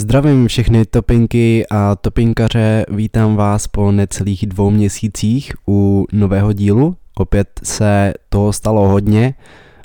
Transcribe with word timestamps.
Zdravím 0.00 0.48
všechny 0.48 0.84
topinky 0.84 1.66
a 1.70 1.96
topinkaře, 1.96 2.86
vítám 2.88 3.36
vás 3.36 3.66
po 3.66 3.92
necelých 3.92 4.46
dvou 4.46 4.70
měsících 4.70 5.52
u 5.68 6.06
nového 6.12 6.52
dílu. 6.52 6.96
Opět 7.16 7.48
se 7.62 8.14
toho 8.28 8.52
stalo 8.52 8.88
hodně, 8.88 9.34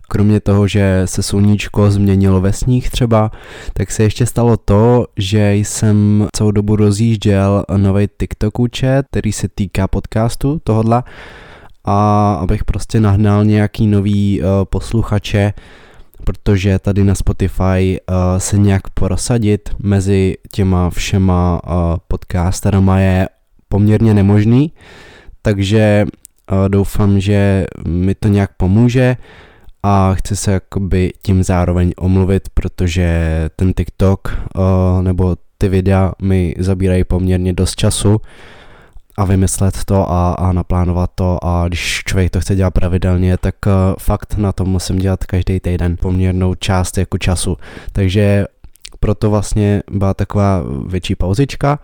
kromě 0.07 0.39
toho, 0.39 0.67
že 0.67 1.01
se 1.05 1.23
sluníčko 1.23 1.91
změnilo 1.91 2.41
ve 2.41 2.53
sníh 2.53 2.89
třeba, 2.89 3.31
tak 3.73 3.91
se 3.91 4.03
ještě 4.03 4.25
stalo 4.25 4.57
to, 4.57 5.05
že 5.17 5.53
jsem 5.53 6.27
celou 6.35 6.51
dobu 6.51 6.75
rozjížděl 6.75 7.65
nový 7.77 8.07
TikTok 8.17 8.59
účet, 8.59 9.05
který 9.11 9.31
se 9.31 9.47
týká 9.47 9.87
podcastu 9.87 10.61
tohodla 10.63 11.03
a 11.85 12.33
abych 12.33 12.63
prostě 12.63 12.99
nahnal 12.99 13.45
nějaký 13.45 13.87
nový 13.87 14.41
uh, 14.41 14.47
posluchače, 14.63 15.53
protože 16.23 16.79
tady 16.79 17.03
na 17.03 17.15
Spotify 17.15 17.99
uh, 18.09 18.15
se 18.37 18.57
nějak 18.57 18.89
prosadit 18.89 19.69
mezi 19.79 20.35
těma 20.51 20.89
všema 20.89 21.61
uh, 21.63 21.71
podcasterama 22.07 22.99
je 22.99 23.29
poměrně 23.69 24.13
nemožný, 24.13 24.73
takže 25.41 26.05
uh, 26.51 26.69
doufám, 26.69 27.19
že 27.19 27.65
mi 27.87 28.15
to 28.15 28.27
nějak 28.27 28.51
pomůže 28.57 29.17
a 29.83 30.13
chci 30.13 30.35
se 30.35 30.51
jakoby 30.51 31.11
tím 31.21 31.43
zároveň 31.43 31.91
omluvit, 31.97 32.49
protože 32.53 33.09
ten 33.55 33.73
TikTok 33.73 34.37
uh, 34.55 34.63
nebo 35.03 35.35
ty 35.57 35.69
videa 35.69 36.11
mi 36.21 36.55
zabírají 36.59 37.03
poměrně 37.03 37.53
dost 37.53 37.75
času 37.75 38.21
a 39.17 39.25
vymyslet 39.25 39.85
to 39.85 40.11
a, 40.11 40.33
a 40.33 40.51
naplánovat 40.51 41.11
to 41.15 41.43
a 41.43 41.67
když 41.67 42.03
člověk 42.07 42.31
to 42.31 42.41
chce 42.41 42.55
dělat 42.55 42.71
pravidelně, 42.71 43.37
tak 43.37 43.55
uh, 43.65 43.71
fakt 43.99 44.37
na 44.37 44.51
to 44.51 44.65
musím 44.65 44.99
dělat 44.99 45.25
každý 45.25 45.59
týden 45.59 45.97
poměrnou 45.97 46.55
část 46.55 46.97
jako 46.97 47.17
času. 47.17 47.57
Takže 47.91 48.45
proto 48.99 49.29
vlastně 49.29 49.83
byla 49.91 50.13
taková 50.13 50.63
větší 50.87 51.15
pauzička. 51.15 51.79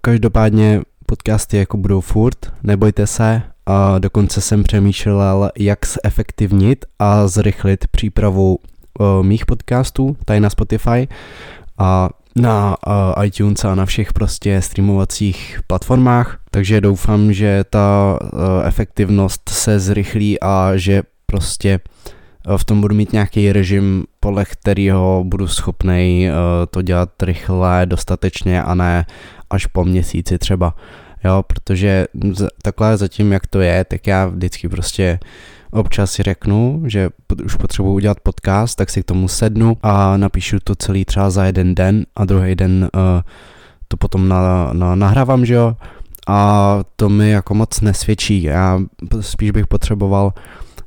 Každopádně 0.00 0.80
podcasty 1.06 1.56
jako 1.56 1.76
budou 1.76 2.00
furt, 2.00 2.52
nebojte 2.62 3.06
se, 3.06 3.42
a 3.66 3.98
dokonce 3.98 4.40
jsem 4.40 4.62
přemýšlel, 4.62 5.50
jak 5.58 5.78
zefektivnit 6.04 6.84
a 6.98 7.28
zrychlit 7.28 7.88
přípravu 7.90 8.58
uh, 8.98 9.26
mých 9.26 9.46
podcastů 9.46 10.16
tady 10.24 10.40
na 10.40 10.50
Spotify 10.50 11.08
a 11.78 12.08
na 12.36 12.76
uh, 12.86 13.24
iTunes 13.24 13.64
a 13.64 13.74
na 13.74 13.86
všech 13.86 14.12
prostě 14.12 14.62
streamovacích 14.62 15.60
platformách, 15.66 16.38
takže 16.50 16.80
doufám, 16.80 17.32
že 17.32 17.64
ta 17.70 18.18
uh, 18.22 18.28
efektivnost 18.64 19.48
se 19.48 19.80
zrychlí 19.80 20.40
a 20.40 20.72
že 20.74 21.02
prostě 21.26 21.80
uh, 22.48 22.56
v 22.56 22.64
tom 22.64 22.80
budu 22.80 22.94
mít 22.94 23.12
nějaký 23.12 23.52
režim, 23.52 24.04
podle 24.20 24.44
kterého 24.44 25.24
budu 25.26 25.46
schopný 25.46 26.28
to 26.70 26.82
dělat 26.82 27.22
rychle, 27.22 27.86
dostatečně 27.86 28.62
a 28.62 28.74
ne 28.74 29.06
až 29.50 29.66
po 29.66 29.84
měsíci 29.84 30.38
třeba. 30.38 30.74
Jo, 31.24 31.42
protože 31.46 32.06
takhle 32.62 32.96
zatím, 32.96 33.32
jak 33.32 33.46
to 33.46 33.60
je, 33.60 33.84
tak 33.84 34.06
já 34.06 34.26
vždycky 34.26 34.68
prostě 34.68 35.18
občas 35.70 36.12
si 36.12 36.22
řeknu, 36.22 36.82
že 36.86 37.08
už 37.44 37.54
potřebuji 37.54 37.92
udělat 37.92 38.20
podcast, 38.20 38.76
tak 38.76 38.90
si 38.90 39.02
k 39.02 39.06
tomu 39.06 39.28
sednu 39.28 39.76
a 39.82 40.16
napíšu 40.16 40.58
to 40.64 40.74
celý 40.74 41.04
třeba 41.04 41.30
za 41.30 41.44
jeden 41.44 41.74
den 41.74 42.06
a 42.16 42.24
druhý 42.24 42.54
den 42.54 42.88
uh, 42.94 43.00
to 43.88 43.96
potom 43.96 44.28
na, 44.28 44.72
na, 44.72 44.94
nahrávám, 44.94 45.46
že 45.46 45.54
jo, 45.54 45.76
a 46.26 46.80
to 46.96 47.08
mi 47.08 47.30
jako 47.30 47.54
moc 47.54 47.80
nesvědčí. 47.80 48.42
Já 48.42 48.80
spíš 49.20 49.50
bych 49.50 49.66
potřeboval 49.66 50.32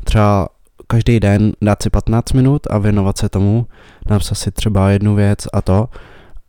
třeba 0.03 0.49
každý 0.87 1.19
den 1.19 1.51
dát 1.61 1.83
si 1.83 1.89
15 1.89 2.33
minut 2.33 2.67
a 2.69 2.77
věnovat 2.77 3.17
se 3.17 3.29
tomu, 3.29 3.67
napsat 4.09 4.35
si 4.35 4.51
třeba 4.51 4.89
jednu 4.89 5.15
věc 5.15 5.39
a 5.53 5.61
to 5.61 5.89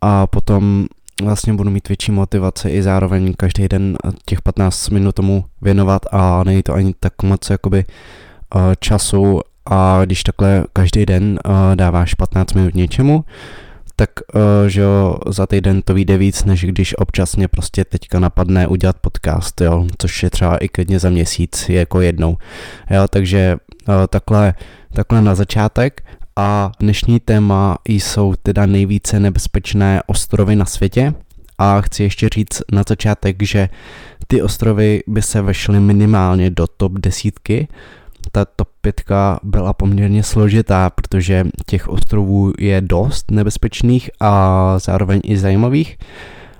a 0.01 0.27
potom 0.27 0.87
vlastně 1.25 1.53
budu 1.53 1.69
mít 1.69 1.87
větší 1.87 2.11
motivaci 2.11 2.69
i 2.69 2.83
zároveň 2.83 3.33
každý 3.37 3.67
den 3.67 3.97
těch 4.25 4.41
15 4.41 4.89
minut 4.89 5.15
tomu 5.15 5.45
věnovat 5.61 6.01
a 6.11 6.43
není 6.43 6.63
to 6.63 6.73
ani 6.73 6.93
tak 6.99 7.23
moc 7.23 7.49
jakoby 7.49 7.85
uh, 8.55 8.61
času 8.79 9.41
a 9.65 10.01
když 10.05 10.23
takhle 10.23 10.63
každý 10.73 11.05
den 11.05 11.39
uh, 11.45 11.75
dáváš 11.75 12.13
15 12.13 12.53
minut 12.53 12.75
něčemu, 12.75 13.25
tak 13.95 14.09
uh, 14.35 14.41
že 14.67 14.81
jo, 14.81 15.17
za 15.27 15.47
týden 15.47 15.81
to 15.81 15.93
vyjde 15.93 16.17
víc, 16.17 16.43
než 16.43 16.65
když 16.65 16.97
občas 16.97 17.35
mě 17.35 17.47
prostě 17.47 17.85
teďka 17.85 18.19
napadne 18.19 18.67
udělat 18.67 18.95
podcast, 19.01 19.61
jo, 19.61 19.87
což 19.97 20.23
je 20.23 20.29
třeba 20.29 20.57
i 20.57 20.67
klidně 20.67 20.99
za 20.99 21.09
měsíc, 21.09 21.69
je 21.69 21.79
jako 21.79 22.01
jednou. 22.01 22.37
Jo, 22.89 23.07
takže 23.09 23.57
takhle, 24.09 24.53
takhle 24.93 25.21
na 25.21 25.35
začátek 25.35 26.03
a 26.35 26.71
dnešní 26.79 27.19
téma 27.19 27.77
jsou 27.87 28.33
teda 28.43 28.65
nejvíce 28.65 29.19
nebezpečné 29.19 30.01
ostrovy 30.07 30.55
na 30.55 30.65
světě 30.65 31.13
a 31.57 31.81
chci 31.81 32.03
ještě 32.03 32.29
říct 32.29 32.61
na 32.71 32.83
začátek, 32.89 33.43
že 33.43 33.69
ty 34.27 34.41
ostrovy 34.41 35.03
by 35.07 35.21
se 35.21 35.41
vešly 35.41 35.79
minimálně 35.79 36.49
do 36.49 36.67
top 36.67 36.91
desítky. 36.93 37.67
Ta 38.31 38.45
top 38.45 38.69
pětka 38.81 39.39
byla 39.43 39.73
poměrně 39.73 40.23
složitá, 40.23 40.89
protože 40.89 41.45
těch 41.65 41.87
ostrovů 41.87 42.53
je 42.59 42.81
dost 42.81 43.31
nebezpečných 43.31 44.09
a 44.19 44.73
zároveň 44.79 45.21
i 45.23 45.37
zajímavých. 45.37 45.97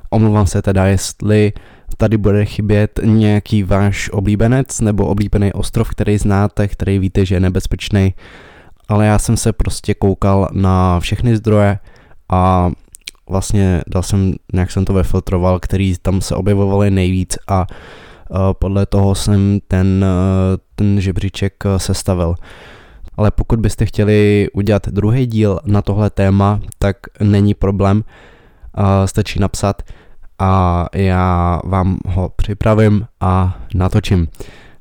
Omlouvám 0.10 0.48
se 0.48 0.62
teda, 0.62 0.86
jestli 0.86 1.54
tady 1.98 2.18
bude 2.18 2.46
chybět 2.46 3.00
nějaký 3.04 3.64
váš 3.64 4.10
oblíbenec 4.14 4.82
nebo 4.82 5.08
oblíbený 5.08 5.54
ostrov, 5.54 5.90
který 5.90 6.18
znáte, 6.18 6.68
který 6.68 7.00
víte, 7.00 7.26
že 7.26 7.36
je 7.36 7.40
nebezpečný 7.40 8.14
ale 8.92 9.06
já 9.06 9.20
jsem 9.20 9.38
se 9.38 9.54
prostě 9.54 9.94
koukal 9.94 10.48
na 10.52 11.00
všechny 11.00 11.38
zdroje 11.38 11.80
a 12.30 12.72
vlastně 13.30 13.82
dal 13.88 14.04
jsem, 14.04 14.34
nějak 14.54 14.72
jsem 14.72 14.86
to 14.86 14.94
vyfiltroval, 14.94 15.60
který 15.60 15.96
tam 16.02 16.22
se 16.22 16.36
objevovaly 16.36 16.92
nejvíc 16.92 17.38
a 17.48 17.68
uh, 18.30 18.38
podle 18.54 18.86
toho 18.86 19.16
jsem 19.16 19.60
ten, 19.68 20.06
uh, 20.06 20.58
ten 20.76 21.02
žebříček 21.02 21.64
uh, 21.66 21.78
sestavil. 21.78 22.36
Ale 23.16 23.32
pokud 23.32 23.60
byste 23.60 23.86
chtěli 23.86 24.48
udělat 24.54 24.88
druhý 24.88 25.26
díl 25.26 25.60
na 25.66 25.82
tohle 25.82 26.10
téma, 26.10 26.60
tak 26.80 26.98
není 27.20 27.54
problém, 27.54 28.04
stačí 29.06 29.40
napsat 29.40 29.82
a 30.40 30.86
já 30.94 31.60
vám 31.66 31.98
ho 32.08 32.30
připravím 32.36 33.06
a 33.22 33.60
natočím. 33.76 34.28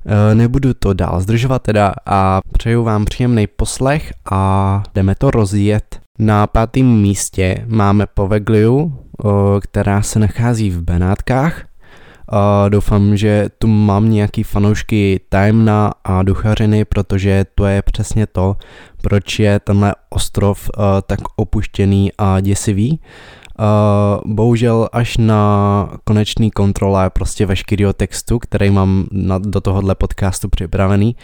Eh, 0.06 0.34
nebudu 0.34 0.74
to 0.74 0.92
dál 0.92 1.20
zdržovat 1.20 1.62
teda 1.62 1.94
a 2.06 2.40
přeju 2.52 2.82
vám 2.84 3.04
příjemný 3.04 3.46
poslech 3.46 4.12
a 4.32 4.82
jdeme 4.94 5.14
to 5.14 5.30
rozjet. 5.30 6.00
Na 6.18 6.46
pátém 6.46 6.86
místě 6.86 7.64
máme 7.66 8.06
Povegliu, 8.14 8.92
eh, 8.94 9.28
která 9.60 10.02
se 10.02 10.18
nachází 10.18 10.70
v 10.70 10.82
Benátkách. 10.82 11.64
Eh, 11.64 12.70
doufám, 12.70 13.16
že 13.16 13.48
tu 13.58 13.66
mám 13.66 14.10
nějaký 14.10 14.42
fanoušky 14.42 15.20
Timena 15.28 15.92
a 16.04 16.22
Duchařiny, 16.22 16.84
protože 16.84 17.44
to 17.54 17.66
je 17.66 17.82
přesně 17.82 18.26
to, 18.26 18.56
proč 19.02 19.38
je 19.38 19.60
tenhle 19.60 19.94
ostrov 20.10 20.70
tak 21.06 21.20
opuštěný 21.36 22.10
a 22.18 22.40
děsivý. 22.40 23.00
Uh, 23.60 24.32
bohužel 24.34 24.88
až 24.92 25.16
na 25.16 25.92
konečný 26.04 26.50
kontrole 26.50 27.10
prostě 27.10 27.46
veškerého 27.46 27.92
textu, 27.92 28.38
který 28.38 28.70
mám 28.70 29.06
na, 29.12 29.38
do 29.38 29.60
tohohle 29.60 29.94
podcastu 29.94 30.48
připravený, 30.48 31.16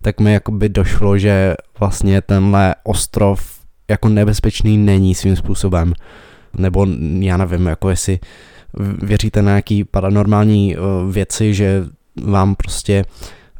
tak 0.00 0.20
mi 0.20 0.32
jakoby 0.32 0.68
došlo, 0.68 1.18
že 1.18 1.54
vlastně 1.80 2.20
tenhle 2.20 2.74
ostrov 2.84 3.60
jako 3.90 4.08
nebezpečný 4.08 4.78
není 4.78 5.14
svým 5.14 5.36
způsobem. 5.36 5.92
Nebo 6.58 6.86
já 7.18 7.36
nevím, 7.36 7.66
jako 7.66 7.90
jestli 7.90 8.18
věříte 9.02 9.42
na 9.42 9.50
nějaký 9.50 9.84
paranormální 9.84 10.76
uh, 10.76 11.12
věci, 11.12 11.54
že 11.54 11.84
vám 12.24 12.54
prostě 12.54 13.04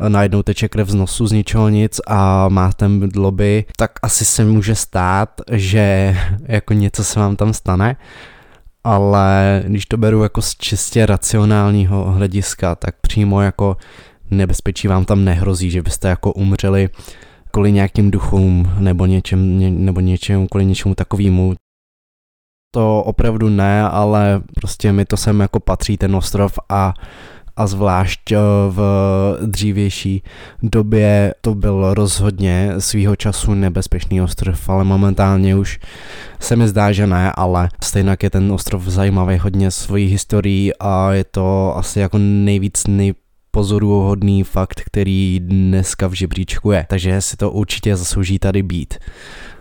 najednou 0.09 0.43
teče 0.43 0.69
krev 0.69 0.89
z 0.89 0.95
nosu 0.95 1.27
z 1.27 1.33
ničeho 1.33 1.69
nic 1.69 2.01
a 2.07 2.49
máte 2.49 2.89
mdloby, 2.89 3.65
tak 3.77 3.91
asi 4.03 4.25
se 4.25 4.45
může 4.45 4.75
stát, 4.75 5.41
že 5.53 6.17
jako 6.49 6.73
něco 6.73 7.05
se 7.05 7.21
vám 7.21 7.37
tam 7.37 7.55
stane, 7.55 7.97
ale 8.85 9.63
když 9.67 9.87
to 9.87 9.97
beru 9.97 10.23
jako 10.23 10.43
z 10.43 10.57
čistě 10.57 11.07
racionálního 11.07 12.13
hlediska, 12.13 12.75
tak 12.75 12.95
přímo 13.01 13.43
jako 13.43 13.77
nebezpečí 14.31 14.89
vám 14.89 15.05
tam 15.05 15.25
nehrozí, 15.25 15.71
že 15.71 15.83
byste 15.83 16.09
jako 16.09 16.33
umřeli 16.33 16.89
kvůli 17.51 17.73
nějakým 17.73 18.11
duchům 18.11 18.73
nebo 18.79 19.07
něčem, 19.07 19.59
ně, 19.59 19.71
nebo 19.71 20.01
něčemu, 20.01 20.49
kvůli 20.49 20.65
něčemu 20.65 20.95
takovému. 20.95 21.55
To 22.75 23.03
opravdu 23.03 23.49
ne, 23.49 23.83
ale 23.83 24.43
prostě 24.55 24.93
mi 24.93 25.05
to 25.05 25.17
sem 25.17 25.41
jako 25.41 25.61
patří 25.61 25.97
ten 25.97 26.17
ostrov 26.17 26.59
a 26.69 26.95
a 27.57 27.67
zvlášť 27.67 28.33
eh, 28.33 28.39
v 28.69 28.81
dřívější 29.47 30.23
době 30.63 31.35
to 31.41 31.55
byl 31.55 31.95
rozhodně 31.95 32.73
svýho 32.79 33.17
času 33.17 33.55
nebezpečný 33.55 34.23
ostrov, 34.23 34.69
ale 34.69 34.85
momentálně 34.85 35.57
už 35.57 35.81
se 36.41 36.57
mi 36.57 36.69
zdá, 36.69 36.93
že 36.93 37.07
ne, 37.07 37.33
ale 37.35 37.69
stejně 37.83 38.17
je 38.23 38.31
ten 38.31 38.53
ostrov 38.53 38.83
zajímavý 38.83 39.39
hodně 39.39 39.71
svojí 39.71 40.07
historií 40.07 40.73
a 40.81 41.13
je 41.13 41.25
to 41.25 41.77
asi 41.77 42.01
jako 42.01 42.19
nejvíc 42.19 42.87
nej 42.87 43.15
pozoruhodný 43.51 44.45
fakt, 44.45 44.81
který 44.87 45.41
dneska 45.41 46.07
v 46.07 46.13
žebříčku 46.13 46.73
je, 46.73 46.87
takže 46.89 47.21
si 47.21 47.37
to 47.37 47.51
určitě 47.51 47.97
zaslouží 47.97 48.39
tady 48.39 48.63
být. 48.63 48.95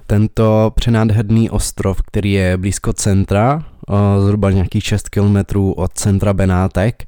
Tento 0.08 0.72
přenádherný 0.76 1.50
ostrov, 1.50 2.02
který 2.02 2.32
je 2.32 2.58
blízko 2.58 2.94
centra, 2.94 3.64
zhruba 4.20 4.52
nějakých 4.52 4.84
6 4.84 5.10
kilometrů 5.10 5.74
od 5.74 5.94
centra 5.94 6.34
Benátek, 6.34 7.04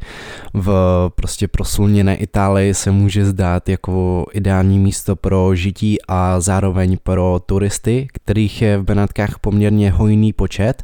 v 0.54 0.72
prostě 1.16 1.48
proslunněné 1.48 2.16
Itálii 2.16 2.74
se 2.74 2.92
může 2.92 3.25
zdát 3.25 3.70
jako 3.70 4.25
ideální 4.34 4.80
místo 4.80 5.16
pro 5.16 5.56
žití 5.56 5.98
a 6.08 6.40
zároveň 6.40 6.98
pro 7.04 7.42
turisty, 7.46 8.08
kterých 8.14 8.62
je 8.62 8.78
v 8.78 8.84
Benátkách 8.84 9.40
poměrně 9.40 9.92
hojný 9.92 10.34
počet 10.34 10.84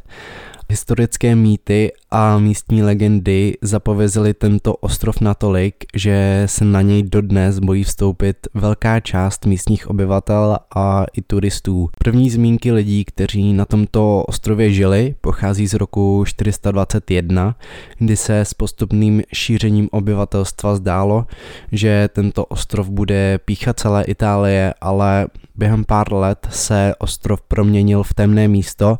Historické 0.70 1.36
mýty 1.36 1.92
a 2.10 2.38
místní 2.38 2.82
legendy 2.82 3.56
zapovězily 3.62 4.34
tento 4.34 4.74
ostrov 4.74 5.20
natolik, 5.20 5.74
že 5.94 6.42
se 6.46 6.64
na 6.64 6.82
něj 6.82 7.02
dodnes 7.02 7.58
bojí 7.58 7.84
vstoupit 7.84 8.36
velká 8.54 9.00
část 9.00 9.46
místních 9.46 9.90
obyvatel 9.90 10.58
a 10.76 11.04
i 11.12 11.22
turistů. 11.22 11.88
První 11.98 12.30
zmínky 12.30 12.72
lidí, 12.72 13.04
kteří 13.04 13.52
na 13.52 13.64
tomto 13.64 14.24
ostrově 14.28 14.72
žili, 14.72 15.14
pochází 15.20 15.66
z 15.66 15.74
roku 15.74 16.24
421, 16.26 17.56
kdy 17.98 18.16
se 18.16 18.40
s 18.40 18.54
postupným 18.54 19.22
šířením 19.34 19.88
obyvatelstva 19.92 20.74
zdálo, 20.74 21.26
že 21.72 22.08
tento 22.12 22.44
ostrov 22.44 22.88
bude 22.88 23.38
píchat 23.44 23.80
celé 23.80 24.04
Itálie, 24.04 24.74
ale 24.80 25.26
během 25.56 25.84
pár 25.84 26.12
let 26.12 26.48
se 26.50 26.94
ostrov 26.98 27.42
proměnil 27.42 28.02
v 28.02 28.14
temné 28.14 28.48
místo, 28.48 28.98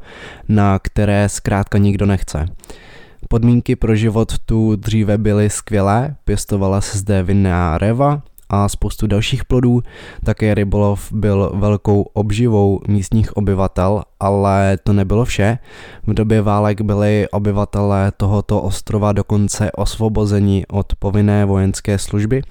na 0.49 0.79
které 0.79 1.29
zkrátka 1.61 1.79
nikdo 1.79 2.07
nechce. 2.07 2.47
Podmínky 3.29 3.77
pro 3.77 3.95
život 3.95 4.39
tu 4.47 4.77
dříve 4.77 5.19
byly 5.19 5.51
skvělé, 5.51 6.17
pěstovala 6.25 6.81
se 6.81 6.99
zde 6.99 7.23
vinná 7.23 7.79
reva 7.79 8.23
a 8.49 8.69
spoustu 8.69 9.07
dalších 9.07 9.45
plodů, 9.45 9.83
také 10.25 10.55
rybolov 10.55 11.13
byl 11.13 11.53
velkou 11.55 12.03
obživou 12.03 12.81
místních 12.89 13.37
obyvatel, 13.37 14.03
ale 14.21 14.79
to 14.85 14.93
nebylo 14.93 15.25
vše. 15.25 15.59
V 16.07 16.15
době 16.15 16.43
válek 16.43 16.81
byli 16.81 17.27
obyvatelé 17.33 18.13
tohoto 18.17 18.63
ostrova 18.63 19.13
dokonce 19.13 19.73
osvobozeni 19.73 20.65
od 20.69 20.95
povinné 20.99 21.45
vojenské 21.45 21.99
služby 21.99 22.43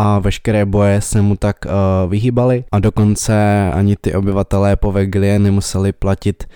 a 0.00 0.18
veškeré 0.18 0.64
boje 0.64 1.00
se 1.00 1.22
mu 1.22 1.36
tak 1.36 1.56
uh, 1.64 2.10
vyhýbaly 2.10 2.64
a 2.72 2.78
dokonce 2.78 3.34
ani 3.74 3.96
ty 3.96 4.14
obyvatelé 4.14 4.76
Poveglie 4.76 5.38
nemuseli 5.38 5.92
platit 5.92 6.48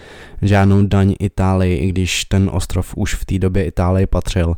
žádnou 0.43 0.87
daň 0.87 1.15
Itálii, 1.21 1.77
i 1.77 1.89
když 1.89 2.25
ten 2.25 2.51
ostrov 2.53 2.95
už 2.97 3.15
v 3.15 3.25
té 3.25 3.39
době 3.39 3.65
Itálii 3.65 4.07
patřil. 4.07 4.55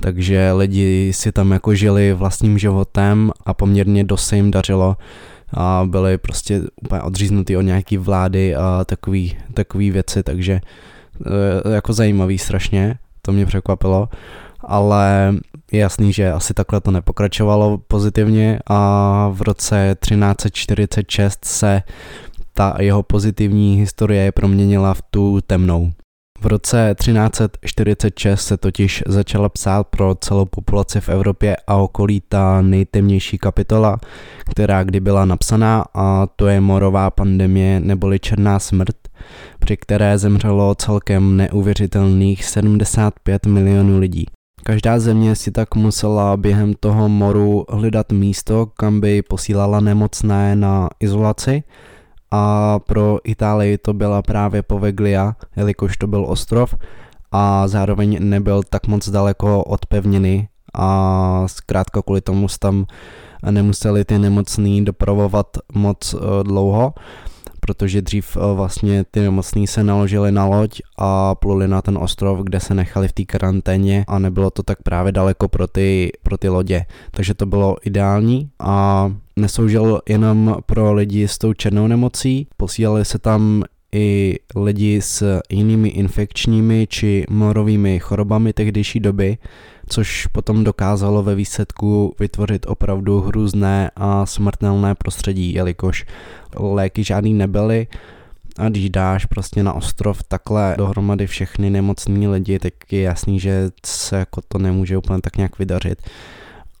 Takže 0.00 0.52
lidi 0.52 1.12
si 1.12 1.32
tam 1.32 1.52
jako 1.52 1.74
žili 1.74 2.12
vlastním 2.12 2.58
životem 2.58 3.30
a 3.46 3.54
poměrně 3.54 4.04
dost 4.04 4.26
se 4.26 4.36
jim 4.36 4.50
dařilo 4.50 4.96
a 5.54 5.84
byli 5.86 6.18
prostě 6.18 6.62
úplně 6.82 7.02
odříznutý 7.02 7.56
od 7.56 7.62
nějaký 7.62 7.96
vlády 7.96 8.54
a 8.56 8.84
takový, 8.84 9.36
takový 9.54 9.90
věci, 9.90 10.22
takže 10.22 10.60
eh, 10.60 11.74
jako 11.74 11.92
zajímavý 11.92 12.38
strašně, 12.38 12.98
to 13.22 13.32
mě 13.32 13.46
překvapilo 13.46 14.08
ale 14.68 15.34
je 15.72 15.80
jasný, 15.80 16.12
že 16.12 16.32
asi 16.32 16.54
takhle 16.54 16.80
to 16.80 16.90
nepokračovalo 16.90 17.78
pozitivně 17.78 18.58
a 18.66 19.28
v 19.32 19.42
roce 19.42 19.96
1346 20.00 21.44
se 21.44 21.82
ta 22.54 22.76
jeho 22.80 23.02
pozitivní 23.02 23.76
historie 23.76 24.32
proměnila 24.32 24.94
v 24.94 25.02
tu 25.10 25.40
temnou. 25.46 25.92
V 26.40 26.46
roce 26.46 26.94
1346 26.98 28.40
se 28.40 28.56
totiž 28.56 29.02
začala 29.06 29.48
psát 29.48 29.86
pro 29.86 30.14
celou 30.14 30.44
populaci 30.44 31.00
v 31.00 31.08
Evropě 31.08 31.56
a 31.66 31.76
okolí 31.76 32.22
ta 32.28 32.62
nejtemnější 32.62 33.38
kapitola, 33.38 33.98
která 34.50 34.84
kdy 34.84 35.00
byla 35.00 35.24
napsaná 35.24 35.84
a 35.94 36.26
to 36.36 36.46
je 36.46 36.60
morová 36.60 37.10
pandemie 37.10 37.80
neboli 37.80 38.18
černá 38.18 38.58
smrt, 38.58 38.96
při 39.58 39.76
které 39.76 40.18
zemřelo 40.18 40.74
celkem 40.74 41.36
neuvěřitelných 41.36 42.44
75 42.44 43.46
milionů 43.46 43.98
lidí. 43.98 44.26
Každá 44.62 44.98
země 44.98 45.36
si 45.36 45.50
tak 45.50 45.74
musela 45.74 46.36
během 46.36 46.74
toho 46.74 47.08
moru 47.08 47.64
hledat 47.68 48.12
místo, 48.12 48.66
kam 48.66 49.00
by 49.00 49.22
posílala 49.22 49.80
nemocné 49.80 50.56
na 50.56 50.88
izolaci. 51.00 51.62
A 52.30 52.78
pro 52.78 53.18
Itálii 53.24 53.78
to 53.78 53.92
byla 53.92 54.22
právě 54.22 54.62
Poveglia, 54.62 55.36
jelikož 55.56 55.96
to 55.96 56.06
byl 56.06 56.26
ostrov 56.28 56.74
a 57.32 57.68
zároveň 57.68 58.18
nebyl 58.20 58.62
tak 58.62 58.86
moc 58.86 59.08
daleko 59.08 59.64
od 59.64 59.86
pevniny 59.86 60.48
a 60.74 61.42
zkrátka 61.46 62.02
kvůli 62.02 62.20
tomu 62.20 62.46
tam 62.58 62.86
nemuseli 63.50 64.04
ty 64.04 64.18
nemocný 64.18 64.84
doprovovat 64.84 65.46
moc 65.74 66.14
eh, 66.14 66.44
dlouho 66.44 66.94
protože 67.64 68.02
dřív 68.02 68.36
eh, 68.36 68.54
vlastně 68.54 69.04
ty 69.10 69.20
nemocní 69.20 69.66
se 69.66 69.84
naložili 69.84 70.32
na 70.32 70.44
loď 70.44 70.80
a 70.98 71.34
pluli 71.34 71.68
na 71.68 71.82
ten 71.82 71.98
ostrov, 71.98 72.40
kde 72.42 72.60
se 72.60 72.74
nechali 72.74 73.08
v 73.08 73.12
té 73.12 73.24
karanténě 73.24 74.04
a 74.08 74.18
nebylo 74.18 74.50
to 74.50 74.62
tak 74.62 74.82
právě 74.82 75.12
daleko 75.12 75.48
pro 75.48 75.66
ty, 75.66 76.12
pro 76.22 76.38
ty 76.38 76.48
lodě. 76.48 76.84
Takže 77.10 77.34
to 77.34 77.46
bylo 77.46 77.76
ideální 77.84 78.50
a 78.58 79.12
nesoužil 79.36 80.00
jenom 80.08 80.56
pro 80.66 80.92
lidi 80.92 81.28
s 81.28 81.38
tou 81.38 81.52
černou 81.52 81.86
nemocí, 81.86 82.46
posílali 82.56 83.04
se 83.04 83.18
tam 83.18 83.64
i 83.94 84.38
lidi 84.56 85.00
s 85.00 85.40
jinými 85.50 85.88
infekčními 85.88 86.86
či 86.90 87.24
morovými 87.30 87.98
chorobami 87.98 88.52
tehdejší 88.52 89.00
doby, 89.00 89.38
což 89.88 90.26
potom 90.26 90.64
dokázalo 90.64 91.22
ve 91.22 91.34
výsledku 91.34 92.14
vytvořit 92.20 92.66
opravdu 92.68 93.20
hrůzné 93.20 93.90
a 93.96 94.26
smrtelné 94.26 94.94
prostředí, 94.94 95.54
jelikož 95.54 96.06
léky 96.56 97.04
žádný 97.04 97.34
nebyly. 97.34 97.86
A 98.58 98.68
když 98.68 98.90
dáš 98.90 99.26
prostě 99.26 99.62
na 99.62 99.72
ostrov 99.72 100.22
takhle 100.22 100.74
dohromady 100.78 101.26
všechny 101.26 101.70
nemocní 101.70 102.28
lidi, 102.28 102.58
tak 102.58 102.92
je 102.92 103.02
jasný, 103.02 103.40
že 103.40 103.70
se 103.86 104.16
jako 104.16 104.40
to 104.48 104.58
nemůže 104.58 104.96
úplně 104.96 105.20
tak 105.20 105.36
nějak 105.36 105.58
vydařit. 105.58 106.02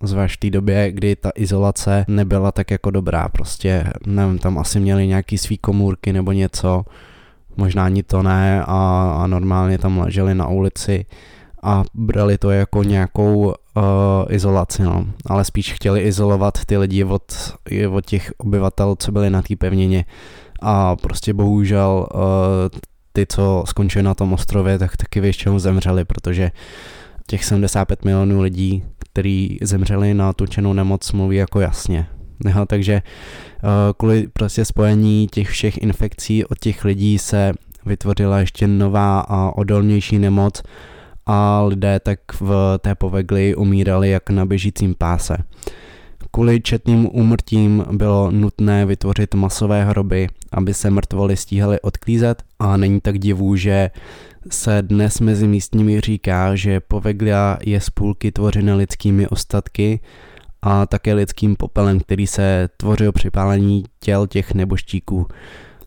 Zvlášť 0.02 0.36
v 0.36 0.40
té 0.40 0.50
době, 0.50 0.92
kdy 0.92 1.16
ta 1.16 1.30
izolace 1.34 2.04
nebyla 2.08 2.52
tak 2.52 2.70
jako 2.70 2.90
dobrá, 2.90 3.28
prostě 3.28 3.84
nevím, 4.06 4.38
tam 4.38 4.58
asi 4.58 4.80
měli 4.80 5.06
nějaký 5.06 5.38
svý 5.38 5.58
komůrky 5.58 6.12
nebo 6.12 6.32
něco, 6.32 6.84
možná 7.56 7.84
ani 7.84 8.02
to 8.02 8.22
ne 8.22 8.64
a, 8.66 9.14
a 9.22 9.26
normálně 9.26 9.78
tam 9.78 9.98
leželi 9.98 10.34
na 10.34 10.48
ulici 10.48 11.06
a 11.64 11.84
brali 11.94 12.38
to 12.38 12.50
jako 12.50 12.82
nějakou 12.82 13.36
uh, 13.36 13.52
izolaci, 14.28 14.82
no. 14.82 15.06
ale 15.26 15.44
spíš 15.44 15.72
chtěli 15.72 16.00
izolovat 16.00 16.64
ty 16.64 16.76
lidi 16.76 17.04
od, 17.04 17.54
od 17.90 18.06
těch 18.06 18.32
obyvatel, 18.38 18.96
co 18.98 19.12
byli 19.12 19.30
na 19.30 19.42
té 19.42 19.56
pevnině 19.56 20.04
a 20.62 20.96
prostě 20.96 21.34
bohužel 21.34 22.06
uh, 22.14 22.20
ty, 23.12 23.26
co 23.26 23.64
skončili 23.66 24.02
na 24.02 24.14
tom 24.14 24.32
ostrově, 24.32 24.78
tak 24.78 24.96
taky 24.96 25.20
většinou 25.20 25.58
zemřeli, 25.58 26.04
protože 26.04 26.50
těch 27.26 27.44
75 27.44 28.04
milionů 28.04 28.40
lidí, 28.40 28.84
kteří 28.98 29.58
zemřeli 29.62 30.14
na 30.14 30.32
tučenou 30.32 30.72
nemoc, 30.72 31.12
mluví 31.12 31.36
jako 31.36 31.60
jasně. 31.60 32.06
No, 32.44 32.66
takže 32.66 33.02
uh, 33.62 33.70
kvůli 33.96 34.28
prostě 34.32 34.64
spojení 34.64 35.28
těch 35.30 35.48
všech 35.48 35.78
infekcí 35.78 36.44
od 36.44 36.58
těch 36.58 36.84
lidí 36.84 37.18
se 37.18 37.52
vytvořila 37.86 38.38
ještě 38.38 38.66
nová 38.66 39.20
a 39.20 39.50
odolnější 39.56 40.18
nemoc, 40.18 40.62
a 41.26 41.62
lidé 41.62 42.00
tak 42.00 42.18
v 42.40 42.78
té 42.78 42.94
povegli 42.94 43.54
umírali 43.54 44.10
jak 44.10 44.30
na 44.30 44.46
běžícím 44.46 44.94
páse. 44.98 45.36
Kvůli 46.30 46.60
četným 46.60 47.08
úmrtím 47.12 47.84
bylo 47.92 48.30
nutné 48.30 48.86
vytvořit 48.86 49.34
masové 49.34 49.84
hroby, 49.84 50.26
aby 50.52 50.74
se 50.74 50.90
mrtvoly 50.90 51.36
stíhaly 51.36 51.80
odklízet 51.80 52.42
a 52.58 52.76
není 52.76 53.00
tak 53.00 53.18
divu, 53.18 53.56
že 53.56 53.90
se 54.50 54.82
dnes 54.82 55.20
mezi 55.20 55.48
místními 55.48 56.00
říká, 56.00 56.56
že 56.56 56.80
poveglia 56.80 57.58
je 57.62 57.80
z 57.80 57.90
půlky 57.90 58.32
tvořena 58.32 58.74
lidskými 58.74 59.28
ostatky 59.28 60.00
a 60.62 60.86
také 60.86 61.14
lidským 61.14 61.56
popelem, 61.56 62.00
který 62.00 62.26
se 62.26 62.68
tvořil 62.76 63.12
při 63.12 63.30
pálení 63.30 63.84
těl 64.00 64.26
těch 64.26 64.54
neboštíků. 64.54 65.26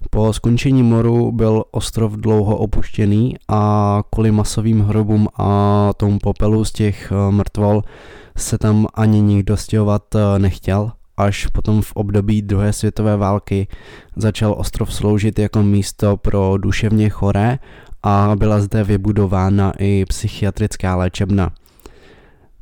Po 0.10 0.34
skončení 0.34 0.84
moru 0.84 1.32
byl 1.32 1.64
ostrov 1.72 2.12
dlouho 2.12 2.58
opuštěný 2.58 3.36
a 3.48 4.04
kvůli 4.10 4.32
masovým 4.32 4.82
hrobům 4.82 5.28
a 5.36 5.92
tomu 5.98 6.20
popelu 6.20 6.66
z 6.66 6.72
těch 6.72 7.12
eh, 7.12 7.32
mrtvol 7.32 7.84
se 8.38 8.58
tam 8.58 8.88
ani 8.94 9.22
nikdo 9.22 9.58
stěhovat 9.58 10.16
eh, 10.16 10.40
nechtěl. 10.40 10.92
Až 11.18 11.48
potom 11.48 11.82
v 11.82 11.92
období 11.92 12.42
druhé 12.42 12.74
světové 12.74 13.18
války 13.18 13.68
začal 14.16 14.56
ostrov 14.58 14.94
sloužit 14.94 15.40
jako 15.40 15.64
místo 15.64 16.18
pro 16.18 16.58
duševně 16.58 17.10
choré 17.10 17.60
a 18.04 18.32
byla 18.36 18.60
zde 18.60 18.84
vybudována 18.84 19.74
i 19.80 20.06
psychiatrická 20.06 20.96
léčebna. 20.96 21.52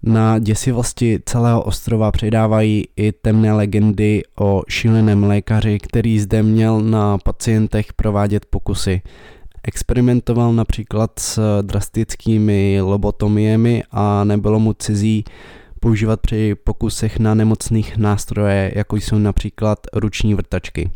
Na 0.07 0.39
děsivosti 0.39 1.19
celého 1.25 1.63
ostrova 1.63 2.11
přidávají 2.11 2.83
i 2.95 3.11
temné 3.11 3.53
legendy 3.53 4.23
o 4.39 4.61
šíleném 4.69 5.23
lékaři, 5.23 5.79
který 5.79 6.19
zde 6.19 6.43
měl 6.43 6.81
na 6.81 7.17
pacientech 7.17 7.93
provádět 7.93 8.45
pokusy. 8.45 9.01
Experimentoval 9.63 10.53
například 10.53 11.19
s 11.19 11.61
drastickými 11.61 12.81
lobotomiemi 12.81 13.83
a 13.91 14.23
nebylo 14.23 14.59
mu 14.59 14.73
cizí 14.73 15.23
používat 15.79 16.19
při 16.21 16.55
pokusech 16.63 17.19
na 17.19 17.33
nemocných 17.33 17.97
nástroje, 17.97 18.71
jako 18.75 18.95
jsou 18.95 19.17
například 19.17 19.79
ruční 19.93 20.33
vrtačky. 20.33 20.91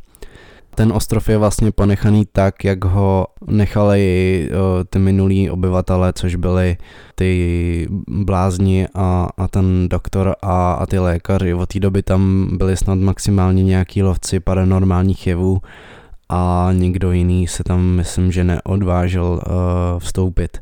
Ten 0.79 0.91
ostrov 0.93 1.29
je 1.29 1.38
vlastně 1.38 1.71
ponechaný 1.71 2.25
tak, 2.31 2.63
jak 2.63 2.86
ho 2.86 3.27
nechali 3.48 4.50
ty 4.89 5.00
minulí 5.00 5.50
obyvatele, 5.50 6.13
což 6.13 6.36
byli 6.36 6.77
ty 7.15 7.88
blázni 8.07 8.88
a, 8.95 9.29
a 9.38 9.48
ten 9.48 9.89
doktor 9.89 10.36
a, 10.41 10.74
a 10.74 10.86
ty 10.86 11.00
lékaři. 11.00 11.53
Od 11.53 11.69
té 11.69 11.79
doby 11.79 12.03
tam 12.03 12.50
byli 12.57 12.77
snad 12.77 12.95
maximálně 12.95 13.63
nějaký 13.63 14.03
lovci 14.03 14.39
paranormálních 14.39 15.27
jevů 15.27 15.62
a 16.29 16.69
nikdo 16.74 17.12
jiný 17.12 17.48
se 17.48 17.63
tam 17.63 17.81
myslím, 17.81 18.31
že 18.31 18.43
neodvážil 18.43 19.24
uh, 19.24 19.41
vstoupit. 20.00 20.57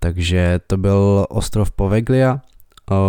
Takže 0.00 0.60
to 0.66 0.76
byl 0.76 1.26
ostrov 1.28 1.70
Poveglia, 1.70 2.40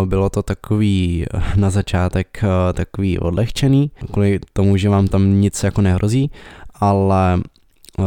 bylo 0.05 0.29
to 0.29 0.43
takový 0.43 1.25
na 1.55 1.69
začátek 1.69 2.43
takový 2.73 3.19
odlehčený, 3.19 3.91
kvůli 4.11 4.39
tomu, 4.53 4.77
že 4.77 4.89
vám 4.89 5.07
tam 5.07 5.41
nic 5.41 5.63
jako 5.63 5.81
nehrozí, 5.81 6.31
ale 6.75 7.41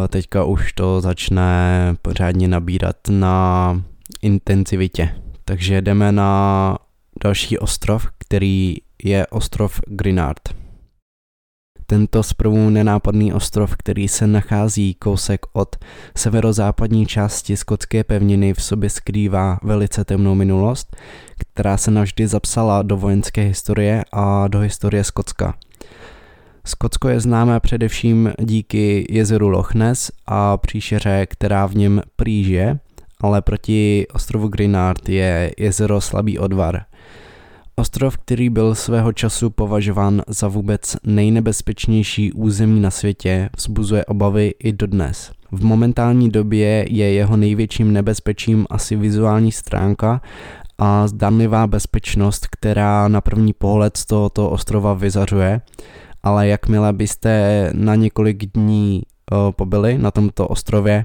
teďka 0.09 0.45
už 0.45 0.73
to 0.73 1.01
začne 1.01 1.97
pořádně 2.03 2.49
nabírat 2.49 2.97
na 3.11 3.83
intenzivitě. 4.23 5.15
Takže 5.45 5.83
jdeme 5.83 6.13
na 6.13 6.79
další 7.25 7.59
ostrov, 7.59 8.07
který 8.19 8.77
je 9.05 9.27
ostrov 9.27 9.81
Grinard. 9.87 10.60
Tento 11.91 12.23
zprvu 12.23 12.71
nenápadný 12.71 13.33
ostrov, 13.33 13.77
který 13.77 14.09
se 14.09 14.27
nachází 14.27 14.95
kousek 14.95 15.41
od 15.53 15.77
severozápadní 16.17 17.07
části 17.07 17.57
skotské 17.57 18.05
pevniny, 18.05 18.55
v 18.55 18.63
sobě 18.63 18.91
skrývá 18.91 19.59
velice 19.63 20.05
temnou 20.05 20.35
minulost, 20.35 20.97
která 21.39 21.77
se 21.77 21.91
navždy 21.91 22.27
zapsala 22.27 22.83
do 22.83 22.97
vojenské 22.97 23.43
historie 23.43 24.05
a 24.13 24.49
do 24.49 24.59
historie 24.59 25.05
Skotska. 25.05 25.55
Skotsko 26.65 27.09
je 27.09 27.21
známé 27.21 27.61
především 27.61 28.33
díky 28.41 29.07
jezeru 29.11 29.49
Loch 29.49 29.75
Ness 29.75 30.11
a 30.27 30.57
příšeře, 30.57 31.27
která 31.27 31.67
v 31.67 31.75
něm 31.75 32.03
prýže, 32.17 32.79
ale 33.21 33.43
proti 33.43 34.07
ostrovu 34.13 34.49
Grinard 34.49 35.09
je 35.09 35.53
jezero 35.59 36.01
Slabý 36.01 36.39
odvar. 36.39 36.85
Ostrov, 37.81 38.17
který 38.17 38.51
byl 38.51 38.75
svého 38.75 39.13
času 39.13 39.51
považován 39.51 40.23
za 40.27 40.49
vůbec 40.49 40.97
nejnebezpečnější 41.05 42.33
území 42.33 42.81
na 42.81 42.91
světě, 42.91 43.49
vzbuzuje 43.57 44.05
obavy 44.05 44.55
i 44.59 44.73
dodnes. 44.73 45.33
V 45.53 45.65
momentální 45.65 46.31
době 46.31 46.85
je 46.89 47.13
jeho 47.13 47.37
největším 47.37 47.93
nebezpečím 47.93 48.67
asi 48.71 48.97
vizuální 48.97 49.53
stránka 49.53 50.21
a 50.79 51.07
zdanlivá 51.07 51.67
bezpečnost, 51.67 52.47
která 52.51 53.09
na 53.09 53.21
první 53.21 53.53
pohled 53.53 53.97
z 53.97 54.07
tohoto 54.07 54.51
ostrova 54.51 54.95
vyzařuje, 54.95 55.61
ale 56.23 56.49
jakmile 56.49 56.93
byste 56.93 57.71
na 57.75 57.95
několik 57.95 58.47
dní 58.55 59.03
pobyli 59.57 59.99
na 59.99 60.11
tomto 60.11 60.49
ostrově, 60.49 61.05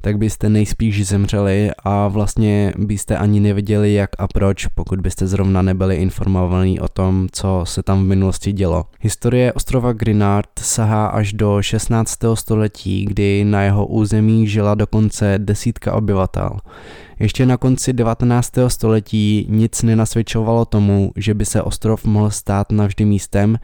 tak 0.00 0.18
byste 0.18 0.48
nejspíš 0.48 1.06
zemřeli 1.06 1.70
a 1.84 2.08
vlastně 2.08 2.72
byste 2.78 3.16
ani 3.16 3.40
nevěděli 3.40 3.94
jak 3.94 4.10
a 4.18 4.28
proč, 4.28 4.66
pokud 4.66 5.00
byste 5.00 5.26
zrovna 5.26 5.62
nebyli 5.62 5.96
informovaní 5.96 6.80
o 6.80 6.88
tom, 6.88 7.26
co 7.32 7.60
se 7.64 7.82
tam 7.82 8.04
v 8.04 8.06
minulosti 8.06 8.52
dělo. 8.52 8.84
Historie 9.00 9.52
ostrova 9.52 9.92
Grinard 9.92 10.50
sahá 10.60 11.06
až 11.06 11.32
do 11.32 11.62
16. 11.62 12.18
století, 12.34 13.04
kdy 13.04 13.44
na 13.44 13.62
jeho 13.62 13.86
území 13.86 14.46
žila 14.46 14.74
dokonce 14.74 15.34
desítka 15.38 15.94
obyvatel. 15.94 16.50
Ještě 17.20 17.46
na 17.46 17.56
konci 17.56 17.92
19. 17.92 18.52
století 18.68 19.46
nic 19.50 19.82
nenasvědčovalo 19.82 20.64
tomu, 20.64 21.12
že 21.16 21.34
by 21.34 21.44
se 21.44 21.62
ostrov 21.62 22.04
mohl 22.04 22.30
stát 22.30 22.72
navždy 22.72 23.04
místem, 23.04 23.58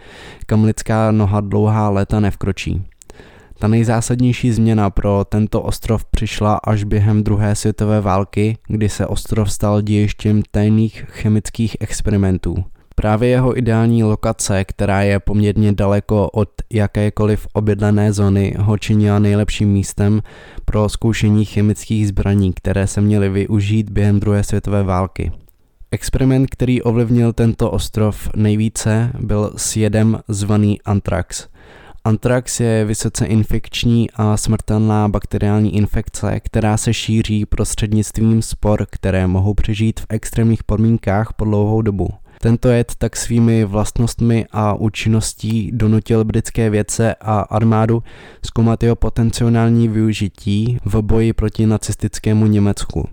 kam 0.47 0.65
lidská 0.65 1.11
noha 1.11 1.41
dlouhá 1.41 1.89
léta 1.91 2.21
nevkročí. 2.21 2.85
Ta 3.65 3.69
nejzásadnější 3.69 4.53
změna 4.53 4.91
pro 4.91 5.25
tento 5.29 5.63
ostrov 5.63 6.05
přišla 6.05 6.61
až 6.65 6.85
během 6.85 7.25
druhé 7.25 7.55
světové 7.55 8.01
války, 8.01 8.57
kdy 8.69 8.89
se 8.89 9.07
ostrov 9.07 9.53
stal 9.53 9.83
dějištěm 9.83 10.43
tajných 10.51 11.05
chemických 11.09 11.77
experimentů. 11.81 12.65
Právě 12.95 13.29
jeho 13.29 13.59
ideální 13.59 14.05
lokace, 14.05 14.65
která 14.65 15.03
je 15.03 15.21
poměrně 15.21 15.73
daleko 15.73 16.29
od 16.31 16.49
jakékoliv 16.73 17.47
obydlené 17.53 18.13
zóny, 18.13 18.55
ho 18.59 18.79
činila 18.79 19.19
nejlepším 19.19 19.69
místem 19.69 20.23
pro 20.65 20.89
zkoušení 20.89 21.45
chemických 21.45 22.09
zbraní, 22.09 22.53
které 22.53 22.87
se 22.87 23.01
měly 23.01 23.29
využít 23.29 23.91
během 23.91 24.21
druhé 24.21 24.45
světové 24.45 24.83
války. 24.83 25.33
Experiment, 25.91 26.51
který 26.51 26.83
ovlivnil 26.83 27.33
tento 27.33 27.71
ostrov 27.71 28.29
nejvíce, 28.37 29.13
byl 29.21 29.53
s 29.57 29.77
jedem 29.77 30.19
zvaný 30.29 30.83
Anthrax– 30.83 31.47
Antrax 32.07 32.61
je 32.61 32.85
vysoce 32.85 33.27
infekční 33.27 34.11
a 34.15 34.37
smrtelná 34.37 35.09
bakteriální 35.09 35.77
infekce, 35.77 36.41
která 36.41 36.77
se 36.77 36.95
šíří 36.95 37.47
prostřednictvím 37.47 38.43
spor, 38.43 38.87
které 38.91 39.27
mohou 39.27 39.55
přežít 39.55 40.01
v 40.01 40.07
extrémních 40.09 40.65
podmínkách 40.65 41.33
po 41.33 41.45
dlouhou 41.45 41.83
dobu. 41.83 42.09
Tento 42.41 42.69
jed 42.69 42.93
tak 42.99 43.17
svými 43.17 43.65
vlastnostmi 43.65 44.47
a 44.53 44.75
účinností 44.75 45.71
donutil 45.73 46.25
britské 46.25 46.71
vědce 46.71 47.15
a 47.21 47.41
armádu 47.41 48.03
zkoumat 48.45 48.83
jeho 48.83 48.97
potenciální 48.97 49.89
využití 49.89 50.79
v 50.85 51.03
boji 51.03 51.33
proti 51.33 51.67
nacistickému 51.67 52.47
Německu. 52.47 53.09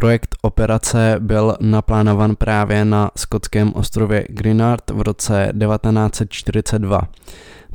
Projekt 0.00 0.36
operace 0.42 1.16
byl 1.18 1.56
naplánovan 1.60 2.36
právě 2.36 2.84
na 2.84 3.10
skotském 3.16 3.72
ostrově 3.74 4.26
Grinard 4.28 4.90
v 4.90 5.00
roce 5.00 5.52
1942. 5.60 7.00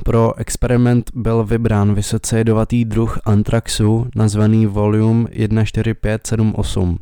Pro 0.04 0.38
experiment 0.38 1.10
byl 1.14 1.44
vybrán 1.44 1.94
vysoce 1.94 2.38
jedovatý 2.38 2.84
druh 2.84 3.18
antraxu 3.24 4.06
nazvaný 4.14 4.66
Volume 4.66 5.28
14578 5.30 6.98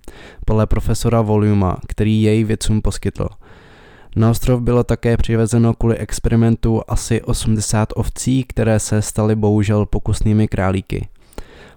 podle 0.47 0.67
profesora 0.67 1.21
Voluma, 1.21 1.77
který 1.89 2.23
jej 2.23 2.45
vědcům 2.45 2.83
poskytl. 2.83 3.29
Na 4.17 4.31
ostrov 4.31 4.61
bylo 4.61 4.85
také 4.85 5.17
přivezeno 5.17 5.75
kvůli 5.75 5.97
experimentu 5.97 6.83
asi 6.89 7.23
80 7.23 7.89
ovcí, 7.97 8.45
které 8.45 8.81
se 8.81 9.03
staly 9.03 9.37
bohužel 9.37 9.87
pokusnými 9.87 10.49
králíky. 10.49 11.09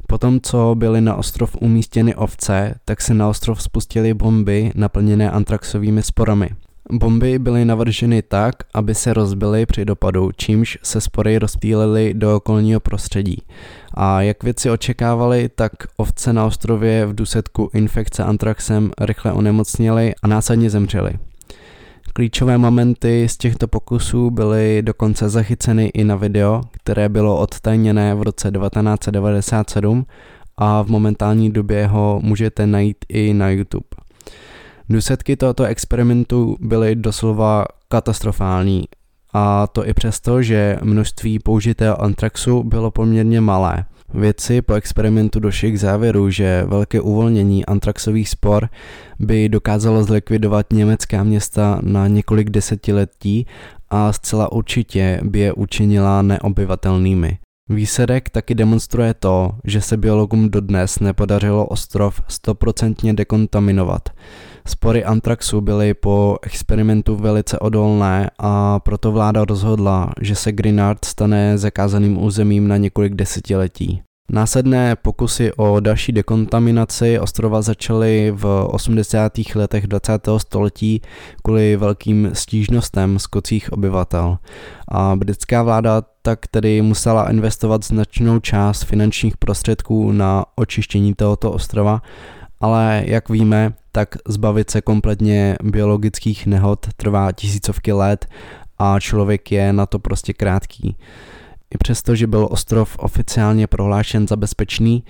Potom, 0.08 0.40
co 0.42 0.76
byly 0.76 1.02
na 1.02 1.16
ostrov 1.16 1.56
umístěny 1.62 2.16
ovce, 2.16 2.76
tak 2.86 3.02
se 3.02 3.14
na 3.14 3.30
ostrov 3.30 3.62
spustily 3.62 4.14
bomby 4.14 4.72
naplněné 4.76 5.32
antraxovými 5.32 6.04
sporami. 6.04 6.50
Bomby 6.92 7.40
byly 7.40 7.66
navrženy 7.66 8.22
tak, 8.22 8.56
aby 8.74 8.96
se 8.96 9.14
rozbily 9.14 9.66
při 9.66 9.86
dopadu, 9.86 10.32
čímž 10.38 10.78
se 10.84 11.02
spory 11.02 11.40
rozptýlily 11.40 12.14
do 12.14 12.36
okolního 12.36 12.80
prostředí. 12.80 13.42
A 13.94 14.22
jak 14.22 14.44
věci 14.44 14.70
očekávali, 14.70 15.50
tak 15.56 15.72
ovce 15.98 16.34
na 16.34 16.46
ostrově 16.46 17.06
v 17.06 17.16
důsledku 17.16 17.70
infekce 17.74 18.24
antraxem 18.24 18.92
rychle 19.02 19.32
onemocněly 19.32 20.14
a 20.24 20.28
následně 20.28 20.70
zemřely. 20.70 21.14
Klíčové 22.18 22.58
momenty 22.58 23.28
z 23.30 23.38
těchto 23.38 23.68
pokusů 23.68 24.32
byly 24.32 24.82
dokonce 24.82 25.30
zachyceny 25.30 25.86
i 25.94 26.04
na 26.04 26.16
video, 26.16 26.62
které 26.72 27.10
bylo 27.10 27.40
odtajněné 27.40 28.16
v 28.16 28.22
roce 28.22 28.52
1997 28.52 30.06
a 30.58 30.82
v 30.82 30.88
momentální 30.88 31.52
době 31.52 31.88
ho 31.88 32.20
můžete 32.24 32.68
najít 32.68 32.98
i 33.10 33.34
na 33.34 33.50
YouTube. 33.50 33.88
Důsledky 34.90 35.36
tohoto 35.36 35.64
experimentu 35.64 36.58
byly 36.60 36.96
doslova 36.96 37.66
katastrofální 37.88 38.84
a 39.34 39.68
to 39.68 39.88
i 39.88 39.94
přesto, 39.94 40.42
že 40.42 40.78
množství 40.84 41.40
použitého 41.40 42.02
antraxu 42.02 42.64
bylo 42.64 42.92
poměrně 42.92 43.42
malé. 43.42 43.86
Vědci 44.14 44.62
po 44.62 44.74
experimentu 44.74 45.40
došli 45.40 45.72
k 45.72 45.80
závěru, 45.80 46.30
že 46.30 46.64
velké 46.68 47.02
uvolnění 47.02 47.66
antraxových 47.66 48.30
spor 48.30 48.70
by 49.20 49.50
dokázalo 49.50 50.04
zlikvidovat 50.04 50.66
německá 50.74 51.24
města 51.24 51.80
na 51.84 52.08
několik 52.08 52.50
desetiletí 52.50 53.48
a 53.90 54.14
zcela 54.14 54.52
určitě 54.52 55.20
by 55.24 55.40
je 55.40 55.54
učinila 55.54 56.22
neobyvatelnými. 56.22 57.38
Výsledek 57.70 58.30
taky 58.30 58.56
demonstruje 58.56 59.14
to, 59.14 59.52
že 59.64 59.82
se 59.82 59.98
biologům 59.98 60.50
dodnes 60.50 61.00
nepodařilo 61.00 61.66
ostrov 61.66 62.22
stoprocentně 62.28 63.14
dekontaminovat. 63.14 64.10
Spory 64.68 65.04
antraxu 65.04 65.62
byly 65.62 65.94
po 65.94 66.38
experimentu 66.42 67.16
velice 67.16 67.60
odolné 67.60 68.30
a 68.40 68.80
proto 68.80 69.12
vláda 69.12 69.46
rozhodla, 69.46 70.12
že 70.22 70.36
se 70.36 70.52
Grinard 70.52 71.06
stane 71.06 71.58
zakázaným 71.58 72.24
územím 72.24 72.68
na 72.68 72.78
několik 72.78 73.14
desetiletí. 73.14 74.02
Následné 74.32 74.96
pokusy 74.96 75.52
o 75.54 75.80
další 75.80 76.12
dekontaminaci 76.12 77.20
ostrova 77.20 77.62
začaly 77.62 78.32
v 78.36 78.68
80. 78.70 79.34
letech 79.56 79.88
20. 79.88 80.28
století 80.38 81.02
kvůli 81.44 81.76
velkým 81.76 82.30
stížnostem 82.34 83.20
skocích 83.20 83.74
obyvatel. 83.74 84.38
A 84.88 85.16
britská 85.16 85.64
vláda 85.64 86.04
tak 86.22 86.48
tedy 86.48 86.82
musela 86.82 87.30
investovat 87.30 87.86
značnou 87.86 88.40
část 88.40 88.84
finančních 88.84 89.38
prostředků 89.38 90.12
na 90.12 90.46
očištění 90.56 91.14
tohoto 91.14 91.52
ostrova, 91.52 92.02
ale 92.60 93.04
jak 93.06 93.30
víme, 93.30 93.74
tak 93.92 94.16
zbavit 94.28 94.70
se 94.70 94.82
kompletně 94.82 95.56
biologických 95.64 96.48
nehod 96.48 96.88
trvá 96.98 97.32
tisícovky 97.32 97.94
let 97.94 98.26
a 98.80 99.00
člověk 99.00 99.52
je 99.52 99.74
na 99.74 99.86
to 99.86 100.00
prostě 100.00 100.34
krátký. 100.34 100.96
I 101.76 101.78
přesto, 101.78 102.16
že 102.16 102.28
byl 102.28 102.48
ostrov 102.52 102.96
oficiálně 103.00 103.68
prohlášen 103.68 104.28
za 104.28 104.36
bezpečný 104.36 105.04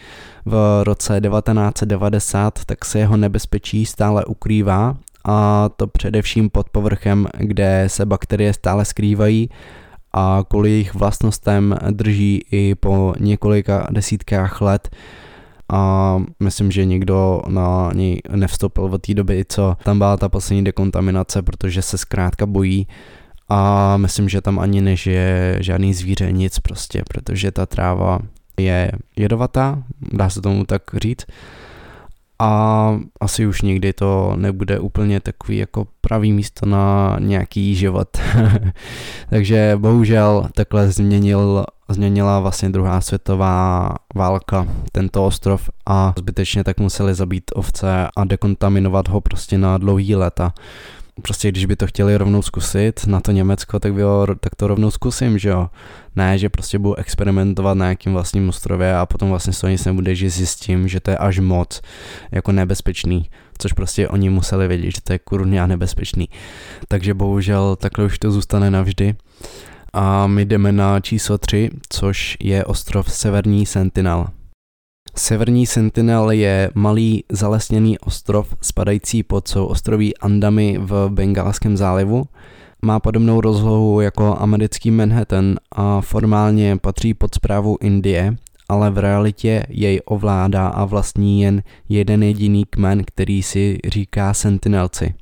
v 0.45 0.83
roce 0.83 1.21
1990, 1.21 2.65
tak 2.65 2.85
se 2.85 2.99
jeho 2.99 3.17
nebezpečí 3.17 3.85
stále 3.85 4.25
ukrývá 4.25 4.97
a 5.25 5.69
to 5.75 5.87
především 5.87 6.49
pod 6.49 6.69
povrchem, 6.69 7.27
kde 7.37 7.83
se 7.87 8.05
bakterie 8.05 8.53
stále 8.53 8.85
skrývají 8.85 9.49
a 10.13 10.43
kvůli 10.47 10.69
jejich 10.69 10.95
vlastnostem 10.95 11.77
drží 11.91 12.43
i 12.51 12.75
po 12.75 13.13
několika 13.19 13.87
desítkách 13.91 14.61
let. 14.61 14.89
A 15.73 16.17
myslím, 16.39 16.71
že 16.71 16.85
nikdo 16.85 17.41
na 17.47 17.91
něj 17.93 18.21
nevstoupil 18.29 18.83
od 18.83 19.01
té 19.01 19.13
doby, 19.13 19.45
co 19.49 19.77
tam 19.83 19.97
byla 19.97 20.17
ta 20.17 20.29
poslední 20.29 20.63
dekontaminace, 20.63 21.41
protože 21.41 21.81
se 21.81 21.97
zkrátka 21.97 22.45
bojí 22.45 22.87
a 23.49 23.97
myslím, 23.97 24.29
že 24.29 24.41
tam 24.41 24.59
ani 24.59 24.81
nežije 24.81 25.57
žádný 25.59 25.93
zvíře, 25.93 26.31
nic 26.31 26.59
prostě, 26.59 27.03
protože 27.09 27.51
ta 27.51 27.65
tráva 27.65 28.19
je 28.59 28.91
jedovatá, 29.15 29.83
dá 30.13 30.29
se 30.29 30.41
tomu 30.41 30.65
tak 30.65 30.81
říct 31.03 31.25
a 32.39 32.99
asi 33.19 33.47
už 33.47 33.61
nikdy 33.61 33.93
to 33.93 34.33
nebude 34.35 34.79
úplně 34.79 35.19
takový 35.19 35.57
jako 35.57 35.87
pravý 36.01 36.33
místo 36.33 36.65
na 36.65 37.15
nějaký 37.19 37.75
život. 37.75 38.17
Takže 39.29 39.77
bohužel 39.81 40.49
takhle 40.55 40.91
změnil, 40.91 41.65
změnila 41.89 42.39
vlastně 42.39 42.69
druhá 42.69 43.01
světová 43.01 43.89
válka 44.15 44.67
tento 44.91 45.25
ostrov 45.25 45.69
a 45.85 46.13
zbytečně 46.17 46.63
tak 46.63 46.79
museli 46.79 47.13
zabít 47.13 47.43
ovce 47.55 48.07
a 48.15 48.25
dekontaminovat 48.25 49.07
ho 49.07 49.21
prostě 49.21 49.57
na 49.57 49.77
dlouhý 49.77 50.15
leta 50.15 50.53
prostě 51.21 51.51
když 51.51 51.65
by 51.65 51.75
to 51.75 51.87
chtěli 51.87 52.17
rovnou 52.17 52.41
zkusit 52.41 53.07
na 53.07 53.19
to 53.19 53.31
Německo, 53.31 53.79
tak, 53.79 53.93
bylo, 53.93 54.27
tak 54.39 54.55
to 54.55 54.67
rovnou 54.67 54.91
zkusím, 54.91 55.37
že 55.37 55.49
jo. 55.49 55.69
Ne, 56.15 56.37
že 56.37 56.49
prostě 56.49 56.79
budu 56.79 56.95
experimentovat 56.95 57.77
na 57.77 57.85
nějakým 57.85 58.13
vlastním 58.13 58.49
ostrově 58.49 58.95
a 58.95 59.05
potom 59.05 59.29
vlastně 59.29 59.53
toho 59.61 59.71
nic 59.71 59.85
nebude, 59.85 60.15
že 60.15 60.29
zjistím, 60.29 60.87
že 60.87 60.99
to 60.99 61.11
je 61.11 61.17
až 61.17 61.39
moc 61.39 61.81
jako 62.31 62.51
nebezpečný, 62.51 63.29
což 63.57 63.73
prostě 63.73 64.07
oni 64.07 64.29
museli 64.29 64.67
vědět, 64.67 64.91
že 64.91 65.01
to 65.03 65.13
je 65.13 65.19
kurně 65.19 65.61
a 65.61 65.67
nebezpečný. 65.67 66.29
Takže 66.87 67.13
bohužel 67.13 67.75
takhle 67.75 68.05
už 68.05 68.19
to 68.19 68.31
zůstane 68.31 68.71
navždy. 68.71 69.15
A 69.93 70.27
my 70.27 70.45
jdeme 70.45 70.71
na 70.71 70.99
číslo 70.99 71.37
3, 71.37 71.69
což 71.89 72.37
je 72.39 72.65
ostrov 72.65 73.13
Severní 73.13 73.65
Sentinel. 73.65 74.27
Severní 75.15 75.65
Sentinel 75.65 76.31
je 76.31 76.71
malý 76.75 77.23
zalesněný 77.31 77.99
ostrov 77.99 78.55
spadající 78.61 79.23
pod 79.23 79.47
souostroví 79.47 80.17
Andami 80.17 80.77
v 80.81 81.09
Bengálském 81.09 81.77
zálivu. 81.77 82.25
Má 82.81 82.99
podobnou 82.99 83.41
rozlohu 83.41 84.01
jako 84.01 84.35
americký 84.39 84.91
Manhattan 84.91 85.55
a 85.71 86.01
formálně 86.01 86.77
patří 86.77 87.13
pod 87.13 87.35
zprávu 87.35 87.77
Indie, 87.81 88.35
ale 88.69 88.91
v 88.91 88.97
realitě 88.97 89.65
jej 89.69 90.01
ovládá 90.05 90.67
a 90.67 90.85
vlastní 90.85 91.41
jen 91.41 91.63
jeden 91.89 92.23
jediný 92.23 92.65
kmen, 92.65 93.03
který 93.05 93.43
si 93.43 93.77
říká 93.87 94.33
Sentinelci. 94.33 95.13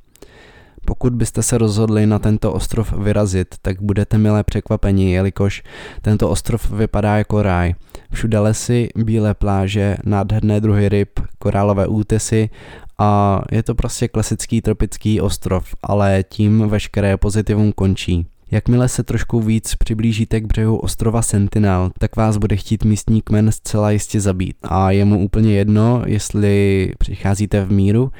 Pokud 0.86 1.12
byste 1.12 1.42
se 1.42 1.58
rozhodli 1.58 2.06
na 2.06 2.18
tento 2.18 2.52
ostrov 2.52 2.92
vyrazit, 2.92 3.54
tak 3.62 3.82
budete 3.82 4.18
milé 4.18 4.44
překvapeni, 4.44 5.12
jelikož 5.12 5.62
tento 6.02 6.30
ostrov 6.30 6.70
vypadá 6.70 7.16
jako 7.16 7.42
ráj. 7.42 7.74
Všude 8.12 8.38
lesy, 8.38 8.88
bílé 8.96 9.34
pláže, 9.34 9.96
nádherné 10.04 10.60
druhy 10.60 10.88
ryb, 10.88 11.08
korálové 11.38 11.86
útesy 11.86 12.50
a 12.98 13.42
je 13.52 13.62
to 13.62 13.74
prostě 13.74 14.08
klasický 14.08 14.60
tropický 14.60 15.20
ostrov, 15.20 15.74
ale 15.82 16.24
tím 16.28 16.68
veškeré 16.68 17.16
pozitivum 17.16 17.72
končí. 17.72 18.26
Jakmile 18.50 18.88
se 18.88 19.02
trošku 19.02 19.40
víc 19.40 19.74
přiblížíte 19.74 20.40
k 20.40 20.46
břehu 20.46 20.76
ostrova 20.76 21.22
Sentinel, 21.22 21.90
tak 21.98 22.16
vás 22.16 22.36
bude 22.36 22.56
chtít 22.56 22.84
místní 22.84 23.22
kmen 23.22 23.52
zcela 23.52 23.90
jistě 23.90 24.20
zabít. 24.20 24.56
A 24.62 24.90
je 24.90 25.04
mu 25.04 25.24
úplně 25.24 25.54
jedno, 25.54 26.02
jestli 26.06 26.92
přicházíte 26.98 27.64
v 27.64 27.72
míru, 27.72 28.10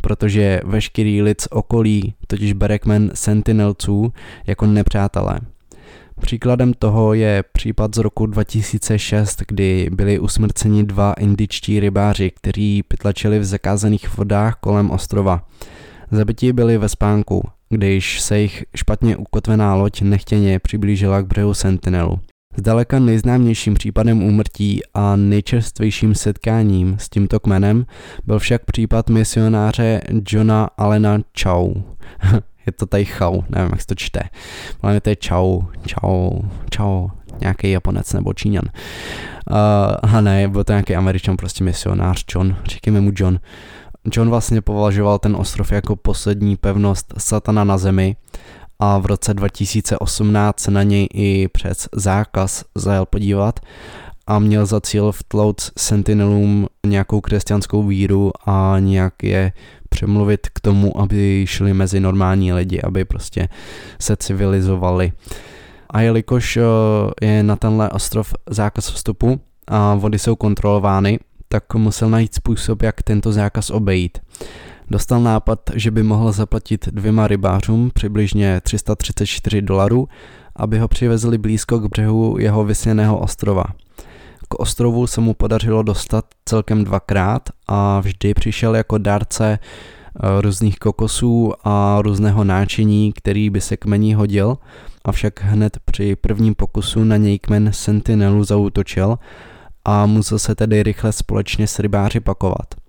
protože 0.00 0.60
veškerý 0.64 1.22
lid 1.22 1.40
z 1.40 1.48
okolí 1.50 2.14
totiž 2.26 2.52
bere 2.52 2.78
kmen 2.78 3.10
Sentinelců 3.14 4.12
jako 4.46 4.66
nepřátelé. 4.66 5.40
Příkladem 6.20 6.72
toho 6.74 7.14
je 7.14 7.44
případ 7.52 7.94
z 7.94 7.98
roku 7.98 8.26
2006, 8.26 9.42
kdy 9.48 9.90
byli 9.92 10.18
usmrceni 10.18 10.84
dva 10.84 11.12
indičtí 11.12 11.80
rybáři, 11.80 12.30
kteří 12.30 12.82
pytlačili 12.82 13.38
v 13.38 13.44
zakázaných 13.44 14.16
vodách 14.16 14.56
kolem 14.60 14.90
ostrova. 14.90 15.44
Zabití 16.10 16.52
byli 16.52 16.78
ve 16.78 16.88
spánku, 16.88 17.42
když 17.68 18.20
se 18.20 18.40
jich 18.40 18.64
špatně 18.76 19.16
ukotvená 19.16 19.74
loď 19.74 20.02
nechtěně 20.02 20.58
přiblížila 20.58 21.22
k 21.22 21.26
břehu 21.26 21.54
Sentinelu. 21.54 22.20
Zdaleka 22.58 22.98
nejznámějším 22.98 23.74
případem 23.74 24.22
úmrtí 24.22 24.80
a 24.94 25.16
nejčerstvějším 25.16 26.14
setkáním 26.14 26.96
s 26.98 27.08
tímto 27.08 27.40
kmenem 27.40 27.86
byl 28.26 28.38
však 28.38 28.64
případ 28.64 29.10
misionáře 29.10 30.00
Johna 30.28 30.70
Alena 30.78 31.18
Chow. 31.42 31.72
je 32.66 32.72
to 32.72 32.86
tady 32.86 33.04
Chau, 33.04 33.40
nevím, 33.48 33.70
jak 33.70 33.80
se 33.80 33.86
to 33.86 33.94
čte. 33.94 34.20
Ale 34.82 35.00
to 35.00 35.10
je 35.10 35.16
Chow, 35.28 35.64
Chow, 35.94 36.32
Chow, 36.76 37.10
nějaký 37.40 37.70
Japonec 37.70 38.12
nebo 38.12 38.32
Číňan. 38.32 38.64
Uh, 38.64 40.14
a 40.14 40.20
ne, 40.20 40.48
byl 40.48 40.64
to 40.64 40.72
nějaký 40.72 40.96
američan, 40.96 41.36
prostě 41.36 41.64
misionář 41.64 42.24
John, 42.34 42.56
říkejme 42.66 43.00
mu 43.00 43.12
John. 43.16 43.40
John 44.12 44.30
vlastně 44.30 44.60
považoval 44.62 45.18
ten 45.18 45.36
ostrov 45.36 45.72
jako 45.72 45.96
poslední 45.96 46.56
pevnost 46.56 47.14
satana 47.18 47.64
na 47.64 47.78
zemi 47.78 48.16
a 48.80 48.98
v 48.98 49.06
roce 49.06 49.34
2018 49.34 50.60
se 50.60 50.70
na 50.70 50.82
něj 50.82 51.08
i 51.14 51.48
přes 51.48 51.88
zákaz 51.92 52.64
zajel 52.74 53.06
podívat 53.06 53.60
a 54.26 54.38
měl 54.38 54.66
za 54.66 54.80
cíl 54.80 55.12
vtlout 55.12 55.70
Sentinelům 55.78 56.66
nějakou 56.86 57.20
křesťanskou 57.20 57.82
víru 57.82 58.32
a 58.46 58.76
nějak 58.78 59.22
je 59.22 59.52
přemluvit 59.88 60.48
k 60.52 60.60
tomu, 60.60 61.00
aby 61.00 61.44
šli 61.48 61.74
mezi 61.74 62.00
normální 62.00 62.52
lidi, 62.52 62.80
aby 62.80 63.04
prostě 63.04 63.48
se 64.00 64.16
civilizovali. 64.16 65.12
A 65.90 66.00
jelikož 66.00 66.56
eh, 66.56 66.62
je 67.26 67.42
na 67.42 67.56
tenhle 67.56 67.90
ostrov 67.90 68.34
zákaz 68.50 68.90
vstupu 68.90 69.40
a 69.66 69.94
vody 69.94 70.18
jsou 70.18 70.36
kontrolovány, 70.36 71.18
tak 71.48 71.74
musel 71.74 72.10
najít 72.10 72.34
způsob, 72.34 72.82
jak 72.82 73.02
tento 73.02 73.32
zákaz 73.32 73.70
obejít. 73.70 74.18
Dostal 74.90 75.20
nápad, 75.20 75.60
že 75.74 75.90
by 75.90 76.02
mohl 76.02 76.32
zaplatit 76.32 76.88
dvěma 76.88 77.26
rybářům 77.26 77.90
přibližně 77.94 78.60
334 78.60 79.62
dolarů, 79.62 80.08
aby 80.56 80.78
ho 80.78 80.88
přivezli 80.88 81.38
blízko 81.38 81.78
k 81.78 81.90
břehu 81.90 82.36
jeho 82.38 82.64
vysněného 82.64 83.18
ostrova. 83.18 83.64
K 84.48 84.54
ostrovu 84.54 85.06
se 85.06 85.20
mu 85.20 85.34
podařilo 85.34 85.82
dostat 85.82 86.24
celkem 86.44 86.84
dvakrát 86.84 87.48
a 87.66 88.00
vždy 88.00 88.34
přišel 88.34 88.76
jako 88.76 88.98
dárce 88.98 89.58
eh, 89.58 90.40
různých 90.40 90.78
kokosů 90.78 91.52
a 91.64 91.98
různého 92.02 92.44
náčiní, 92.44 93.12
který 93.12 93.50
by 93.50 93.60
se 93.60 93.76
kmení 93.76 94.14
hodil, 94.14 94.58
avšak 95.04 95.42
hned 95.42 95.78
při 95.84 96.16
prvním 96.16 96.54
pokusu 96.54 97.04
na 97.04 97.16
něj 97.16 97.38
kmen 97.38 97.72
Sentinelu 97.72 98.44
zautočil 98.44 99.18
a 99.84 100.06
musel 100.06 100.38
se 100.38 100.54
tedy 100.54 100.82
rychle 100.82 101.12
společně 101.12 101.66
s 101.66 101.78
rybáři 101.78 102.20
pakovat. 102.20 102.87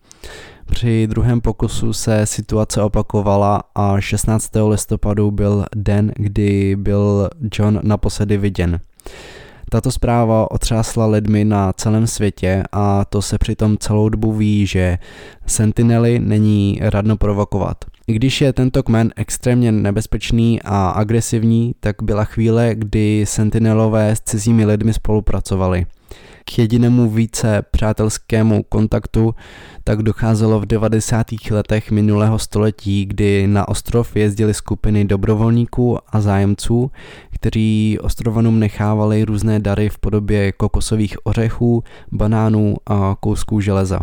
Při 0.71 1.07
druhém 1.07 1.41
pokusu 1.41 1.93
se 1.93 2.25
situace 2.25 2.81
opakovala 2.81 3.63
a 3.75 3.99
16. 3.99 4.51
listopadu 4.67 5.31
byl 5.31 5.65
den, 5.75 6.11
kdy 6.15 6.75
byl 6.75 7.29
John 7.59 7.79
naposledy 7.83 8.37
viděn. 8.37 8.79
Tato 9.71 9.91
zpráva 9.91 10.51
otřásla 10.51 11.05
lidmi 11.05 11.45
na 11.45 11.73
celém 11.73 12.07
světě 12.07 12.63
a 12.71 13.05
to 13.05 13.21
se 13.21 13.37
přitom 13.37 13.77
celou 13.77 14.09
dobu 14.09 14.33
ví, 14.33 14.65
že 14.65 14.97
Sentinely 15.45 16.19
není 16.19 16.79
radno 16.81 17.17
provokovat. 17.17 17.77
I 18.07 18.13
když 18.13 18.41
je 18.41 18.53
tento 18.53 18.83
kmen 18.83 19.13
extrémně 19.15 19.71
nebezpečný 19.71 20.61
a 20.61 20.89
agresivní, 20.89 21.75
tak 21.79 21.95
byla 22.01 22.23
chvíle, 22.23 22.75
kdy 22.75 23.25
Sentinelové 23.27 24.15
s 24.15 24.21
cizími 24.21 24.65
lidmi 24.65 24.93
spolupracovali 24.93 25.85
k 26.49 26.57
jedinému 26.57 27.09
více 27.09 27.61
přátelskému 27.71 28.63
kontaktu 28.63 29.35
tak 29.83 30.03
docházelo 30.03 30.59
v 30.59 30.65
90. 30.65 31.27
letech 31.51 31.91
minulého 31.91 32.39
století, 32.39 33.05
kdy 33.05 33.47
na 33.47 33.67
ostrov 33.67 34.15
jezdili 34.15 34.53
skupiny 34.53 35.05
dobrovolníků 35.05 35.97
a 36.09 36.21
zájemců, 36.21 36.91
kteří 37.31 37.97
ostrovanům 38.01 38.59
nechávali 38.59 39.25
různé 39.25 39.59
dary 39.59 39.89
v 39.89 39.97
podobě 39.97 40.51
kokosových 40.51 41.17
ořechů, 41.23 41.83
banánů 42.11 42.75
a 42.85 43.15
kousků 43.19 43.61
železa. 43.61 43.99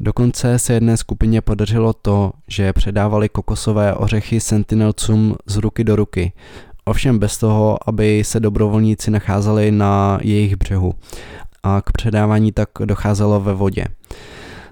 Dokonce 0.00 0.58
se 0.58 0.72
jedné 0.72 0.96
skupině 0.96 1.40
podařilo 1.40 1.92
to, 1.92 2.32
že 2.48 2.72
předávali 2.72 3.28
kokosové 3.28 3.94
ořechy 3.94 4.40
sentinelcům 4.40 5.36
z 5.46 5.56
ruky 5.56 5.84
do 5.84 5.96
ruky, 5.96 6.32
ovšem 6.88 7.18
bez 7.18 7.38
toho, 7.38 7.88
aby 7.88 8.24
se 8.24 8.40
dobrovolníci 8.40 9.10
nacházeli 9.10 9.70
na 9.70 10.18
jejich 10.22 10.56
břehu 10.56 10.94
a 11.62 11.82
k 11.84 11.92
předávání 11.92 12.52
tak 12.52 12.68
docházelo 12.84 13.40
ve 13.40 13.54
vodě. 13.54 13.84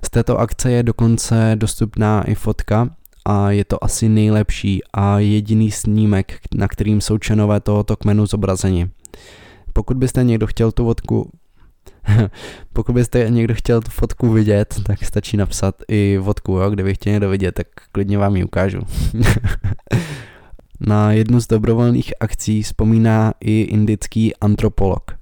Z 0.04 0.10
této 0.10 0.38
akce 0.38 0.70
je 0.72 0.82
dokonce 0.82 1.52
dostupná 1.54 2.22
i 2.22 2.34
fotka 2.34 2.88
a 3.24 3.50
je 3.50 3.64
to 3.64 3.84
asi 3.84 4.08
nejlepší 4.08 4.80
a 4.92 5.18
jediný 5.18 5.70
snímek, 5.70 6.38
na 6.54 6.68
kterým 6.68 7.00
jsou 7.00 7.18
členové 7.18 7.60
tohoto 7.60 7.96
kmenu 7.96 8.26
zobrazeni. 8.26 8.90
Pokud 9.72 9.96
byste 9.96 10.24
někdo 10.24 10.46
chtěl 10.46 10.72
tu 10.72 10.84
vodku 10.84 11.30
pokud 12.72 12.92
byste 12.92 13.30
někdo 13.30 13.54
chtěl 13.54 13.80
tu 13.80 13.90
fotku 13.90 14.32
vidět, 14.32 14.74
tak 14.86 15.04
stačí 15.04 15.36
napsat 15.36 15.74
i 15.88 16.18
fotku, 16.24 16.52
jo? 16.52 16.70
kdyby 16.70 16.94
chtěl 16.94 17.12
někdo 17.12 17.28
vidět, 17.28 17.52
tak 17.52 17.66
klidně 17.92 18.18
vám 18.18 18.36
ji 18.36 18.44
ukážu. 18.44 18.80
Na 20.80 21.12
jednu 21.12 21.40
z 21.40 21.46
dobrovolných 21.46 22.12
akcí 22.20 22.62
vzpomíná 22.62 23.32
i 23.40 23.60
indický 23.60 24.36
antropolog. 24.36 25.18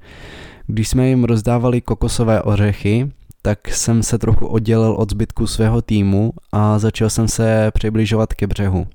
Když 0.66 0.88
jsme 0.88 1.08
jim 1.08 1.24
rozdávali 1.24 1.80
kokosové 1.80 2.42
ořechy, 2.42 3.10
tak 3.42 3.68
jsem 3.68 4.02
se 4.02 4.18
trochu 4.18 4.46
oddělil 4.46 4.92
od 4.92 5.10
zbytku 5.10 5.46
svého 5.46 5.82
týmu 5.82 6.32
a 6.52 6.78
začal 6.78 7.10
jsem 7.10 7.28
se 7.28 7.70
přibližovat 7.74 8.34
ke 8.34 8.46
břehu. 8.46 8.86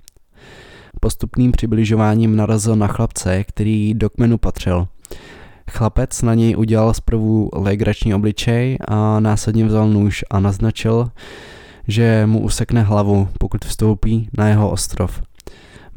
Postupným 1.00 1.52
přibližováním 1.52 2.36
narazil 2.36 2.76
na 2.76 2.88
chlapce, 2.88 3.44
který 3.44 3.94
do 3.94 4.10
kmenu 4.10 4.38
patřil. 4.38 4.88
Chlapec 5.72 6.22
na 6.22 6.34
něj 6.34 6.56
udělal 6.58 6.94
zprvu 6.94 7.50
legrační 7.54 8.14
obličej 8.14 8.78
a 8.88 9.20
následně 9.20 9.66
vzal 9.66 9.90
nůž 9.90 10.26
a 10.30 10.40
naznačil, 10.40 11.12
že 11.88 12.26
mu 12.26 12.40
usekne 12.40 12.82
hlavu, 12.82 13.28
pokud 13.40 13.66
vstoupí 13.66 14.30
na 14.38 14.48
jeho 14.48 14.70
ostrov. 14.70 15.22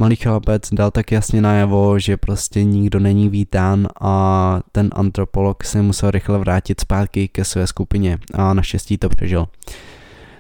Malý 0.00 0.16
chlapec 0.16 0.68
dal 0.72 0.90
tak 0.90 1.12
jasně 1.12 1.42
najevo, 1.42 1.98
že 1.98 2.16
prostě 2.16 2.64
nikdo 2.64 3.00
není 3.00 3.28
vítán 3.28 3.88
a 4.00 4.60
ten 4.72 4.90
antropolog 4.92 5.64
se 5.64 5.82
musel 5.82 6.10
rychle 6.10 6.38
vrátit 6.38 6.80
zpátky 6.80 7.28
ke 7.28 7.44
své 7.44 7.66
skupině 7.66 8.18
a 8.34 8.54
naštěstí 8.54 8.98
to 8.98 9.08
přežil. 9.08 9.46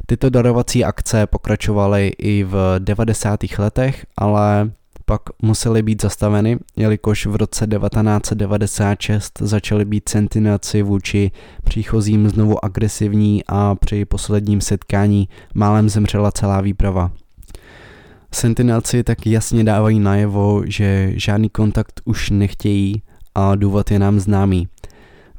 Tyto 0.06 0.30
darovací 0.30 0.84
akce 0.84 1.26
pokračovaly 1.26 2.12
i 2.18 2.44
v 2.44 2.74
90. 2.78 3.40
letech, 3.58 4.06
ale 4.16 4.70
pak 5.04 5.22
musely 5.42 5.82
být 5.82 6.02
zastaveny, 6.02 6.58
jelikož 6.76 7.26
v 7.26 7.36
roce 7.36 7.66
1996 7.66 9.38
začaly 9.42 9.84
být 9.84 10.08
sentinaci 10.08 10.82
vůči 10.82 11.30
příchozím 11.64 12.28
znovu 12.28 12.64
agresivní 12.64 13.42
a 13.48 13.74
při 13.74 14.04
posledním 14.04 14.60
setkání 14.60 15.28
málem 15.54 15.88
zemřela 15.88 16.32
celá 16.32 16.60
výprava. 16.60 17.10
Sentinelci 18.32 19.04
tak 19.04 19.26
jasně 19.26 19.64
dávají 19.64 20.00
najevo, 20.00 20.62
že 20.66 21.12
žádný 21.14 21.48
kontakt 21.48 22.00
už 22.04 22.30
nechtějí 22.30 23.02
a 23.34 23.54
důvod 23.54 23.90
je 23.90 23.98
nám 23.98 24.20
známý. 24.20 24.68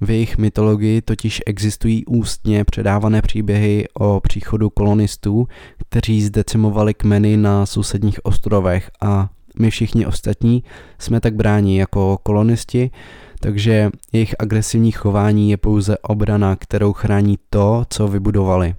V 0.01 0.10
jejich 0.10 0.38
mytologii 0.38 1.01
totiž 1.01 1.41
existují 1.45 2.06
ústně 2.06 2.63
předávané 2.63 3.21
příběhy 3.21 3.86
o 3.93 4.19
příchodu 4.19 4.69
kolonistů, 4.69 5.47
kteří 5.89 6.21
zdecimovali 6.21 6.93
kmeny 6.93 7.38
na 7.38 7.65
sousedních 7.65 8.25
ostrovech 8.25 8.91
a 9.01 9.30
my 9.60 9.69
všichni 9.69 10.06
ostatní 10.06 10.63
jsme 10.99 11.19
tak 11.19 11.36
bráni 11.36 11.80
jako 11.80 12.17
kolonisti, 12.23 12.91
takže 13.39 13.89
jejich 14.13 14.36
agresivní 14.39 14.91
chování 14.91 15.51
je 15.51 15.58
pouze 15.58 15.97
obrana, 15.97 16.56
kterou 16.56 16.93
chrání 16.93 17.39
to, 17.49 17.86
co 17.89 18.08
vybudovali. 18.08 18.75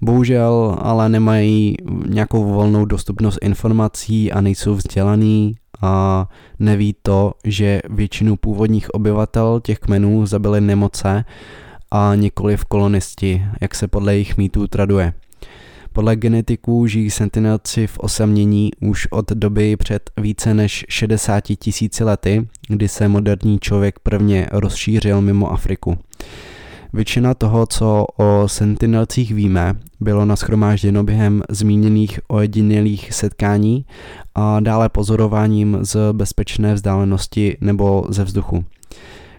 Bohužel 0.00 0.76
ale 0.80 1.08
nemají 1.08 1.76
nějakou 2.06 2.44
volnou 2.44 2.84
dostupnost 2.84 3.38
informací 3.42 4.32
a 4.32 4.40
nejsou 4.40 4.74
vzdělaný 4.74 5.54
a 5.82 6.28
neví 6.58 6.96
to, 7.02 7.32
že 7.44 7.80
většinu 7.90 8.36
původních 8.36 8.94
obyvatel 8.94 9.60
těch 9.60 9.78
kmenů 9.78 10.26
zabili 10.26 10.60
nemoce 10.60 11.24
a 11.90 12.14
nikoli 12.14 12.56
v 12.56 12.64
kolonisti, 12.64 13.44
jak 13.60 13.74
se 13.74 13.88
podle 13.88 14.14
jejich 14.14 14.36
mýtů 14.36 14.66
traduje. 14.66 15.12
Podle 15.92 16.16
genetiků 16.16 16.86
žijí 16.86 17.10
sentinelci 17.10 17.86
v 17.86 17.98
osamění 17.98 18.70
už 18.80 19.06
od 19.10 19.32
doby 19.32 19.76
před 19.76 20.10
více 20.16 20.54
než 20.54 20.84
60 20.88 21.40
tisíci 21.40 22.04
lety, 22.04 22.48
kdy 22.68 22.88
se 22.88 23.08
moderní 23.08 23.58
člověk 23.58 23.98
prvně 23.98 24.46
rozšířil 24.52 25.20
mimo 25.20 25.52
Afriku. 25.52 25.98
Většina 26.92 27.34
toho, 27.34 27.66
co 27.66 28.06
o 28.16 28.48
sentinelcích 28.48 29.34
víme, 29.34 29.74
bylo 30.00 30.24
naschromážděno 30.24 31.04
během 31.04 31.42
zmíněných 31.48 32.20
ojedinělých 32.28 33.12
setkání 33.12 33.86
a 34.34 34.60
dále 34.60 34.88
pozorováním 34.88 35.78
z 35.80 35.96
bezpečné 36.12 36.74
vzdálenosti 36.74 37.56
nebo 37.60 38.06
ze 38.08 38.24
vzduchu. 38.24 38.64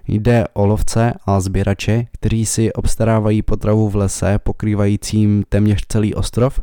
Jde 0.08 0.46
o 0.54 0.66
lovce 0.66 1.14
a 1.26 1.40
sběrače, 1.40 2.06
kteří 2.12 2.46
si 2.46 2.74
obstarávají 2.74 3.42
potravu 3.42 3.90
v 3.90 3.96
lese 3.96 4.40
pokrývajícím 4.40 5.44
téměř 5.50 5.86
celý 5.88 6.16
ostrov. 6.16 6.60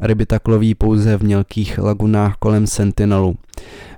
Ryby 0.00 0.26
tak 0.26 0.48
loví 0.48 0.74
pouze 0.74 1.18
v 1.18 1.22
mělkých 1.22 1.78
lagunách 1.78 2.36
kolem 2.38 2.66
Sentinelu. 2.66 3.36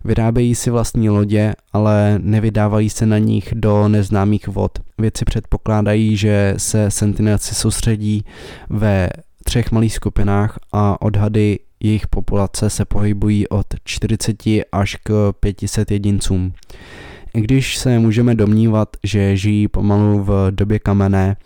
Vyrábějí 0.04 0.54
si 0.54 0.70
vlastní 0.70 1.10
lodě, 1.10 1.54
ale 1.72 2.18
nevydávají 2.22 2.90
se 2.90 3.06
na 3.06 3.18
nich 3.18 3.48
do 3.54 3.88
neznámých 3.88 4.48
vod. 4.48 4.78
Vědci 4.98 5.24
předpokládají, 5.24 6.16
že 6.16 6.54
se 6.56 6.90
Sentinelci 6.90 7.54
soustředí 7.54 8.24
ve 8.70 9.08
třech 9.44 9.72
malých 9.72 9.94
skupinách 9.94 10.58
a 10.72 11.02
odhady 11.02 11.58
jejich 11.80 12.06
populace 12.06 12.70
se 12.70 12.84
pohybují 12.84 13.48
od 13.48 13.66
40 13.84 14.42
až 14.72 14.96
k 15.02 15.32
500 15.40 15.90
jedincům. 15.90 16.52
I 17.34 17.40
když 17.40 17.76
se 17.76 17.98
můžeme 17.98 18.34
domnívat, 18.34 18.88
že 19.04 19.36
žijí 19.36 19.68
pomalu 19.68 20.24
v 20.24 20.50
době 20.50 20.78
kamenné, 20.78 21.36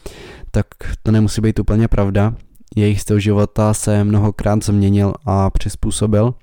tak 0.50 0.66
to 1.02 1.12
nemusí 1.12 1.40
být 1.40 1.58
úplně 1.58 1.88
pravda. 1.88 2.34
Jejich 2.76 3.00
styl 3.00 3.18
života 3.18 3.74
se 3.74 4.04
mnohokrát 4.04 4.64
změnil 4.64 5.12
a 5.24 5.50
přizpůsobil, 5.50 6.34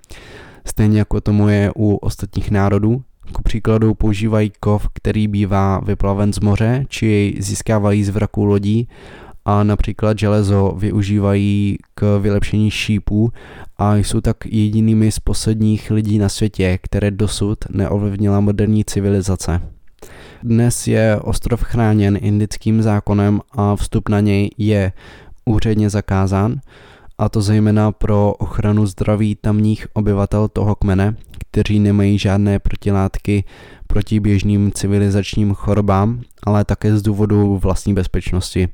stejně 0.66 1.00
jako 1.00 1.22
tomu 1.22 1.50
je 1.50 1.72
u 1.76 1.96
ostatních 1.96 2.52
národů. 2.52 3.04
Ku 3.32 3.44
příkladu 3.44 3.94
používají 3.94 4.52
kov, 4.60 4.88
který 4.94 5.28
bývá 5.28 5.80
vyplaven 5.80 6.34
z 6.34 6.40
moře, 6.40 6.86
či 6.90 7.06
jej 7.06 7.42
získávají 7.42 8.04
z 8.04 8.10
vraků 8.10 8.46
lodí 8.46 8.88
a 9.46 9.64
například 9.64 10.20
železo 10.20 10.74
využívají 10.78 11.78
k 11.96 12.20
vylepšení 12.20 12.72
šípů 12.72 13.32
a 13.78 13.96
jsou 13.96 14.22
tak 14.22 14.46
jedinými 14.46 15.12
z 15.12 15.20
posledních 15.20 15.92
lidí 15.92 16.18
na 16.18 16.30
světě, 16.30 16.80
které 16.82 17.12
dosud 17.12 17.58
neovlivnila 17.70 18.40
moderní 18.40 18.86
civilizace. 18.86 19.62
Dnes 20.44 20.88
je 20.88 21.20
ostrov 21.22 21.64
chráněn 21.64 22.18
indickým 22.22 22.82
zákonem 22.82 23.42
a 23.52 23.76
vstup 23.76 24.10
na 24.10 24.20
něj 24.20 24.50
je 24.58 24.92
úředně 25.46 25.90
zakázán, 25.90 26.60
a 27.18 27.30
to 27.30 27.42
zejména 27.42 27.92
pro 27.92 28.34
ochranu 28.34 28.86
zdraví 28.86 29.36
tamních 29.36 29.88
obyvatel 29.94 30.48
toho 30.48 30.76
kmene, 30.76 31.16
kteří 31.52 31.80
nemají 31.80 32.20
žádné 32.20 32.60
protilátky 32.60 33.44
proti 33.88 34.20
běžným 34.20 34.72
civilizačním 34.72 35.54
chorobám, 35.54 36.22
ale 36.44 36.66
také 36.66 36.98
z 36.98 37.02
důvodu 37.02 37.58
vlastní 37.58 37.94
bezpečnosti. 37.94 38.70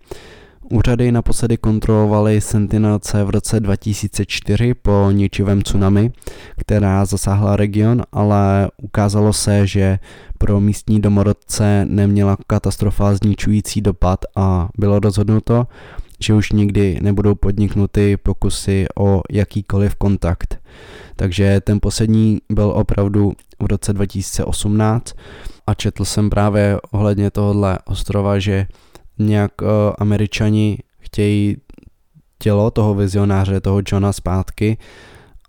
Úřady 0.71 1.11
naposledy 1.11 1.57
kontrolovaly 1.57 2.41
Sentinelce 2.41 3.23
v 3.23 3.29
roce 3.29 3.59
2004 3.59 4.73
po 4.73 5.07
ničivém 5.11 5.61
tsunami, 5.61 6.11
která 6.57 7.05
zasáhla 7.05 7.55
region, 7.55 8.03
ale 8.11 8.69
ukázalo 8.81 9.33
se, 9.33 9.67
že 9.67 9.99
pro 10.37 10.59
místní 10.59 11.01
domorodce 11.01 11.85
neměla 11.89 12.37
katastrofa 12.47 13.15
zničující 13.15 13.81
dopad 13.81 14.19
a 14.35 14.69
bylo 14.77 14.99
rozhodnuto, 14.99 15.67
že 16.23 16.33
už 16.33 16.51
nikdy 16.51 16.99
nebudou 17.01 17.35
podniknuty 17.35 18.17
pokusy 18.17 18.85
o 18.99 19.21
jakýkoliv 19.31 19.95
kontakt. 19.95 20.59
Takže 21.15 21.61
ten 21.61 21.79
poslední 21.81 22.39
byl 22.49 22.73
opravdu 22.75 23.33
v 23.59 23.65
roce 23.65 23.93
2018 23.93 25.13
a 25.67 25.73
četl 25.73 26.05
jsem 26.05 26.29
právě 26.29 26.77
ohledně 26.91 27.31
tohohle 27.31 27.79
ostrova, 27.85 28.39
že 28.39 28.67
nějak 29.19 29.61
uh, 29.61 29.67
američani 29.97 30.77
chtějí 30.99 31.57
tělo 32.39 32.71
toho 32.71 32.95
vizionáře, 32.95 33.61
toho 33.61 33.81
Johna 33.91 34.13
zpátky, 34.13 34.77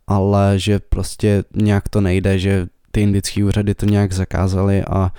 ale 0.06 0.54
že 0.56 0.78
prostě 0.78 1.44
nějak 1.56 1.88
to 1.88 2.00
nejde, 2.00 2.38
že 2.38 2.66
ty 2.90 3.00
indické 3.00 3.44
úřady 3.44 3.74
to 3.74 3.86
nějak 3.86 4.12
zakázali 4.12 4.84
a 4.84 5.12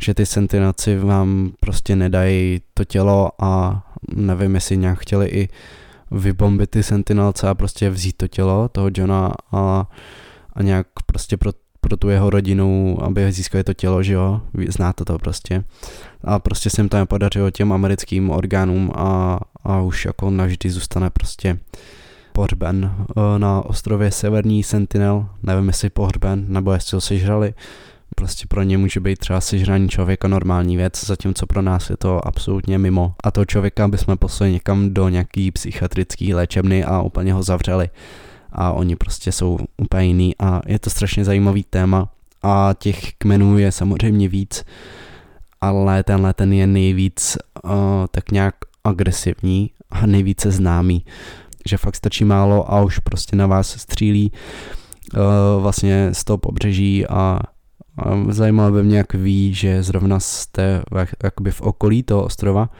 že 0.00 0.14
ty 0.14 0.26
sentinaci 0.26 0.98
vám 0.98 1.52
prostě 1.60 1.96
nedají 1.96 2.60
to 2.74 2.84
tělo 2.84 3.30
a 3.38 3.82
nevím, 4.14 4.54
jestli 4.54 4.76
nějak 4.76 4.98
chtěli 4.98 5.28
i 5.28 5.48
vybombit 6.10 6.70
ty 6.70 6.82
sentinelce 6.82 7.48
a 7.48 7.54
prostě 7.54 7.90
vzít 7.90 8.16
to 8.16 8.28
tělo 8.28 8.68
toho 8.68 8.90
Johna 8.94 9.32
a, 9.52 9.88
a 10.52 10.62
nějak 10.62 10.86
prostě 11.06 11.36
pro, 11.36 11.52
pro 11.80 11.96
tu 11.96 12.08
jeho 12.08 12.30
rodinu, 12.30 12.98
aby 13.02 13.32
získali 13.32 13.64
to 13.64 13.74
tělo, 13.74 14.02
že 14.02 14.12
jo, 14.12 14.40
znáte 14.68 15.04
to 15.04 15.18
prostě. 15.18 15.64
A 16.24 16.38
prostě 16.38 16.70
se 16.70 16.80
jim 16.80 16.88
to 16.88 16.96
nepodařilo 16.96 17.50
těm 17.50 17.72
americkým 17.72 18.30
orgánům 18.30 18.92
a, 18.94 19.38
a 19.64 19.80
už 19.80 20.04
jako 20.04 20.30
navždy 20.30 20.70
zůstane 20.70 21.10
prostě 21.10 21.58
pohřben 22.32 22.94
eh, 23.16 23.38
na 23.38 23.64
ostrově 23.64 24.10
Severní 24.10 24.62
Sentinel, 24.62 25.28
nevím 25.42 25.68
jestli 25.68 25.90
pohřben, 25.90 26.44
nebo 26.48 26.72
jestli 26.72 26.94
ho 26.94 27.00
sežrali, 27.00 27.54
prostě 28.16 28.46
pro 28.48 28.62
ně 28.62 28.78
může 28.78 29.00
být 29.00 29.18
třeba 29.18 29.40
sežraní 29.40 29.88
člověka 29.88 30.28
normální 30.28 30.76
věc, 30.76 31.04
zatímco 31.04 31.46
pro 31.46 31.62
nás 31.62 31.90
je 31.90 31.96
to 31.96 32.26
absolutně 32.26 32.78
mimo. 32.78 33.14
A 33.24 33.30
toho 33.30 33.44
člověka 33.44 33.88
bychom 33.88 34.18
poslali 34.18 34.52
někam 34.52 34.94
do 34.94 35.08
nějaký 35.08 35.50
psychiatrický 35.50 36.34
léčebny 36.34 36.84
a 36.84 37.02
úplně 37.02 37.32
ho 37.32 37.42
zavřeli. 37.42 37.90
A 38.52 38.72
oni 38.72 38.96
prostě 38.96 39.32
jsou 39.32 39.58
úplně 39.76 40.04
jiný 40.04 40.34
a 40.38 40.60
je 40.66 40.78
to 40.78 40.90
strašně 40.90 41.24
zajímavý 41.24 41.64
téma 41.70 42.08
a 42.42 42.74
těch 42.78 43.12
kmenů 43.18 43.58
je 43.58 43.72
samozřejmě 43.72 44.28
víc 44.28 44.64
ale 45.60 46.02
tenhle 46.02 46.34
ten 46.34 46.52
je 46.52 46.66
nejvíc 46.66 47.38
uh, 47.64 47.70
tak 48.10 48.30
nějak 48.30 48.54
agresivní 48.84 49.70
a 49.90 50.06
nejvíce 50.06 50.50
známý. 50.50 51.04
Že 51.66 51.76
fakt 51.76 51.96
stačí 51.96 52.24
málo 52.24 52.72
a 52.72 52.82
už 52.82 52.98
prostě 52.98 53.36
na 53.36 53.46
vás 53.46 53.68
střílí 53.68 54.32
uh, 54.32 55.62
vlastně 55.62 56.10
z 56.12 56.24
toho 56.24 56.38
pobřeží 56.38 57.06
a, 57.06 57.12
a 57.14 57.40
zajímalo 58.28 58.72
by 58.72 58.82
mě, 58.82 58.96
jak 58.96 59.14
ví, 59.14 59.54
že 59.54 59.82
zrovna 59.82 60.20
jste 60.20 60.82
jakoby 61.24 61.50
v 61.50 61.60
okolí 61.60 62.02
toho 62.02 62.24
ostrova, 62.24 62.70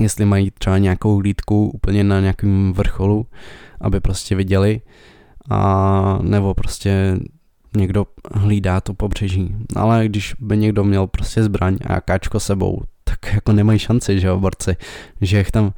jestli 0.00 0.24
mají 0.24 0.50
třeba 0.50 0.78
nějakou 0.78 1.16
hlídku 1.16 1.70
úplně 1.74 2.04
na 2.04 2.20
nějakém 2.20 2.72
vrcholu, 2.72 3.26
aby 3.80 4.00
prostě 4.00 4.34
viděli, 4.34 4.80
a 5.50 6.18
nebo 6.22 6.54
prostě 6.54 7.18
někdo 7.76 8.06
hlídá 8.32 8.80
to 8.80 8.94
pobřeží. 8.94 9.54
Ale 9.76 10.08
když 10.08 10.34
by 10.40 10.56
někdo 10.56 10.84
měl 10.84 11.06
prostě 11.06 11.42
zbraň 11.42 11.76
a 11.86 12.00
káčko 12.00 12.40
sebou, 12.40 12.82
tak 13.04 13.34
jako 13.34 13.52
nemají 13.52 13.78
šanci, 13.78 14.20
že 14.20 14.26
jo, 14.26 14.40
borci, 14.40 14.76
že 15.20 15.38
jich 15.38 15.50
tam 15.50 15.72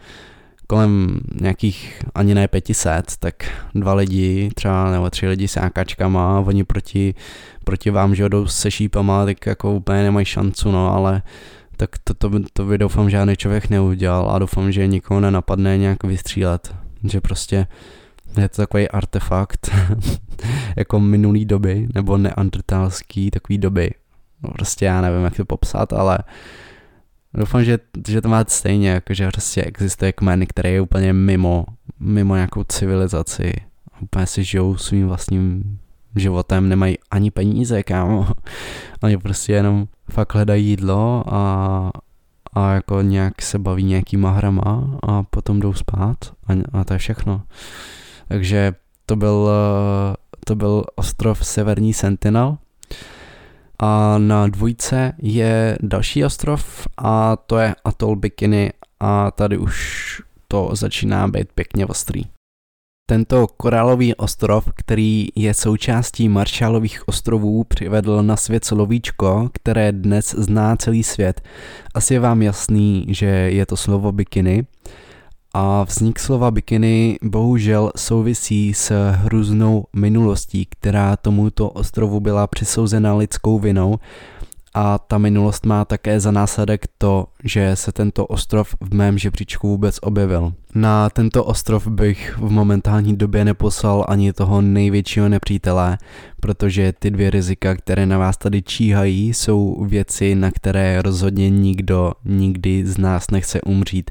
kolem 0.73 1.21
nějakých 1.41 2.03
ani 2.15 2.35
ne 2.35 2.49
500, 2.49 3.13
tak 3.19 3.35
dva 3.75 3.95
lidi 3.95 4.51
třeba 4.55 4.91
nebo 4.91 5.11
tři 5.11 5.29
lidi 5.29 5.49
s 5.49 5.57
ákačkama 5.57 6.37
a 6.37 6.41
oni 6.41 6.65
proti, 6.65 7.15
proti 7.65 7.91
vám, 7.91 8.15
že 8.15 8.29
jdou 8.29 8.47
se 8.47 8.71
šípama, 8.71 9.25
tak 9.25 9.47
jako 9.47 9.73
úplně 9.75 10.03
nemají 10.03 10.27
šancu, 10.27 10.71
no, 10.71 10.95
ale 10.95 11.23
tak 11.77 11.91
to, 12.05 12.15
to, 12.15 12.31
to 12.53 12.65
by 12.65 12.79
doufám 12.79 13.11
žádný 13.11 13.37
člověk 13.37 13.71
neudělal 13.71 14.31
a 14.31 14.39
doufám, 14.39 14.73
že 14.73 14.87
nikoho 14.87 15.21
nenapadne 15.21 15.79
nějak 15.79 16.05
vystřílet, 16.05 16.75
že 17.05 17.21
prostě 17.21 17.67
je 18.41 18.49
to 18.49 18.63
takový 18.63 18.89
artefakt 18.89 19.71
jako 20.77 21.01
minulý 21.01 21.45
doby, 21.45 21.89
nebo 21.95 22.19
neandertalský 22.19 23.31
takový 23.31 23.59
doby. 23.59 23.91
No 24.43 24.51
prostě 24.51 24.85
já 24.85 25.01
nevím, 25.01 25.25
jak 25.25 25.37
to 25.37 25.45
popsat, 25.45 25.93
ale 25.93 26.19
doufám, 27.35 27.65
že, 27.65 27.79
že 28.09 28.21
to 28.21 28.29
máte 28.29 28.51
stejně, 28.51 28.89
jako 28.89 29.15
že 29.15 29.27
prostě 29.27 29.63
existuje 29.63 30.13
kmen, 30.13 30.47
který 30.47 30.73
je 30.73 30.81
úplně 30.81 31.13
mimo, 31.13 31.67
mimo 32.01 32.35
nějakou 32.35 32.65
civilizaci. 32.65 33.53
Úplně 34.03 34.27
si 34.27 34.45
žijou 34.45 34.77
svým 34.77 35.09
vlastním 35.09 35.79
životem, 36.17 36.69
nemají 36.69 36.97
ani 37.11 37.31
peníze, 37.31 37.83
kámo. 37.83 38.29
Oni 39.03 39.19
prostě 39.19 39.53
jenom 39.53 39.87
fakt 40.11 40.35
hledají 40.35 40.67
jídlo 40.67 41.25
a, 41.27 41.91
a 42.53 42.73
jako 42.73 43.03
nějak 43.03 43.43
se 43.43 43.59
baví 43.59 43.85
nějakýma 43.85 44.31
hrama 44.31 44.99
a 45.03 45.23
potom 45.23 45.61
jdou 45.61 45.73
spát 45.73 46.17
a, 46.47 46.81
a 46.81 46.85
to 46.85 46.93
je 46.93 46.99
všechno. 46.99 47.43
Takže 48.29 48.75
to 49.07 49.17
byl, 49.17 49.51
eh, 49.51 50.17
to 50.45 50.55
byl 50.57 50.85
ostrov 50.95 51.47
Severní 51.47 51.93
Sentinel. 51.95 52.59
A 53.85 54.19
na 54.19 54.47
dvojce 54.47 55.13
je 55.19 55.79
další 55.83 56.25
ostrov 56.25 56.87
a 56.99 57.37
to 57.37 57.59
je 57.59 57.75
Atol 57.85 58.17
Bikini 58.17 58.71
a 59.01 59.31
tady 59.31 59.59
už 59.59 60.23
to 60.49 60.71
začíná 60.73 61.29
být 61.29 61.53
pěkně 61.53 61.87
ostrý. 61.87 62.23
Tento 63.11 63.47
korálový 63.47 64.15
ostrov, 64.15 64.69
který 64.77 65.29
je 65.35 65.55
součástí 65.55 66.29
Marshallových 66.29 67.09
ostrovů, 67.09 67.65
přivedl 67.65 68.23
na 68.23 68.37
svět 68.37 68.65
slovíčko, 68.65 69.51
které 69.53 69.93
dnes 69.93 70.35
zná 70.39 70.77
celý 70.77 71.03
svět. 71.03 71.41
Asi 71.95 72.15
je 72.15 72.21
vám 72.21 72.43
jasný, 72.43 73.07
že 73.09 73.27
je 73.27 73.67
to 73.67 73.77
slovo 73.77 74.13
bikiny 74.13 74.67
a 75.55 75.85
vznik 75.85 76.19
slova 76.19 76.51
bikiny 76.51 77.19
bohužel 77.23 77.93
souvisí 77.97 78.75
s 78.75 79.11
hrůznou 79.11 79.85
minulostí, 79.97 80.67
která 80.71 81.17
tomuto 81.17 81.71
ostrovu 81.71 82.21
byla 82.21 82.47
přisouzena 82.47 83.15
lidskou 83.15 83.59
vinou 83.59 83.99
a 84.75 84.99
ta 84.99 85.19
minulost 85.19 85.67
má 85.67 85.85
také 85.85 86.21
za 86.21 86.31
následek 86.31 86.87
to, 86.99 87.27
že 87.45 87.77
se 87.77 87.93
tento 87.93 88.27
ostrov 88.27 88.75
v 88.81 88.95
mém 88.95 89.19
žebříčku 89.19 89.69
vůbec 89.69 89.99
objevil. 90.03 90.53
Na 90.75 91.11
tento 91.11 91.45
ostrov 91.45 91.87
bych 91.87 92.39
v 92.39 92.51
momentální 92.51 93.17
době 93.17 93.45
neposlal 93.45 94.05
ani 94.09 94.33
toho 94.33 94.61
největšího 94.61 95.29
nepřítele, 95.29 95.99
protože 96.41 96.93
ty 96.99 97.11
dvě 97.11 97.31
rizika, 97.31 97.75
které 97.75 98.07
na 98.07 98.19
vás 98.19 98.37
tady 98.37 98.63
číhají, 98.63 99.35
jsou 99.35 99.85
věci, 99.85 100.35
na 100.35 100.51
které 100.51 101.03
rozhodně 101.03 101.51
nikdo 101.51 102.13
nikdy 102.25 102.87
z 102.87 102.99
nás 102.99 103.31
nechce 103.31 103.61
umřít 103.61 104.11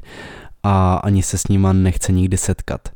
a 0.62 0.94
ani 0.94 1.22
se 1.22 1.38
s 1.38 1.48
nima 1.48 1.72
nechce 1.72 2.12
nikdy 2.12 2.36
setkat. 2.36 2.88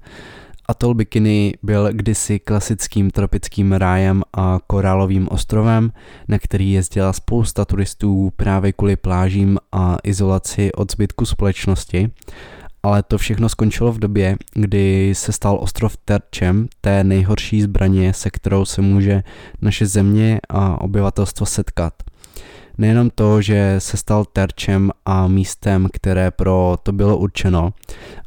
Atol 0.68 0.94
Bikini 0.94 1.54
byl 1.62 1.88
kdysi 1.92 2.38
klasickým 2.38 3.10
tropickým 3.10 3.72
rájem 3.72 4.22
a 4.36 4.58
korálovým 4.66 5.28
ostrovem, 5.30 5.92
na 6.28 6.38
který 6.38 6.72
jezdila 6.72 7.12
spousta 7.12 7.64
turistů 7.64 8.32
právě 8.36 8.72
kvůli 8.72 8.96
plážím 8.96 9.58
a 9.72 9.96
izolaci 10.04 10.72
od 10.72 10.92
zbytku 10.92 11.26
společnosti, 11.26 12.10
ale 12.82 13.02
to 13.02 13.18
všechno 13.18 13.48
skončilo 13.48 13.92
v 13.92 13.98
době, 13.98 14.36
kdy 14.54 15.14
se 15.14 15.32
stal 15.32 15.58
ostrov 15.60 15.96
terčem 16.04 16.68
té 16.80 17.04
nejhorší 17.04 17.62
zbraně, 17.62 18.12
se 18.12 18.30
kterou 18.30 18.64
se 18.64 18.82
může 18.82 19.22
naše 19.62 19.86
země 19.86 20.40
a 20.48 20.80
obyvatelstvo 20.80 21.46
setkat– 21.46 21.94
Nejenom 22.78 23.10
to, 23.10 23.42
že 23.42 23.74
se 23.78 23.96
stal 23.96 24.24
terčem 24.24 24.90
a 25.04 25.26
místem, 25.26 25.88
které 25.92 26.30
pro 26.30 26.76
to 26.82 26.92
bylo 26.92 27.16
určeno, 27.16 27.72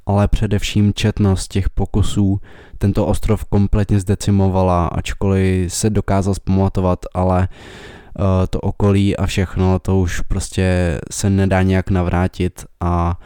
ale 0.06 0.28
především 0.28 0.94
četnost 0.94 1.48
těch 1.48 1.70
pokusů 1.70 2.40
tento 2.78 3.06
ostrov 3.06 3.46
kompletně 3.46 4.00
zdecimovala, 4.00 4.88
ačkoliv 4.88 5.74
se 5.74 5.90
dokázal 5.90 6.34
zpamatovat, 6.34 7.00
ale 7.14 7.48
uh, 7.48 8.26
to 8.50 8.60
okolí 8.60 9.18
a 9.18 9.26
všechno, 9.26 9.80
to 9.80 10.00
už 10.00 10.22
prostě 10.22 11.00
se 11.12 11.30
nedá 11.30 11.62
nějak 11.62 11.90
navrátit 11.90 12.66
a 12.80 13.20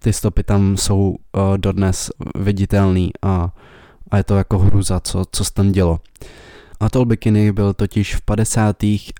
ty 0.00 0.12
stopy 0.12 0.42
tam 0.42 0.76
jsou 0.76 1.08
uh, 1.08 1.16
dodnes 1.56 2.10
viditelný 2.34 3.10
a, 3.22 3.54
a 4.10 4.16
je 4.16 4.24
to 4.24 4.36
jako 4.36 4.58
hruza, 4.58 5.00
co, 5.00 5.24
co 5.32 5.44
se 5.44 5.52
tam 5.52 5.72
dělo. 5.72 6.00
Atol 6.80 7.04
Bikini 7.04 7.52
byl 7.52 7.74
totiž 7.74 8.16
v 8.16 8.20
50. 8.20 8.76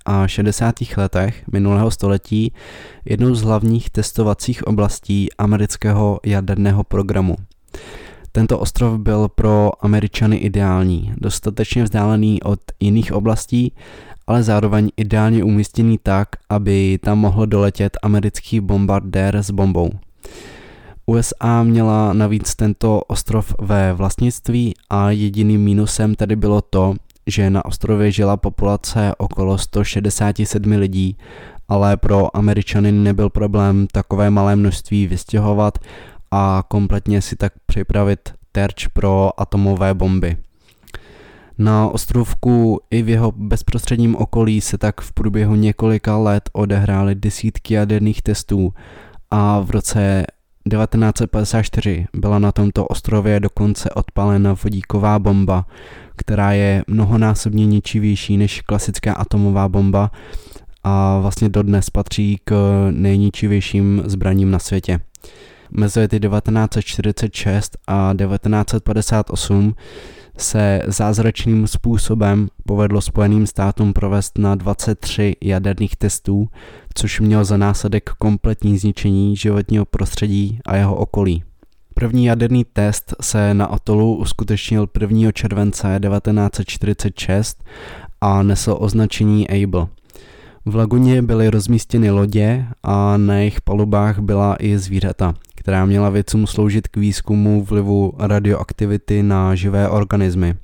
a 0.07 0.27
60. 0.27 0.75
letech 0.97 1.45
minulého 1.53 1.91
století 1.91 2.53
jednou 3.05 3.35
z 3.35 3.43
hlavních 3.43 3.91
testovacích 3.91 4.67
oblastí 4.67 5.29
amerického 5.39 6.21
jaderného 6.27 6.85
programu. 6.85 7.37
Tento 8.33 8.59
ostrov 8.59 8.99
byl 9.01 9.29
pro 9.29 9.71
Američany 9.85 10.37
ideální, 10.37 11.13
dostatečně 11.17 11.85
vzdálený 11.85 12.43
od 12.43 12.61
jiných 12.81 13.13
oblastí, 13.13 13.73
ale 14.27 14.43
zároveň 14.43 14.91
ideálně 14.97 15.45
umístěný 15.45 15.99
tak, 16.03 16.29
aby 16.49 16.99
tam 17.03 17.19
mohl 17.19 17.47
doletět 17.47 17.97
americký 18.03 18.61
bombardér 18.61 19.37
s 19.37 19.51
bombou. 19.51 19.91
USA 21.07 21.63
měla 21.63 22.13
navíc 22.13 22.55
tento 22.55 23.01
ostrov 23.01 23.55
ve 23.61 23.93
vlastnictví 23.93 24.75
a 24.91 25.11
jediným 25.11 25.61
mínusem 25.65 26.15
tedy 26.15 26.37
bylo 26.37 26.61
to, 26.61 26.95
že 27.27 27.51
na 27.51 27.65
ostrově 27.65 28.13
žila 28.13 28.37
populace 28.37 29.13
okolo 29.19 29.59
167 29.59 30.71
lidí, 30.73 31.17
ale 31.69 31.97
pro 31.97 32.37
Američany 32.37 32.93
nebyl 32.93 33.31
problém 33.31 33.87
takové 33.93 34.31
malé 34.31 34.57
množství 34.57 35.07
vystěhovat 35.07 35.79
a 36.31 36.63
kompletně 36.69 37.23
si 37.23 37.37
tak 37.37 37.53
připravit 37.67 38.35
terč 38.53 38.87
pro 38.87 39.41
atomové 39.41 39.95
bomby. 39.95 40.37
Na 41.59 41.89
ostrovku 41.89 42.81
i 42.91 43.03
v 43.03 43.09
jeho 43.09 43.33
bezprostředním 43.33 44.17
okolí 44.17 44.61
se 44.61 44.79
tak 44.79 45.01
v 45.01 45.13
průběhu 45.13 45.55
několika 45.55 46.17
let 46.17 46.51
odehrály 46.53 47.15
desítky 47.15 47.75
jaderných 47.75 48.23
testů 48.23 48.75
a 49.31 49.61
v 49.61 49.71
roce 49.71 50.25
1954 50.71 52.07
byla 52.15 52.39
na 52.39 52.53
tomto 52.53 52.87
ostrově 52.87 53.41
dokonce 53.41 53.91
odpalena 53.91 54.57
vodíková 54.65 55.19
bomba, 55.19 55.67
která 56.17 56.53
je 56.53 56.85
mnohonásobně 56.87 57.67
ničivější 57.67 58.37
než 58.37 58.61
klasická 58.61 59.13
atomová 59.13 59.69
bomba 59.69 60.11
a 60.85 61.19
vlastně 61.19 61.49
dodnes 61.49 61.91
patří 61.91 62.41
k 62.45 62.55
nejničivějším 62.91 64.03
zbraním 64.05 64.51
na 64.51 64.59
světě. 64.59 65.01
Mezi 65.71 66.01
lety 66.01 66.21
1946 66.21 67.77
a 67.87 68.15
1958 68.19 69.75
se 70.37 70.83
zázračným 70.87 71.67
způsobem 71.67 72.49
povedlo 72.67 73.01
Spojeným 73.01 73.47
státům 73.47 73.93
provést 73.93 74.39
na 74.39 74.55
23 74.55 75.37
jaderných 75.43 75.97
testů, 75.97 76.49
což 76.95 77.21
mělo 77.21 77.45
za 77.45 77.57
následek 77.57 78.11
kompletní 78.19 78.79
zničení 78.79 79.37
životního 79.37 79.85
prostředí 79.85 80.59
a 80.67 80.77
jeho 80.77 80.97
okolí. 80.97 81.45
První 81.95 82.25
jaderný 82.25 82.65
test 82.73 83.15
se 83.21 83.55
na 83.55 83.65
atolu 83.67 84.17
uskutečnil 84.17 84.89
1. 85.01 85.33
července 85.33 86.01
1946 86.03 87.65
a 88.21 88.43
nesl 88.43 88.77
označení 88.79 89.49
Able. 89.51 89.87
V 90.65 90.77
laguně 90.77 91.23
byly 91.23 91.51
rozmístěny 91.51 92.11
lodě 92.11 92.67
a 92.83 93.17
na 93.17 93.35
jejich 93.35 93.61
palubách 93.61 94.19
byla 94.19 94.57
i 94.59 94.79
zvířata, 94.79 95.35
která 95.67 95.85
měla 95.87 96.11
vědcům 96.11 96.47
sloužit 96.47 96.89
k 96.89 96.97
výzkumu 96.97 97.65
vlivu 97.65 98.13
radioaktivity 98.19 99.23
na 99.23 99.55
živé 99.55 99.89
organismy. 99.89 100.55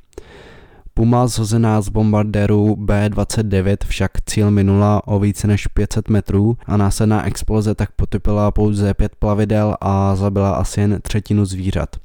Puma 0.95 1.27
zhozená 1.27 1.81
z 1.81 1.89
bombardéru 1.89 2.77
B-29 2.77 3.77
však 3.87 4.11
cíl 4.27 4.51
minula 4.51 5.07
o 5.07 5.19
více 5.19 5.47
než 5.47 5.67
500 5.67 6.09
metrů 6.09 6.57
a 6.67 6.77
následná 6.77 7.27
exploze 7.27 7.75
tak 7.75 7.91
potopila 7.93 8.51
pouze 8.51 8.95
pět 8.95 9.17
plavidel 9.17 9.77
a 9.81 10.17
zabila 10.17 10.55
asi 10.55 10.81
jen 10.81 10.99
třetinu 11.03 11.45
zvířat. 11.45 11.97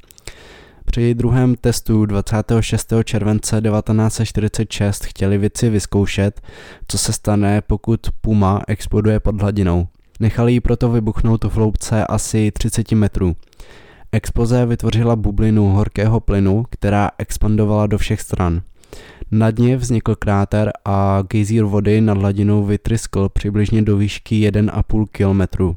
Při 0.86 1.14
druhém 1.14 1.56
testu 1.56 2.06
26. 2.06 2.94
července 3.04 3.62
1946 3.62 5.06
chtěli 5.06 5.38
věci 5.38 5.70
vyzkoušet, 5.70 6.42
co 6.88 6.98
se 6.98 7.14
stane, 7.14 7.62
pokud 7.62 8.00
Puma 8.22 8.62
exploduje 8.68 9.20
pod 9.20 9.42
hladinou. 9.42 9.88
Nechali 10.20 10.54
ji 10.54 10.60
proto 10.60 10.90
vybuchnout 10.90 11.44
v 11.44 11.56
hloubce 11.56 12.06
asi 12.06 12.52
30 12.52 12.92
metrů. 12.92 13.36
Exploze 14.12 14.66
vytvořila 14.66 15.16
bublinu 15.16 15.70
horkého 15.70 16.20
plynu, 16.20 16.66
která 16.70 17.10
expandovala 17.18 17.88
do 17.88 17.98
všech 17.98 18.22
stran. 18.22 18.62
Na 19.32 19.52
dně 19.52 19.78
vznikl 19.78 20.16
kráter 20.16 20.72
a 20.86 21.24
gejzír 21.30 21.64
vody 21.64 22.02
nad 22.02 22.18
hladinou 22.18 22.64
vytryskl 22.66 23.30
přibližně 23.30 23.82
do 23.82 23.98
výšky 23.98 24.50
1,5 24.50 25.06
kilometru. 25.12 25.76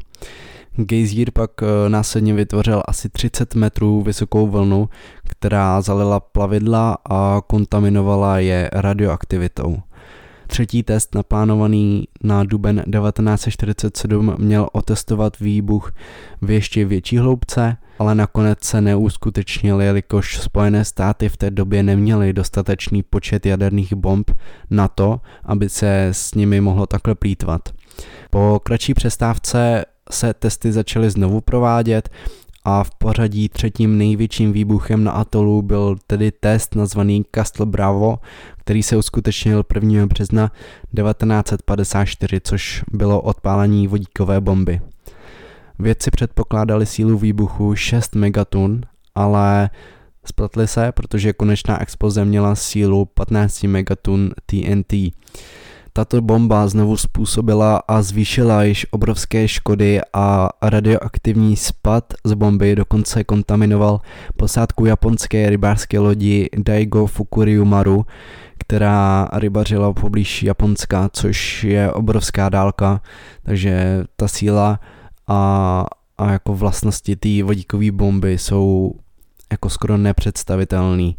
Gejzír 0.77 1.31
pak 1.31 1.51
eh, 1.63 1.89
následně 1.89 2.35
vytvořil 2.35 2.83
asi 2.89 3.09
30 3.09 3.55
metrů 3.55 4.03
vysokou 4.03 4.47
vlnu, 4.47 4.89
která 5.25 5.81
zalila 5.81 6.21
plavidla 6.21 6.99
a 7.11 7.41
kontaminovala 7.47 8.39
je 8.39 8.71
radioaktivitou. 8.73 9.77
Třetí 10.51 10.83
test, 10.83 11.15
naplánovaný 11.15 12.09
na 12.23 12.45
duben 12.45 12.77
1947, 12.77 14.35
měl 14.39 14.69
otestovat 14.73 15.39
výbuch 15.39 15.93
v 16.43 16.51
ještě 16.51 16.85
větší 16.85 17.19
hloubce, 17.19 17.77
ale 17.99 18.15
nakonec 18.15 18.65
se 18.65 18.81
neuskutečnil, 18.81 19.81
jelikož 19.81 20.39
Spojené 20.39 20.85
státy 20.85 21.29
v 21.29 21.37
té 21.37 21.51
době 21.51 21.83
neměly 21.83 22.33
dostatečný 22.33 23.03
počet 23.03 23.47
jaderných 23.47 23.95
bomb 23.95 24.31
na 24.71 24.89
to, 24.89 25.21
aby 25.45 25.69
se 25.69 26.09
s 26.13 26.35
nimi 26.35 26.61
mohlo 26.61 26.87
takhle 26.87 27.15
plítvat. 27.15 27.69
Po 28.31 28.61
kratší 28.63 28.95
přestávce 28.95 29.85
se 30.11 30.35
testy 30.35 30.73
začaly 30.73 31.11
znovu 31.11 31.41
provádět 31.41 32.09
a 32.65 32.85
v 32.85 32.91
pořadí 32.91 33.49
třetím 33.49 33.99
největším 33.99 34.53
výbuchem 34.53 35.05
na 35.05 35.13
atolu 35.13 35.63
byl 35.63 35.97
tedy 36.07 36.33
test 36.33 36.75
nazvaný 36.75 37.25
Castle 37.35 37.67
Bravo, 37.67 38.19
který 38.59 38.83
se 38.83 38.97
uskutečnil 38.97 39.65
1. 39.75 40.07
března 40.07 40.53
1954, 40.97 42.41
což 42.45 42.85
bylo 42.93 43.21
odpálení 43.21 43.89
vodíkové 43.89 44.41
bomby. 44.41 44.81
Vědci 45.79 46.11
předpokládali 46.11 46.87
sílu 46.87 47.19
výbuchu 47.19 47.75
6 47.75 48.15
megatun, 48.15 48.81
ale 49.15 49.71
spletli 50.25 50.69
se, 50.69 50.93
protože 50.93 51.33
konečná 51.33 51.83
exploze 51.83 52.25
měla 52.25 52.55
sílu 52.55 53.05
15 53.05 53.63
megatun 53.63 54.31
TNT. 54.47 54.93
Tato 55.93 56.21
bomba 56.21 56.69
znovu 56.69 56.97
způsobila 56.97 57.83
a 57.89 58.03
zvýšila 58.03 58.63
již 58.65 58.87
obrovské 58.91 59.49
škody 59.49 60.01
a 60.13 60.49
radioaktivní 60.63 61.57
spad 61.57 62.05
z 62.25 62.35
bomby 62.35 62.77
dokonce 62.77 63.25
kontaminoval 63.25 64.01
posádku 64.37 64.87
japonské 64.87 65.51
rybářské 65.51 65.99
lodi 65.99 66.49
Daigo 66.59 67.07
Fukuryu 67.07 67.65
Maru, 67.65 68.07
která 68.59 69.29
rybařila 69.33 69.93
poblíž 69.93 70.43
Japonska, 70.43 71.09
což 71.13 71.65
je 71.65 71.93
obrovská 71.93 72.49
dálka, 72.49 73.01
takže 73.43 74.05
ta 74.17 74.29
síla 74.29 74.81
a, 75.29 75.87
a 76.19 76.33
jako 76.33 76.55
vlastnosti 76.55 77.17
té 77.17 77.43
vodíkové 77.43 77.91
bomby 77.91 78.39
jsou 78.39 78.93
jako 79.53 79.71
skoro 79.71 79.97
nepředstavitelný. 79.97 81.17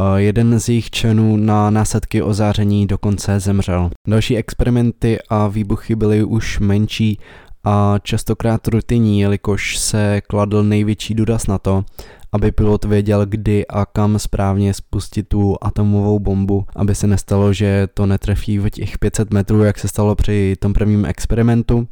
Eh, 0.00 0.20
jeden 0.22 0.60
z 0.60 0.68
jejich 0.68 0.90
členů 0.90 1.36
na 1.36 1.70
následky 1.70 2.22
ozáření 2.22 2.86
dokonce 2.86 3.40
zemřel. 3.40 3.90
Další 4.08 4.36
experimenty 4.36 5.18
a 5.28 5.48
výbuchy 5.48 5.94
byly 5.94 6.24
už 6.24 6.58
menší 6.58 7.18
a 7.64 7.94
častokrát 8.02 8.68
rutinní, 8.68 9.20
jelikož 9.20 9.78
se 9.78 10.20
kladl 10.28 10.62
největší 10.62 11.14
důraz 11.14 11.46
na 11.46 11.58
to, 11.58 11.84
aby 12.32 12.52
pilot 12.52 12.84
věděl, 12.84 13.26
kdy 13.26 13.66
a 13.66 13.86
kam 13.86 14.18
správně 14.18 14.74
spustit 14.74 15.28
tu 15.28 15.56
atomovou 15.62 16.18
bombu, 16.18 16.66
aby 16.76 16.94
se 16.94 17.06
nestalo, 17.06 17.52
že 17.52 17.88
to 17.94 18.06
netrefí 18.06 18.58
v 18.58 18.70
těch 18.70 18.98
500 18.98 19.32
metrů, 19.32 19.64
jak 19.64 19.78
se 19.78 19.88
stalo 19.88 20.14
při 20.14 20.56
tom 20.58 20.72
prvním 20.72 21.04
experimentu 21.04 21.88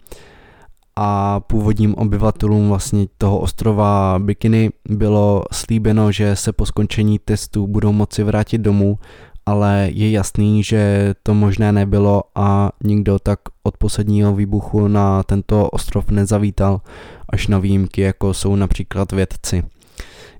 a 0.96 1.40
původním 1.40 1.94
obyvatelům 1.94 2.68
vlastně 2.68 3.07
toho 3.18 3.38
ostrova 3.38 4.18
Bikini 4.18 4.70
bylo 4.88 5.44
slíbeno, 5.52 6.12
že 6.12 6.37
se 6.37 6.52
po 6.52 6.66
skončení 6.66 7.18
testu 7.18 7.66
budou 7.66 7.92
moci 7.92 8.22
vrátit 8.22 8.59
domů, 8.59 8.98
ale 9.46 9.88
je 9.92 10.11
jasný, 10.11 10.62
že 10.62 11.14
to 11.22 11.35
možné 11.35 11.72
nebylo 11.72 12.22
a 12.35 12.70
nikdo 12.85 13.18
tak 13.18 13.38
od 13.62 13.76
posledního 13.76 14.35
výbuchu 14.35 14.88
na 14.88 15.22
tento 15.22 15.70
ostrov 15.70 16.11
nezavítal, 16.11 16.80
až 17.28 17.46
na 17.46 17.59
výjimky, 17.59 18.00
jako 18.00 18.35
jsou 18.35 18.57
například 18.57 19.12
vědci. 19.12 19.62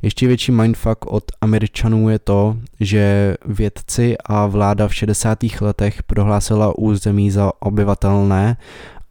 Ještě 0.03 0.27
větší 0.27 0.53
mindfuck 0.53 1.07
od 1.07 1.25
Američanů 1.41 2.09
je 2.09 2.19
to, 2.19 2.57
že 2.81 3.35
vědci 3.45 4.17
a 4.25 4.47
vláda 4.47 4.89
v 4.89 4.95
60. 4.95 5.39
letech 5.61 6.03
prohlásila 6.03 6.79
území 6.79 7.31
za 7.31 7.53
obyvatelné 7.61 8.57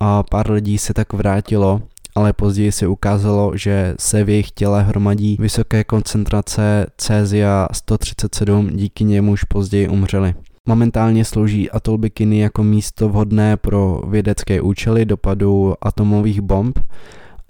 a 0.05 0.23
pár 0.23 0.51
lidí 0.51 0.77
se 0.77 0.93
tak 0.93 1.13
vrátilo, 1.13 1.81
ale 2.15 2.33
později 2.33 2.71
se 2.71 2.87
ukázalo, 2.87 3.57
že 3.57 3.95
se 3.99 4.23
v 4.23 4.29
jejich 4.29 4.51
těle 4.51 4.83
hromadí 4.83 5.37
vysoké 5.39 5.83
koncentrace 5.83 6.85
cézia 6.97 7.67
137, 7.71 8.69
díky 8.73 9.03
němuž 9.03 9.43
později 9.43 9.87
umřeli. 9.87 10.33
Momentálně 10.67 11.25
slouží 11.25 11.71
atol 11.71 11.97
Bikini 11.97 12.39
jako 12.39 12.63
místo 12.63 13.09
vhodné 13.09 13.57
pro 13.57 14.01
vědecké 14.07 14.61
účely 14.61 15.05
dopadu 15.05 15.73
atomových 15.81 16.41
bomb 16.41 16.79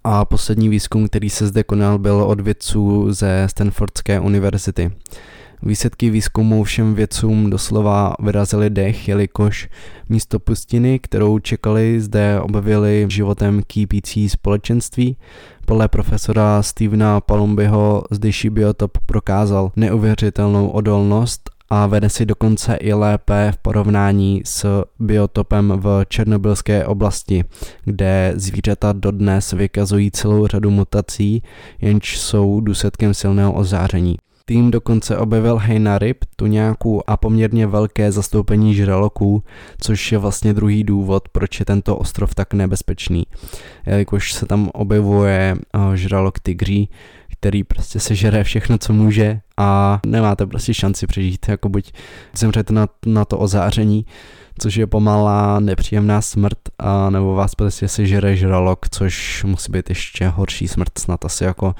a 0.03 0.25
poslední 0.25 0.69
výzkum, 0.69 1.07
který 1.07 1.29
se 1.29 1.47
zde 1.47 1.63
konal, 1.63 1.99
byl 1.99 2.23
od 2.23 2.39
vědců 2.41 3.13
ze 3.13 3.47
Stanfordské 3.49 4.19
univerzity. 4.19 4.91
Výsledky 5.65 6.09
výzkumu 6.09 6.63
všem 6.63 6.95
vědcům 6.95 7.49
doslova 7.49 8.13
vyrazily 8.19 8.69
dech, 8.69 9.07
jelikož 9.07 9.69
místo 10.09 10.39
pustiny, 10.39 10.99
kterou 10.99 11.39
čekali, 11.39 12.01
zde 12.01 12.39
objevili 12.41 13.05
životem 13.09 13.61
kýpící 13.67 14.29
společenství. 14.29 15.17
Podle 15.65 15.87
profesora 15.87 16.63
Stevena 16.63 17.21
Palumbiho 17.21 18.03
zdejší 18.11 18.49
biotop 18.49 18.97
prokázal 19.05 19.71
neuvěřitelnou 19.75 20.67
odolnost 20.67 21.49
a 21.69 21.87
vede 21.87 22.09
si 22.09 22.25
dokonce 22.25 22.75
i 22.75 22.93
lépe 22.93 23.51
v 23.55 23.57
porovnání 23.57 24.41
s 24.45 24.83
biotopem 24.99 25.73
v 25.77 26.05
černobylské 26.09 26.85
oblasti, 26.85 27.43
kde 27.85 28.33
zvířata 28.35 28.93
dodnes 28.93 29.51
vykazují 29.51 30.11
celou 30.11 30.47
řadu 30.47 30.71
mutací, 30.71 31.43
jenž 31.81 32.17
jsou 32.17 32.61
důsledkem 32.61 33.13
silného 33.13 33.53
ozáření. 33.53 34.15
Tým 34.45 34.71
dokonce 34.71 35.17
objevil 35.17 35.57
hejna 35.57 35.99
ryb, 35.99 36.17
tuňáků 36.35 37.09
a 37.09 37.17
poměrně 37.17 37.67
velké 37.67 38.11
zastoupení 38.11 38.75
žraloků, 38.75 39.43
což 39.81 40.11
je 40.11 40.17
vlastně 40.17 40.53
druhý 40.53 40.83
důvod, 40.83 41.29
proč 41.29 41.59
je 41.59 41.65
tento 41.65 41.97
ostrov 41.97 42.35
tak 42.35 42.53
nebezpečný. 42.53 43.23
Jelikož 43.85 44.33
se 44.33 44.45
tam 44.45 44.69
objevuje 44.73 45.55
eh, 45.57 45.97
žralok 45.97 46.39
tigří, 46.39 46.89
který 47.31 47.63
prostě 47.63 47.99
sežere 47.99 48.43
všechno, 48.43 48.77
co 48.77 48.93
může 48.93 49.39
a 49.57 49.99
nemáte 50.05 50.45
prostě 50.45 50.73
šanci 50.73 51.07
přežít, 51.07 51.49
jako 51.49 51.69
buď 51.69 51.91
zemřete 52.35 52.73
na, 52.73 52.87
na 53.05 53.25
to 53.25 53.37
ozáření, 53.37 54.05
což 54.59 54.75
je 54.75 54.87
pomalá 54.87 55.59
nepříjemná 55.59 56.21
smrt, 56.21 56.59
a 56.79 57.09
nebo 57.09 57.35
vás 57.35 57.55
prostě 57.55 57.87
sežere 57.87 58.35
žralok, 58.35 58.89
což 58.89 59.43
musí 59.43 59.71
být 59.71 59.89
ještě 59.89 60.27
horší 60.27 60.67
smrt, 60.67 60.99
snad 60.99 61.25
asi 61.25 61.43
jako 61.43 61.75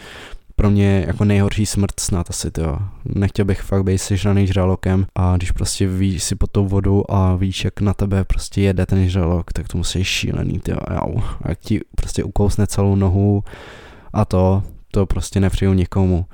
pro 0.55 0.69
mě 0.69 1.03
jako 1.07 1.25
nejhorší 1.25 1.65
smrt 1.65 1.99
snad 1.99 2.29
asi 2.29 2.51
to. 2.51 2.79
Nechtěl 3.05 3.45
bych 3.45 3.61
fakt 3.61 3.83
být 3.83 3.97
sežraný 3.97 4.47
žralokem 4.47 5.05
a 5.15 5.37
když 5.37 5.51
prostě 5.51 5.87
víš 5.87 6.23
si 6.23 6.35
pod 6.35 6.51
tou 6.51 6.67
vodou 6.67 7.03
a 7.09 7.35
víš, 7.35 7.65
jak 7.65 7.81
na 7.81 7.93
tebe 7.93 8.23
prostě 8.23 8.61
jede 8.61 8.85
ten 8.85 9.09
žralok, 9.09 9.53
tak 9.53 9.67
to 9.67 9.77
musí 9.77 10.03
šílený, 10.03 10.61
jau. 10.67 11.17
A 11.41 11.49
jak 11.49 11.59
ti 11.59 11.81
prostě 11.95 12.23
ukousne 12.23 12.67
celou 12.67 12.95
nohu 12.95 13.43
a 14.13 14.25
to, 14.25 14.63
to 14.91 15.05
prostě 15.05 15.39
nepřeju 15.39 15.73
nikomu. 15.73 16.25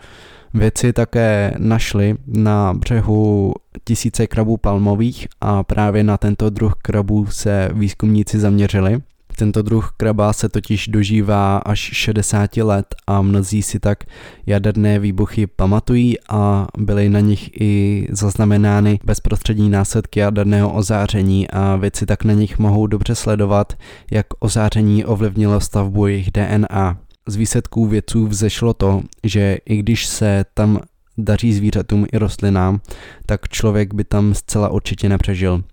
Věci 0.54 0.93
také 0.93 1.54
našli 1.58 2.16
na 2.28 2.74
břehu 2.74 3.54
tisíce 3.84 4.28
krabů 4.28 4.58
palmových 4.58 5.28
a 5.41 5.64
právě 5.64 6.04
na 6.04 6.18
tento 6.18 6.50
druh 6.50 6.74
krabů 6.82 7.26
se 7.26 7.70
výzkumníci 7.74 8.39
zaměřili. 8.39 9.02
Tento 9.40 9.62
druh 9.62 9.94
kraba 9.98 10.34
se 10.34 10.50
totiž 10.50 10.88
dožívá 10.88 11.58
až 11.58 11.80
60 11.80 12.58
let 12.58 12.96
a 13.08 13.22
mnozí 13.22 13.62
si 13.62 13.80
tak 13.80 14.04
jaderné 14.46 15.00
výbuchy 15.00 15.48
pamatují 15.48 16.16
a 16.30 16.68
byly 16.78 17.10
na 17.10 17.20
nich 17.20 17.50
i 17.62 18.08
zaznamenány 18.12 19.00
bezprostřední 19.04 19.70
následky 19.70 20.20
jaderného 20.20 20.74
ozáření 20.74 21.48
a 21.50 21.76
věci 21.76 22.06
tak 22.06 22.24
na 22.24 22.34
nich 22.34 22.60
mohou 22.60 22.88
dobře 22.88 23.16
sledovat, 23.16 23.74
jak 24.12 24.26
ozáření 24.40 25.06
ovlivnilo 25.06 25.60
stavbu 25.60 26.08
jejich 26.08 26.32
DNA. 26.32 26.98
Z 27.28 27.36
výsledků 27.36 27.86
vědců 27.86 28.28
vzešlo 28.28 28.74
to, 28.74 29.02
že 29.24 29.58
i 29.66 29.78
když 29.78 30.06
se 30.06 30.46
tam 30.54 30.80
daří 31.18 31.54
zvířatům 31.54 32.06
i 32.14 32.18
rostlinám, 32.18 32.82
tak 33.26 33.50
člověk 33.50 33.94
by 33.94 34.04
tam 34.04 34.34
zcela 34.34 34.70
určitě 34.70 35.10
nepřežil. 35.10 35.64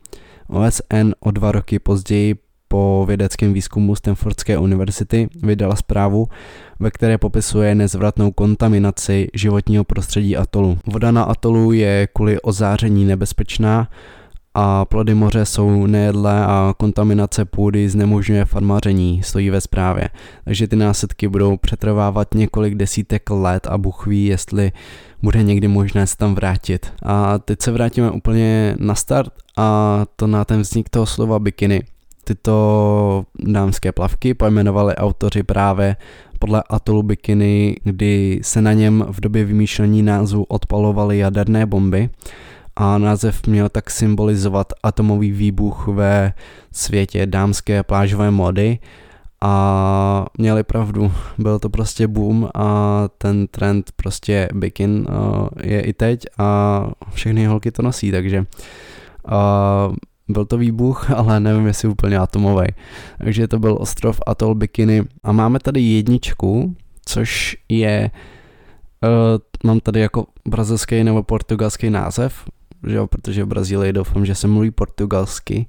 OSN 0.48 1.12
o 1.20 1.30
dva 1.30 1.52
roky 1.52 1.78
později 1.78 2.45
po 2.68 3.04
vědeckém 3.08 3.52
výzkumu 3.52 3.94
Stanfordské 3.94 4.58
univerzity 4.58 5.28
vydala 5.42 5.76
zprávu, 5.76 6.28
ve 6.80 6.90
které 6.90 7.18
popisuje 7.18 7.74
nezvratnou 7.74 8.32
kontaminaci 8.32 9.28
životního 9.34 9.84
prostředí 9.84 10.36
atolu. 10.36 10.78
Voda 10.86 11.10
na 11.10 11.22
atolu 11.22 11.72
je 11.72 12.08
kvůli 12.12 12.40
ozáření 12.40 13.04
nebezpečná 13.04 13.88
a 14.58 14.84
plody 14.84 15.14
moře 15.14 15.44
jsou 15.44 15.86
nejedlé 15.86 16.46
a 16.46 16.74
kontaminace 16.76 17.44
půdy 17.44 17.88
znemožňuje 17.88 18.44
farmaření, 18.44 19.22
stojí 19.22 19.50
ve 19.50 19.60
zprávě. 19.60 20.08
Takže 20.44 20.68
ty 20.68 20.76
následky 20.76 21.28
budou 21.28 21.56
přetrvávat 21.56 22.34
několik 22.34 22.74
desítek 22.74 23.30
let 23.30 23.66
a 23.66 23.78
Bůh 23.78 24.06
ví, 24.06 24.26
jestli 24.26 24.72
bude 25.22 25.42
někdy 25.42 25.68
možné 25.68 26.06
se 26.06 26.16
tam 26.16 26.34
vrátit. 26.34 26.92
A 27.02 27.38
teď 27.38 27.62
se 27.62 27.72
vrátíme 27.72 28.10
úplně 28.10 28.76
na 28.78 28.94
start 28.94 29.32
a 29.56 30.04
to 30.16 30.26
na 30.26 30.44
ten 30.44 30.60
vznik 30.60 30.88
toho 30.88 31.06
slova 31.06 31.38
bikiny. 31.38 31.82
Tyto 32.28 33.24
dámské 33.38 33.92
plavky 33.92 34.34
pojmenovali 34.34 34.94
autoři 34.94 35.42
právě 35.42 35.96
podle 36.38 36.62
atolu 36.70 37.02
Bikiny, 37.02 37.76
kdy 37.84 38.40
se 38.42 38.62
na 38.62 38.72
něm 38.72 39.04
v 39.08 39.20
době 39.20 39.44
vymýšlení 39.44 40.02
názvu 40.02 40.44
odpalovaly 40.44 41.18
jaderné 41.18 41.66
bomby 41.66 42.10
a 42.76 42.98
název 42.98 43.46
měl 43.46 43.68
tak 43.68 43.90
symbolizovat 43.90 44.72
atomový 44.82 45.32
výbuch 45.32 45.88
ve 45.88 46.32
světě 46.72 47.26
dámské 47.26 47.82
plážové 47.82 48.30
mody 48.30 48.78
a 49.40 50.26
měli 50.38 50.62
pravdu, 50.62 51.12
byl 51.38 51.58
to 51.58 51.68
prostě 51.70 52.08
boom 52.08 52.48
a 52.54 53.04
ten 53.18 53.46
trend 53.46 53.90
prostě 53.96 54.48
bikin 54.54 55.06
je 55.62 55.80
i 55.80 55.92
teď 55.92 56.26
a 56.38 56.90
všechny 57.12 57.46
holky 57.46 57.70
to 57.70 57.82
nosí, 57.82 58.10
takže 58.10 58.46
byl 60.28 60.44
to 60.44 60.58
výbuch, 60.58 61.10
ale 61.16 61.40
nevím, 61.40 61.66
jestli 61.66 61.88
úplně 61.88 62.18
atomový. 62.18 62.66
Takže 63.18 63.48
to 63.48 63.58
byl 63.58 63.76
ostrov 63.80 64.20
Atol 64.26 64.54
Bikini 64.54 65.04
a 65.22 65.32
máme 65.32 65.58
tady 65.58 65.80
jedničku, 65.80 66.76
což 67.04 67.56
je, 67.68 68.10
uh, 69.02 69.10
mám 69.64 69.80
tady 69.80 70.00
jako 70.00 70.26
brazilský 70.48 71.04
nebo 71.04 71.22
portugalský 71.22 71.90
název, 71.90 72.44
že 72.86 72.96
jo, 72.96 73.06
protože 73.06 73.44
v 73.44 73.48
Brazílii 73.48 73.92
doufám, 73.92 74.26
že 74.26 74.34
se 74.34 74.48
mluví 74.48 74.70
portugalsky 74.70 75.66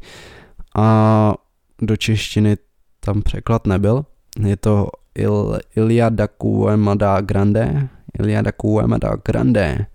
a 0.76 1.34
do 1.82 1.98
češtiny 1.98 2.58
tam 3.00 3.22
překlad 3.22 3.68
nebyl. 3.68 4.06
Je 4.46 4.58
to 4.58 4.88
Il, 5.16 5.60
Ilia 5.76 6.10
da 6.10 6.28
Cuemada 6.28 7.22
Grande, 7.22 7.90
Ilia 8.20 8.42
da 8.42 8.52
Cuemada 8.52 9.12
Grande, 9.26 9.86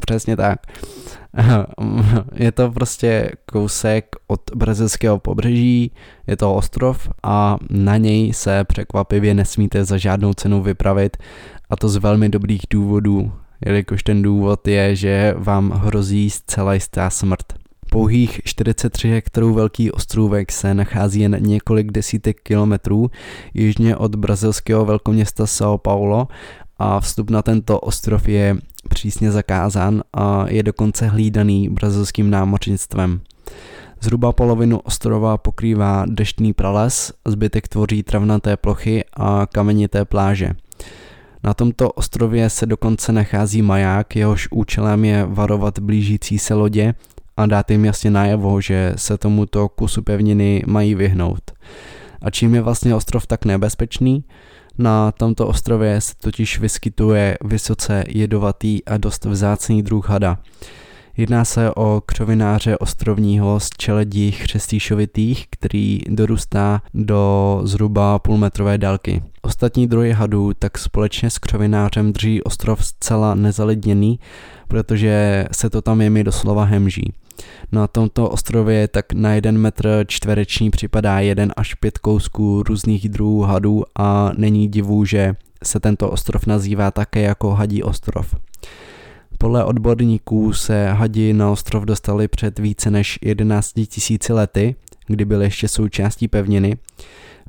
přesně 0.00 0.36
tak. 0.36 0.60
je 2.34 2.52
to 2.52 2.70
prostě 2.70 3.30
kousek 3.52 4.16
od 4.26 4.40
brazilského 4.54 5.18
pobřeží, 5.18 5.92
je 6.26 6.36
to 6.36 6.54
ostrov 6.54 7.08
a 7.22 7.58
na 7.70 7.96
něj 7.96 8.32
se 8.32 8.64
překvapivě 8.64 9.34
nesmíte 9.34 9.84
za 9.84 9.96
žádnou 9.96 10.34
cenu 10.34 10.62
vypravit 10.62 11.16
a 11.70 11.76
to 11.76 11.88
z 11.88 11.96
velmi 11.96 12.28
dobrých 12.28 12.62
důvodů, 12.70 13.32
jelikož 13.66 14.02
ten 14.02 14.22
důvod 14.22 14.68
je, 14.68 14.96
že 14.96 15.34
vám 15.38 15.70
hrozí 15.70 16.30
zcela 16.30 16.74
jistá 16.74 17.10
smrt. 17.10 17.52
Pouhých 17.90 18.40
43 18.44 19.08
hektarů 19.08 19.54
velký 19.54 19.92
ostrůvek 19.92 20.52
se 20.52 20.74
nachází 20.74 21.20
jen 21.20 21.36
několik 21.40 21.92
desítek 21.92 22.40
kilometrů 22.42 23.10
jižně 23.54 23.96
od 23.96 24.14
brazilského 24.14 24.84
velkoměsta 24.84 25.44
São 25.44 25.78
Paulo 25.78 26.28
a 26.82 27.00
vstup 27.00 27.30
na 27.30 27.42
tento 27.42 27.80
ostrov 27.80 28.28
je 28.28 28.56
přísně 28.88 29.32
zakázán 29.32 30.02
a 30.12 30.44
je 30.48 30.62
dokonce 30.62 31.06
hlídaný 31.06 31.68
brazilským 31.68 32.30
námořnictvem. 32.30 33.20
Zhruba 34.00 34.32
polovinu 34.32 34.78
ostrova 34.78 35.38
pokrývá 35.38 36.04
deštný 36.08 36.52
prales, 36.52 37.12
zbytek 37.26 37.68
tvoří 37.68 38.02
travnaté 38.02 38.56
plochy 38.56 39.04
a 39.16 39.46
kamenité 39.46 40.04
pláže. 40.04 40.50
Na 41.42 41.54
tomto 41.54 41.92
ostrově 41.92 42.50
se 42.50 42.66
dokonce 42.66 43.12
nachází 43.12 43.62
maják, 43.62 44.16
jehož 44.16 44.48
účelem 44.50 45.04
je 45.04 45.24
varovat 45.24 45.78
blížící 45.78 46.38
se 46.38 46.54
lodě 46.54 46.94
a 47.36 47.46
dát 47.46 47.70
jim 47.70 47.84
jasně 47.84 48.10
najevo, 48.10 48.60
že 48.60 48.94
se 48.96 49.18
tomuto 49.18 49.68
kusu 49.68 50.02
pevniny 50.02 50.62
mají 50.66 50.94
vyhnout. 50.94 51.50
A 52.22 52.30
čím 52.30 52.54
je 52.54 52.60
vlastně 52.60 52.94
ostrov 52.94 53.26
tak 53.26 53.44
nebezpečný? 53.44 54.24
Na 54.78 55.12
tomto 55.12 55.46
ostrově 55.46 56.00
se 56.00 56.14
totiž 56.20 56.58
vyskytuje 56.58 57.38
vysoce 57.44 58.04
jedovatý 58.08 58.84
a 58.84 58.96
dost 58.96 59.24
vzácný 59.24 59.82
druh 59.82 60.08
hada. 60.08 60.38
Jedná 61.16 61.44
se 61.44 61.70
o 61.74 62.02
křovináře 62.06 62.78
ostrovního 62.78 63.60
z 63.60 63.70
čeledí 63.78 64.32
chřestýšovitých, 64.32 65.46
který 65.50 66.00
dorůstá 66.08 66.82
do 66.94 67.60
zhruba 67.64 68.18
půlmetrové 68.18 68.78
délky. 68.78 69.22
Ostatní 69.42 69.86
druhy 69.86 70.12
hadů 70.12 70.52
tak 70.58 70.78
společně 70.78 71.30
s 71.30 71.38
křovinářem 71.38 72.12
drží 72.12 72.42
ostrov 72.42 72.84
zcela 72.84 73.34
nezalidněný, 73.34 74.18
protože 74.68 75.46
se 75.52 75.70
to 75.70 75.82
tam 75.82 76.00
jemi 76.00 76.24
doslova 76.24 76.64
hemží. 76.64 77.12
Na 77.72 77.86
tomto 77.86 78.28
ostrově 78.30 78.88
tak 78.88 79.12
na 79.12 79.34
jeden 79.34 79.58
metr 79.58 80.04
čtvereční 80.06 80.70
připadá 80.70 81.20
jeden 81.20 81.52
až 81.56 81.74
pět 81.74 81.98
kousků 81.98 82.62
různých 82.62 83.08
druhů 83.08 83.40
hadů 83.40 83.82
a 83.98 84.30
není 84.36 84.68
divu, 84.68 85.04
že 85.04 85.34
se 85.64 85.80
tento 85.80 86.10
ostrov 86.10 86.46
nazývá 86.46 86.90
také 86.90 87.20
jako 87.20 87.50
Hadí 87.50 87.82
ostrov. 87.82 88.34
Podle 89.38 89.64
odborníků 89.64 90.52
se 90.52 90.88
hadi 90.88 91.32
na 91.32 91.50
ostrov 91.50 91.84
dostali 91.84 92.28
před 92.28 92.58
více 92.58 92.90
než 92.90 93.18
11 93.22 93.72
tisíci 93.88 94.32
lety, 94.32 94.74
kdy 95.06 95.24
byly 95.24 95.44
ještě 95.44 95.68
součástí 95.68 96.28
pevniny. 96.28 96.76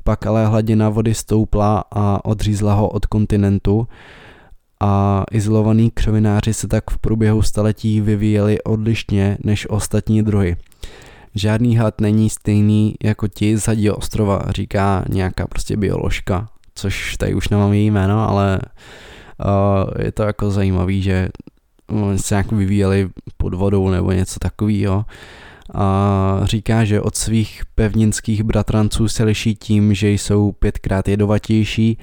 Pak 0.04 0.26
ale 0.26 0.46
hladina 0.46 0.88
vody 0.88 1.14
stoupla 1.14 1.84
a 1.90 2.24
odřízla 2.24 2.74
ho 2.74 2.88
od 2.88 3.06
kontinentu 3.06 3.88
a 4.80 5.24
izolovaní 5.30 5.90
křovináři 5.90 6.54
se 6.54 6.68
tak 6.68 6.90
v 6.90 6.98
průběhu 6.98 7.42
staletí 7.42 8.00
vyvíjeli 8.00 8.62
odlišně 8.62 9.38
než 9.44 9.66
ostatní 9.70 10.22
druhy. 10.22 10.56
Žádný 11.34 11.76
had 11.76 12.00
není 12.00 12.30
stejný 12.30 12.94
jako 13.02 13.28
ti 13.28 13.58
z 13.58 13.66
hadího 13.66 13.96
ostrova, 13.96 14.42
říká 14.48 15.04
nějaká 15.08 15.46
prostě 15.46 15.76
bioložka, 15.76 16.48
což 16.74 17.16
tady 17.16 17.34
už 17.34 17.48
nemám 17.48 17.72
její 17.72 17.90
jméno, 17.90 18.28
ale 18.28 18.60
uh, 19.44 20.02
je 20.04 20.12
to 20.12 20.22
jako 20.22 20.50
zajímavý, 20.50 21.02
že 21.02 21.28
se 22.16 22.34
nějak 22.34 22.52
vyvíjeli 22.52 23.08
pod 23.36 23.54
vodou 23.54 23.88
nebo 23.88 24.12
něco 24.12 24.38
takového. 24.40 25.04
A 25.74 26.40
říká, 26.44 26.84
že 26.84 27.00
od 27.00 27.16
svých 27.16 27.62
pevninských 27.74 28.42
bratranců 28.42 29.08
se 29.08 29.24
liší 29.24 29.54
tím, 29.54 29.94
že 29.94 30.10
jsou 30.10 30.52
pětkrát 30.52 31.08
jedovatější 31.08 31.98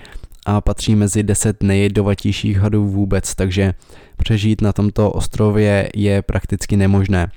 a 0.46 0.62
patří 0.62 0.96
mezi 0.96 1.24
deset 1.24 1.64
nejjedovatějších 1.64 2.58
hadů 2.58 2.88
vůbec, 2.88 3.36
takže 3.36 3.74
přežít 4.18 4.62
na 4.62 4.74
tomto 4.74 5.12
ostrově 5.12 5.90
je 5.96 6.22
prakticky 6.22 6.78
nemožné. 6.78 7.32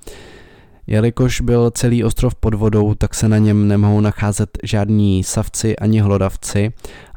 Jelikož 0.86 1.40
byl 1.40 1.70
celý 1.70 2.04
ostrov 2.04 2.34
pod 2.34 2.54
vodou, 2.54 2.94
tak 2.94 3.14
se 3.14 3.28
na 3.28 3.38
něm 3.38 3.68
nemohou 3.68 4.00
nacházet 4.00 4.58
žádní 4.62 5.24
savci 5.24 5.76
ani 5.76 6.00
hlodavci 6.00 6.72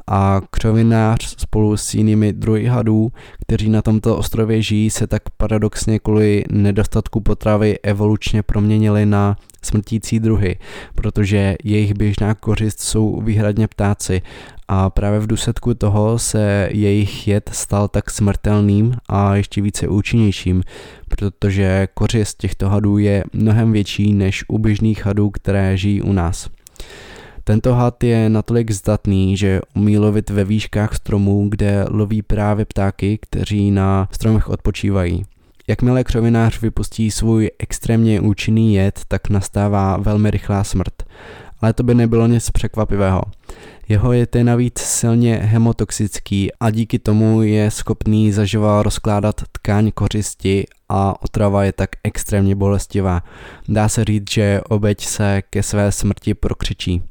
a 0.07 0.41
křovinář 0.51 1.35
spolu 1.37 1.77
s 1.77 1.93
jinými 1.93 2.33
druhy 2.33 2.65
hadů, 2.65 3.11
kteří 3.41 3.69
na 3.69 3.81
tomto 3.81 4.17
ostrově 4.17 4.61
žijí, 4.61 4.89
se 4.89 5.07
tak 5.07 5.21
paradoxně 5.37 5.99
kvůli 5.99 6.43
nedostatku 6.51 7.21
potravy 7.21 7.79
evolučně 7.83 8.43
proměnili 8.43 9.05
na 9.05 9.37
smrtící 9.63 10.19
druhy, 10.19 10.59
protože 10.95 11.55
jejich 11.63 11.93
běžná 11.93 12.33
kořist 12.33 12.79
jsou 12.79 13.21
výhradně 13.21 13.67
ptáci 13.67 14.21
a 14.67 14.89
právě 14.89 15.19
v 15.19 15.27
důsledku 15.27 15.73
toho 15.73 16.19
se 16.19 16.69
jejich 16.71 17.27
jed 17.27 17.49
stal 17.53 17.87
tak 17.87 18.11
smrtelným 18.11 18.95
a 19.09 19.35
ještě 19.35 19.61
více 19.61 19.87
účinnějším, 19.87 20.63
protože 21.09 21.87
kořist 21.93 22.37
těchto 22.37 22.69
hadů 22.69 22.97
je 22.97 23.23
mnohem 23.33 23.71
větší 23.71 24.13
než 24.13 24.45
u 24.47 24.57
běžných 24.57 25.05
hadů, 25.05 25.29
které 25.29 25.77
žijí 25.77 26.01
u 26.01 26.13
nás. 26.13 26.49
Tento 27.47 27.73
had 27.73 28.03
je 28.03 28.29
natolik 28.29 28.71
zdatný, 28.71 29.37
že 29.37 29.61
umí 29.75 29.97
lovit 29.97 30.29
ve 30.29 30.43
výškách 30.43 30.95
stromů, 30.95 31.49
kde 31.49 31.85
loví 31.89 32.21
právě 32.21 32.65
ptáky, 32.65 33.19
kteří 33.21 33.71
na 33.71 34.09
stromech 34.11 34.49
odpočívají. 34.49 35.25
Jakmile 35.67 36.03
křovinář 36.03 36.61
vypustí 36.61 37.11
svůj 37.11 37.51
extrémně 37.59 38.21
účinný 38.21 38.75
jed, 38.75 39.01
tak 39.07 39.29
nastává 39.29 39.97
velmi 39.97 40.31
rychlá 40.31 40.63
smrt. 40.63 40.93
Ale 41.61 41.73
to 41.73 41.83
by 41.83 41.95
nebylo 41.95 42.27
nic 42.27 42.49
překvapivého. 42.49 43.21
Jeho 43.89 44.13
jed 44.13 44.35
je 44.35 44.43
navíc 44.43 44.79
silně 44.79 45.35
hemotoxický 45.35 46.49
a 46.59 46.69
díky 46.69 46.99
tomu 46.99 47.41
je 47.41 47.71
schopný 47.71 48.31
zaživa 48.31 48.83
rozkládat 48.83 49.41
tkáň 49.51 49.91
kořisti 49.91 50.65
a 50.89 51.23
otrava 51.23 51.63
je 51.63 51.71
tak 51.71 51.89
extrémně 52.03 52.55
bolestivá. 52.55 53.23
Dá 53.67 53.89
se 53.89 54.05
říct, 54.05 54.31
že 54.31 54.61
obeď 54.69 55.05
se 55.05 55.41
ke 55.49 55.63
své 55.63 55.91
smrti 55.91 56.33
prokřičí. 56.33 57.03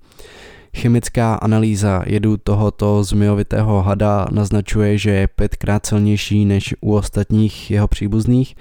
Chemická 0.77 1.35
analýza 1.35 2.03
jedu 2.07 2.37
tohoto 2.37 3.05
zmijovitého 3.05 3.83
hada 3.83 4.27
naznačuje, 4.31 4.99
že 4.99 5.11
je 5.11 5.27
pětkrát 5.27 5.87
silnější 5.87 6.45
než 6.45 6.75
u 6.81 6.95
ostatních 6.95 7.71
jeho 7.71 7.89
příbuzných 7.89 8.57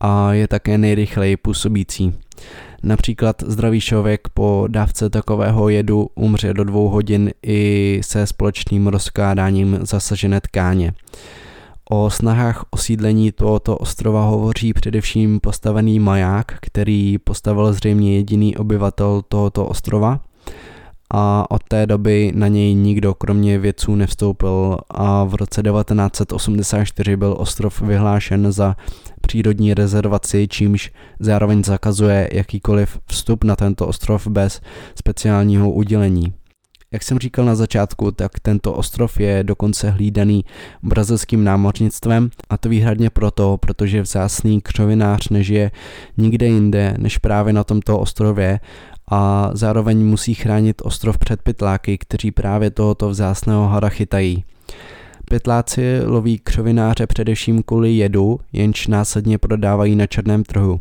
a 0.00 0.32
je 0.32 0.48
také 0.48 0.78
nejrychleji 0.78 1.36
působící. 1.36 2.14
Například 2.82 3.42
zdravý 3.46 3.80
člověk 3.80 4.28
po 4.34 4.64
dávce 4.68 5.10
takového 5.10 5.68
jedu 5.68 6.08
umře 6.14 6.54
do 6.54 6.64
dvou 6.64 6.88
hodin 6.88 7.30
i 7.42 8.00
se 8.04 8.26
společným 8.26 8.86
rozkládáním 8.86 9.78
zasažené 9.82 10.40
tkáně. 10.40 10.92
O 11.90 12.10
snahách 12.10 12.64
osídlení 12.70 13.32
tohoto 13.32 13.76
ostrova 13.76 14.24
hovoří 14.24 14.72
především 14.72 15.40
postavený 15.40 15.98
maják, 15.98 16.58
který 16.60 17.18
postavil 17.18 17.72
zřejmě 17.72 18.16
jediný 18.16 18.56
obyvatel 18.56 19.22
tohoto 19.28 19.66
ostrova 19.66 20.20
a 21.10 21.50
od 21.50 21.62
té 21.68 21.86
doby 21.86 22.32
na 22.34 22.48
něj 22.48 22.74
nikdo 22.74 23.14
kromě 23.14 23.58
vědců 23.58 23.94
nevstoupil 23.94 24.76
a 24.90 25.24
v 25.24 25.34
roce 25.34 25.62
1984 25.62 27.16
byl 27.16 27.34
ostrov 27.38 27.80
vyhlášen 27.80 28.52
za 28.52 28.76
přírodní 29.20 29.74
rezervaci, 29.74 30.48
čímž 30.48 30.92
zároveň 31.20 31.64
zakazuje 31.64 32.30
jakýkoliv 32.32 32.98
vstup 33.06 33.44
na 33.44 33.56
tento 33.56 33.86
ostrov 33.86 34.26
bez 34.26 34.60
speciálního 34.94 35.70
udělení. 35.70 36.32
Jak 36.92 37.02
jsem 37.02 37.18
říkal 37.18 37.44
na 37.44 37.54
začátku, 37.54 38.10
tak 38.10 38.40
tento 38.40 38.72
ostrov 38.72 39.20
je 39.20 39.44
dokonce 39.44 39.90
hlídaný 39.90 40.44
brazilským 40.82 41.44
námořnictvem 41.44 42.30
a 42.50 42.56
to 42.56 42.68
výhradně 42.68 43.10
proto, 43.10 43.56
protože 43.56 44.02
vzácný 44.02 44.60
křovinář 44.60 45.28
nežije 45.28 45.70
nikde 46.16 46.46
jinde 46.46 46.94
než 46.98 47.18
právě 47.18 47.52
na 47.52 47.64
tomto 47.64 47.98
ostrově 47.98 48.60
a 49.10 49.50
zároveň 49.52 50.06
musí 50.06 50.34
chránit 50.34 50.82
ostrov 50.84 51.18
před 51.18 51.42
pytláky, 51.42 51.98
kteří 51.98 52.30
právě 52.30 52.70
tohoto 52.70 53.08
vzácného 53.08 53.68
hada 53.68 53.88
chytají. 53.88 54.44
Pytláci 55.30 56.00
loví 56.04 56.38
křovináře 56.38 57.06
především 57.06 57.62
kvůli 57.62 57.92
jedu, 57.92 58.40
jenž 58.52 58.86
následně 58.86 59.38
prodávají 59.38 59.96
na 59.96 60.06
černém 60.06 60.44
trhu. 60.44 60.80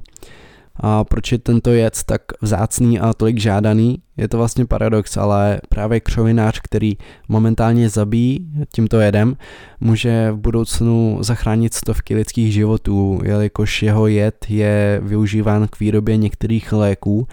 A 0.76 1.04
proč 1.04 1.32
je 1.32 1.38
tento 1.38 1.72
jed 1.72 2.00
tak 2.06 2.22
vzácný 2.42 3.00
a 3.00 3.14
tolik 3.14 3.40
žádaný? 3.40 3.98
Je 4.18 4.28
to 4.28 4.38
vlastně 4.38 4.66
paradox, 4.66 5.18
ale 5.18 5.60
právě 5.70 6.00
křovinář, 6.00 6.60
který 6.64 6.98
momentálně 7.30 7.90
zabíjí 7.90 8.48
tímto 8.74 9.00
jedem, 9.00 9.38
může 9.80 10.32
v 10.32 10.38
budoucnu 10.38 11.18
zachránit 11.22 11.74
stovky 11.74 12.16
lidských 12.16 12.54
životů, 12.54 13.20
jelikož 13.24 13.84
jeho 13.84 14.08
jed 14.08 14.46
je 14.50 15.02
využíván 15.04 15.68
k 15.68 15.80
výrobě 15.80 16.18
některých 16.18 16.74
léků 16.74 17.28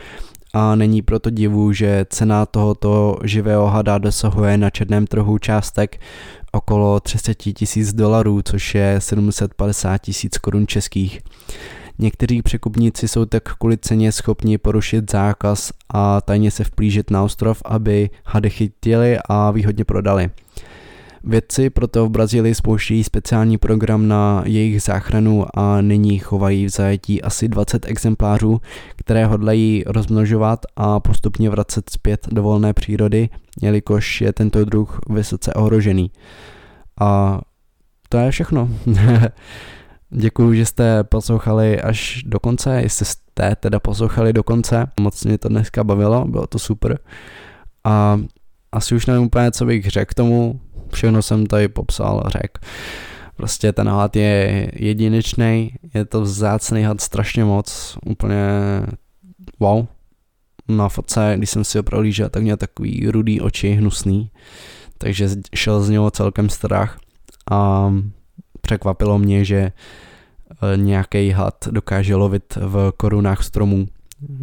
a 0.52 0.74
není 0.74 1.02
proto 1.02 1.30
divu, 1.30 1.72
že 1.72 2.06
cena 2.08 2.46
tohoto 2.46 3.18
živého 3.24 3.66
hada 3.66 3.98
dosahuje 3.98 4.58
na 4.58 4.70
černém 4.70 5.06
trhu 5.06 5.38
částek 5.38 6.00
okolo 6.52 7.00
30 7.00 7.34
tisíc 7.34 7.92
dolarů, 7.92 8.42
což 8.44 8.74
je 8.74 8.96
750 8.98 9.98
tisíc 9.98 10.38
korun 10.38 10.66
českých. 10.66 11.20
Někteří 11.98 12.42
překupníci 12.42 13.08
jsou 13.08 13.24
tak 13.24 13.42
kvůli 13.42 13.78
ceně 13.78 14.12
schopni 14.12 14.58
porušit 14.58 15.10
zákaz 15.10 15.72
a 15.88 16.20
tajně 16.20 16.50
se 16.50 16.64
vplížit 16.64 17.10
na 17.10 17.22
ostrov, 17.22 17.62
aby 17.64 18.10
hady 18.24 18.50
chytili 18.50 19.18
a 19.28 19.50
výhodně 19.50 19.84
prodali. 19.84 20.30
Vědci 21.24 21.70
proto 21.70 22.06
v 22.06 22.10
Brazílii 22.10 22.54
spouštějí 22.54 23.04
speciální 23.04 23.58
program 23.58 24.08
na 24.08 24.42
jejich 24.46 24.82
záchranu 24.82 25.46
a 25.54 25.80
nyní 25.80 26.18
chovají 26.18 26.66
v 26.66 26.68
zajetí 26.68 27.22
asi 27.22 27.48
20 27.48 27.86
exemplářů, 27.86 28.60
které 28.96 29.26
hodlají 29.26 29.84
rozmnožovat 29.86 30.66
a 30.76 31.00
postupně 31.00 31.50
vracet 31.50 31.90
zpět 31.90 32.28
do 32.32 32.42
volné 32.42 32.72
přírody, 32.72 33.28
jelikož 33.62 34.20
je 34.20 34.32
tento 34.32 34.64
druh 34.64 35.00
vysoce 35.10 35.54
ohrožený. 35.54 36.10
A 37.00 37.40
to 38.08 38.18
je 38.18 38.30
všechno. 38.30 38.68
Děkuji, 40.10 40.54
že 40.54 40.66
jste 40.66 41.04
poslouchali 41.04 41.80
až 41.80 42.22
do 42.26 42.40
konce, 42.40 42.82
jestli 42.82 43.06
jste 43.06 43.56
teda 43.56 43.80
poslouchali 43.80 44.32
do 44.32 44.42
konce. 44.42 44.86
Moc 45.00 45.24
mě 45.24 45.38
to 45.38 45.48
dneska 45.48 45.84
bavilo, 45.84 46.24
bylo 46.24 46.46
to 46.46 46.58
super. 46.58 46.98
A 47.84 48.20
asi 48.72 48.94
už 48.94 49.06
nevím 49.06 49.22
úplně, 49.22 49.50
co 49.50 49.64
bych 49.64 49.90
řekl 49.90 50.14
tomu, 50.14 50.60
všechno 50.94 51.22
jsem 51.22 51.46
tady 51.46 51.68
popsal, 51.68 52.22
řekl. 52.26 52.60
Prostě 53.36 53.72
ten 53.72 53.88
had 53.88 54.16
je 54.16 54.70
jedinečný, 54.74 55.74
je 55.94 56.04
to 56.04 56.20
vzácný 56.20 56.82
had 56.82 57.00
strašně 57.00 57.44
moc, 57.44 57.98
úplně 58.06 58.44
wow. 59.60 59.86
Na 60.68 60.88
fotce, 60.88 61.34
když 61.36 61.50
jsem 61.50 61.64
si 61.64 61.78
ho 61.78 61.82
prohlížel, 61.82 62.28
tak 62.28 62.42
měl 62.42 62.56
takový 62.56 63.10
rudý 63.10 63.40
oči, 63.40 63.70
hnusný, 63.70 64.30
takže 64.98 65.28
šel 65.54 65.82
z 65.82 65.90
něho 65.90 66.10
celkem 66.10 66.48
strach 66.48 66.98
a 67.50 67.92
překvapilo 68.60 69.18
mě, 69.18 69.44
že 69.44 69.56
e, 69.56 69.72
nějaký 70.76 71.30
had 71.30 71.68
dokáže 71.70 72.14
lovit 72.14 72.56
v 72.56 72.92
korunách 72.96 73.42
stromů, 73.42 73.88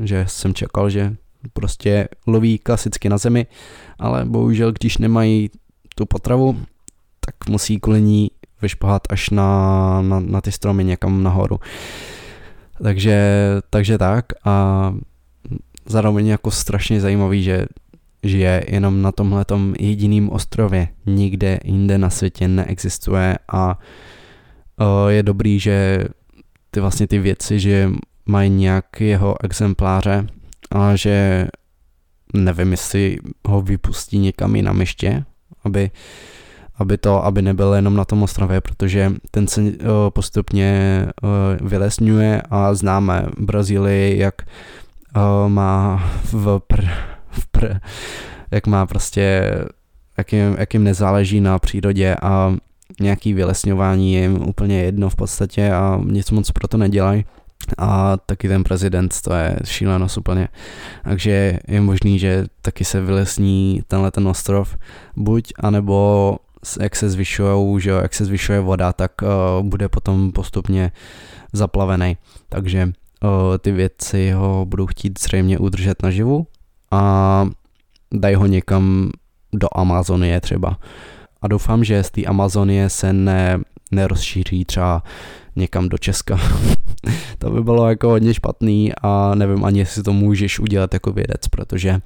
že 0.03 0.25
jsem 0.27 0.53
čekal, 0.53 0.89
že 0.89 1.15
prostě 1.53 2.07
loví 2.27 2.57
klasicky 2.57 3.09
na 3.09 3.17
zemi, 3.17 3.47
ale 3.99 4.25
bohužel, 4.25 4.71
když 4.71 4.97
nemají 4.97 5.49
tu 5.99 6.05
potravu, 6.05 6.55
tak 7.19 7.49
musí 7.49 7.79
kvůli 7.79 8.01
ní 8.01 8.31
vyšpohat 8.61 9.01
až 9.09 9.29
na, 9.29 10.01
na, 10.01 10.19
na 10.19 10.41
ty 10.41 10.51
stromy 10.51 10.83
někam 10.83 11.23
nahoru. 11.23 11.59
Takže, 12.83 13.19
takže 13.69 13.97
tak 13.97 14.25
a 14.45 14.93
zároveň 15.85 16.27
jako 16.27 16.51
strašně 16.51 17.01
zajímavý, 17.01 17.43
že 17.43 17.65
žije 18.23 18.63
jenom 18.67 19.01
na 19.01 19.11
tomhle 19.11 19.45
jediným 19.79 20.29
ostrově. 20.29 20.87
Nikde 21.05 21.59
jinde 21.63 21.97
na 21.97 22.09
světě 22.09 22.47
neexistuje 22.47 23.37
a 23.51 23.79
je 25.07 25.23
dobrý, 25.23 25.59
že 25.59 26.03
ty 26.71 26.79
vlastně 26.79 27.07
ty 27.07 27.19
věci, 27.19 27.59
že 27.59 27.89
mají 28.25 28.49
nějakého 28.49 29.35
exempláře 29.43 30.27
a 30.71 30.95
že 30.95 31.47
nevím, 32.33 32.71
jestli 32.71 33.17
ho 33.47 33.61
vypustí 33.61 34.19
někam 34.19 34.55
jinam 34.55 34.79
ještě, 34.79 35.23
aby, 35.69 35.91
aby 36.75 36.97
to, 36.97 37.25
aby 37.25 37.41
nebyl 37.41 37.73
jenom 37.73 37.95
na 37.95 38.05
tom 38.05 38.23
ostrově, 38.23 38.61
protože 38.61 39.11
ten 39.31 39.47
se 39.47 39.61
uh, 39.61 39.69
postupně 40.09 40.71
uh, 41.23 41.67
vylesňuje 41.67 42.41
a 42.49 42.73
známe 42.73 43.25
Brazílii, 43.37 44.19
jak 44.19 44.35
uh, 45.15 45.49
má 45.49 46.03
v 46.33 46.59
pr, 46.67 46.81
v 47.31 47.47
pr, 47.47 47.75
jak 48.51 48.67
má 48.67 48.85
prostě, 48.85 49.55
jak 50.17 50.33
jim, 50.33 50.55
jak 50.59 50.73
jim 50.73 50.83
nezáleží 50.83 51.41
na 51.41 51.59
přírodě 51.59 52.15
a 52.21 52.55
nějaký 52.99 53.33
vylesňování 53.33 54.13
je 54.13 54.21
jim 54.21 54.41
úplně 54.47 54.83
jedno 54.83 55.09
v 55.09 55.15
podstatě 55.15 55.71
a 55.71 56.01
nic 56.05 56.31
moc 56.31 56.51
pro 56.51 56.67
to 56.67 56.77
nedělají 56.77 57.25
a 57.77 58.17
taky 58.17 58.47
ten 58.47 58.63
prezident, 58.63 59.21
to 59.21 59.33
je 59.33 59.55
šílenost 59.63 60.17
úplně. 60.17 60.47
Takže 61.03 61.59
je 61.67 61.81
možný, 61.81 62.19
že 62.19 62.45
taky 62.61 62.85
se 62.85 63.01
vylesní 63.01 63.81
tenhle 63.87 64.11
ten 64.11 64.27
ostrov, 64.27 64.77
buď, 65.15 65.53
anebo 65.59 66.37
jak 66.81 66.95
se 66.95 67.09
zvyšují, 67.09 67.81
že 67.81 67.89
jak 67.89 68.13
se 68.13 68.25
zvyšuje 68.25 68.59
voda, 68.59 68.93
tak 68.93 69.11
uh, 69.21 69.27
bude 69.67 69.89
potom 69.89 70.31
postupně 70.31 70.91
zaplavený. 71.53 72.17
Takže 72.49 72.85
uh, 73.23 73.57
ty 73.57 73.71
věci 73.71 74.31
ho 74.31 74.65
budou 74.65 74.85
chtít 74.85 75.19
zřejmě 75.19 75.57
udržet 75.57 76.03
naživu 76.03 76.47
a 76.91 77.45
dají 78.13 78.35
ho 78.35 78.45
někam 78.45 79.11
do 79.53 79.67
Amazonie 79.71 80.41
třeba. 80.41 80.77
A 81.41 81.47
doufám, 81.47 81.83
že 81.83 82.03
z 82.03 82.11
té 82.11 82.25
Amazonie 82.25 82.89
se 82.89 83.13
ne, 83.13 83.59
nerozšíří 83.91 84.65
třeba 84.65 85.03
někam 85.55 85.89
do 85.89 85.97
Česka. 85.97 86.39
to 87.37 87.49
by 87.49 87.63
bylo 87.63 87.89
jako 87.89 88.09
hodně 88.09 88.33
špatný 88.33 88.91
a 89.01 89.35
nevím 89.35 89.65
ani, 89.65 89.79
jestli 89.79 90.03
to 90.03 90.13
můžeš 90.13 90.59
udělat 90.59 90.93
jako 90.93 91.11
vědec, 91.11 91.47
protože 91.47 91.99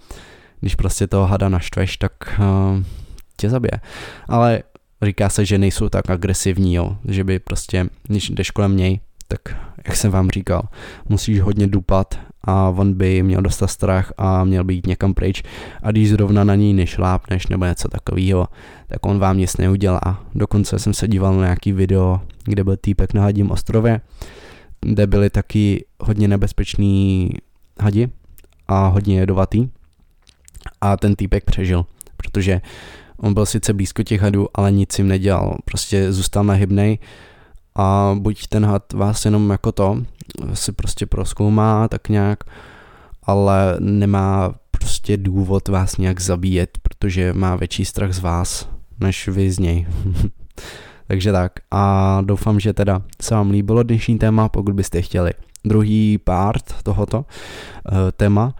když 0.60 0.76
prostě 0.76 1.08
toho 1.08 1.26
hada 1.26 1.50
naštveš, 1.50 1.98
tak 1.98 2.12
uh, 2.40 2.84
tě 3.38 3.50
zabije. 3.50 3.80
Ale 4.28 4.64
říká 5.02 5.30
se, 5.30 5.46
že 5.46 5.58
nejsou 5.58 5.90
tak 5.90 6.10
agresivní, 6.10 6.76
jo, 6.76 6.98
že 7.08 7.24
by 7.24 7.40
prostě, 7.40 7.86
když 8.08 8.30
jdeš 8.30 8.52
kolem 8.52 8.78
něj, 8.78 9.00
tak 9.28 9.42
jak 9.88 9.96
jsem 9.96 10.12
vám 10.12 10.30
říkal, 10.30 10.62
musíš 11.10 11.42
hodně 11.42 11.68
dupat 11.68 12.20
a 12.44 12.70
on 12.70 12.94
by 12.94 13.24
měl 13.24 13.42
dostat 13.42 13.68
strach 13.68 14.14
a 14.18 14.44
měl 14.44 14.64
být 14.64 14.88
někam 14.88 15.14
pryč 15.14 15.44
a 15.84 15.92
když 15.92 16.10
zrovna 16.10 16.44
na 16.44 16.56
něj 16.56 16.74
nešlápneš 16.74 17.48
nebo 17.48 17.66
něco 17.66 17.88
takového, 17.88 18.48
tak 18.88 19.06
on 19.06 19.20
vám 19.20 19.38
nic 19.38 19.58
neudělá. 19.58 20.24
Dokonce 20.36 20.80
jsem 20.80 20.94
se 20.94 21.08
díval 21.08 21.36
na 21.36 21.44
nějaký 21.44 21.72
video, 21.72 22.22
kde 22.44 22.64
byl 22.64 22.78
týpek 22.78 23.14
na 23.14 23.22
hadím 23.22 23.52
ostrově, 23.52 24.02
kde 24.86 25.08
byli 25.08 25.30
taky 25.30 25.86
hodně 26.00 26.28
nebezpečný 26.28 27.30
hadi 27.80 28.10
a 28.68 28.88
hodně 28.88 29.20
jedovatý 29.20 29.70
a 30.82 30.98
ten 30.98 31.16
týpek 31.16 31.44
přežil, 31.44 31.86
protože 32.18 32.62
on 33.18 33.34
byl 33.34 33.46
sice 33.46 33.74
blízko 33.74 34.04
těch 34.04 34.22
hadů, 34.22 34.48
ale 34.54 34.72
nic 34.72 34.98
jim 35.00 35.08
nedělal, 35.08 35.58
prostě 35.66 36.14
zůstal 36.14 36.44
nahybnej 36.44 36.98
a 37.76 38.16
buď 38.20 38.48
ten 38.48 38.66
had 38.66 38.94
vás 38.94 39.26
jenom 39.26 39.50
jako 39.50 39.72
to 39.72 40.04
si 40.54 40.72
prostě 40.72 41.06
proskoumá 41.06 41.88
tak 41.88 42.10
nějak, 42.10 42.44
ale 43.24 43.78
nemá 43.80 44.54
prostě 44.72 45.18
důvod 45.18 45.68
vás 45.68 45.98
nějak 45.98 46.22
zabíjet, 46.22 46.78
protože 46.82 47.34
má 47.34 47.56
větší 47.56 47.86
strach 47.86 48.14
z 48.14 48.20
vás, 48.20 48.70
než 49.00 49.28
vy 49.28 49.52
z 49.52 49.60
něj. 49.60 49.88
Takže 51.14 51.32
tak 51.32 51.52
a 51.72 52.22
doufám, 52.22 52.60
že 52.60 52.74
teda 52.74 53.02
se 53.22 53.36
vám 53.36 53.52
líbilo 53.52 53.84
dnešní 53.84 54.18
téma, 54.18 54.50
pokud 54.50 54.74
byste 54.74 55.02
chtěli 55.02 55.32
druhý 55.66 56.18
part 56.18 56.84
tohoto 56.84 57.18
uh, 57.18 57.26
téma, 58.12 58.56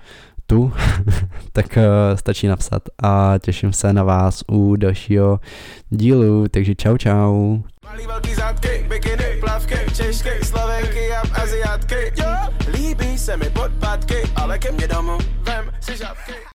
tu, 0.48 0.74
tak 1.52 1.78
uh, 1.78 1.84
stačí 2.16 2.48
napsat 2.48 2.84
a 3.04 3.34
těším 3.42 3.74
se 3.74 3.94
na 3.94 4.04
vás 4.04 4.44
u 4.52 4.76
dalšího 4.76 5.40
dílu, 5.90 6.48
takže 6.48 6.76
čau 6.76 6.98
čau. 6.98 7.58
Malý 7.86 8.08
velký 8.08 8.36
zátky, 8.36 8.86
bikiny, 8.90 9.38
plavky, 9.40 9.78
češky, 9.96 10.30
slovenky 10.44 11.12
a 11.12 11.42
aziatky, 11.42 12.14
jo, 12.20 12.54
líbí 12.72 13.18
se 13.18 13.38
mi 13.38 13.50
podpadky, 13.50 14.18
ale 14.36 14.60
ke 14.60 14.72
mně 14.72 14.88
domů, 14.88 15.18
vem 15.44 15.66
si 15.80 15.98
žabky. 15.98 16.53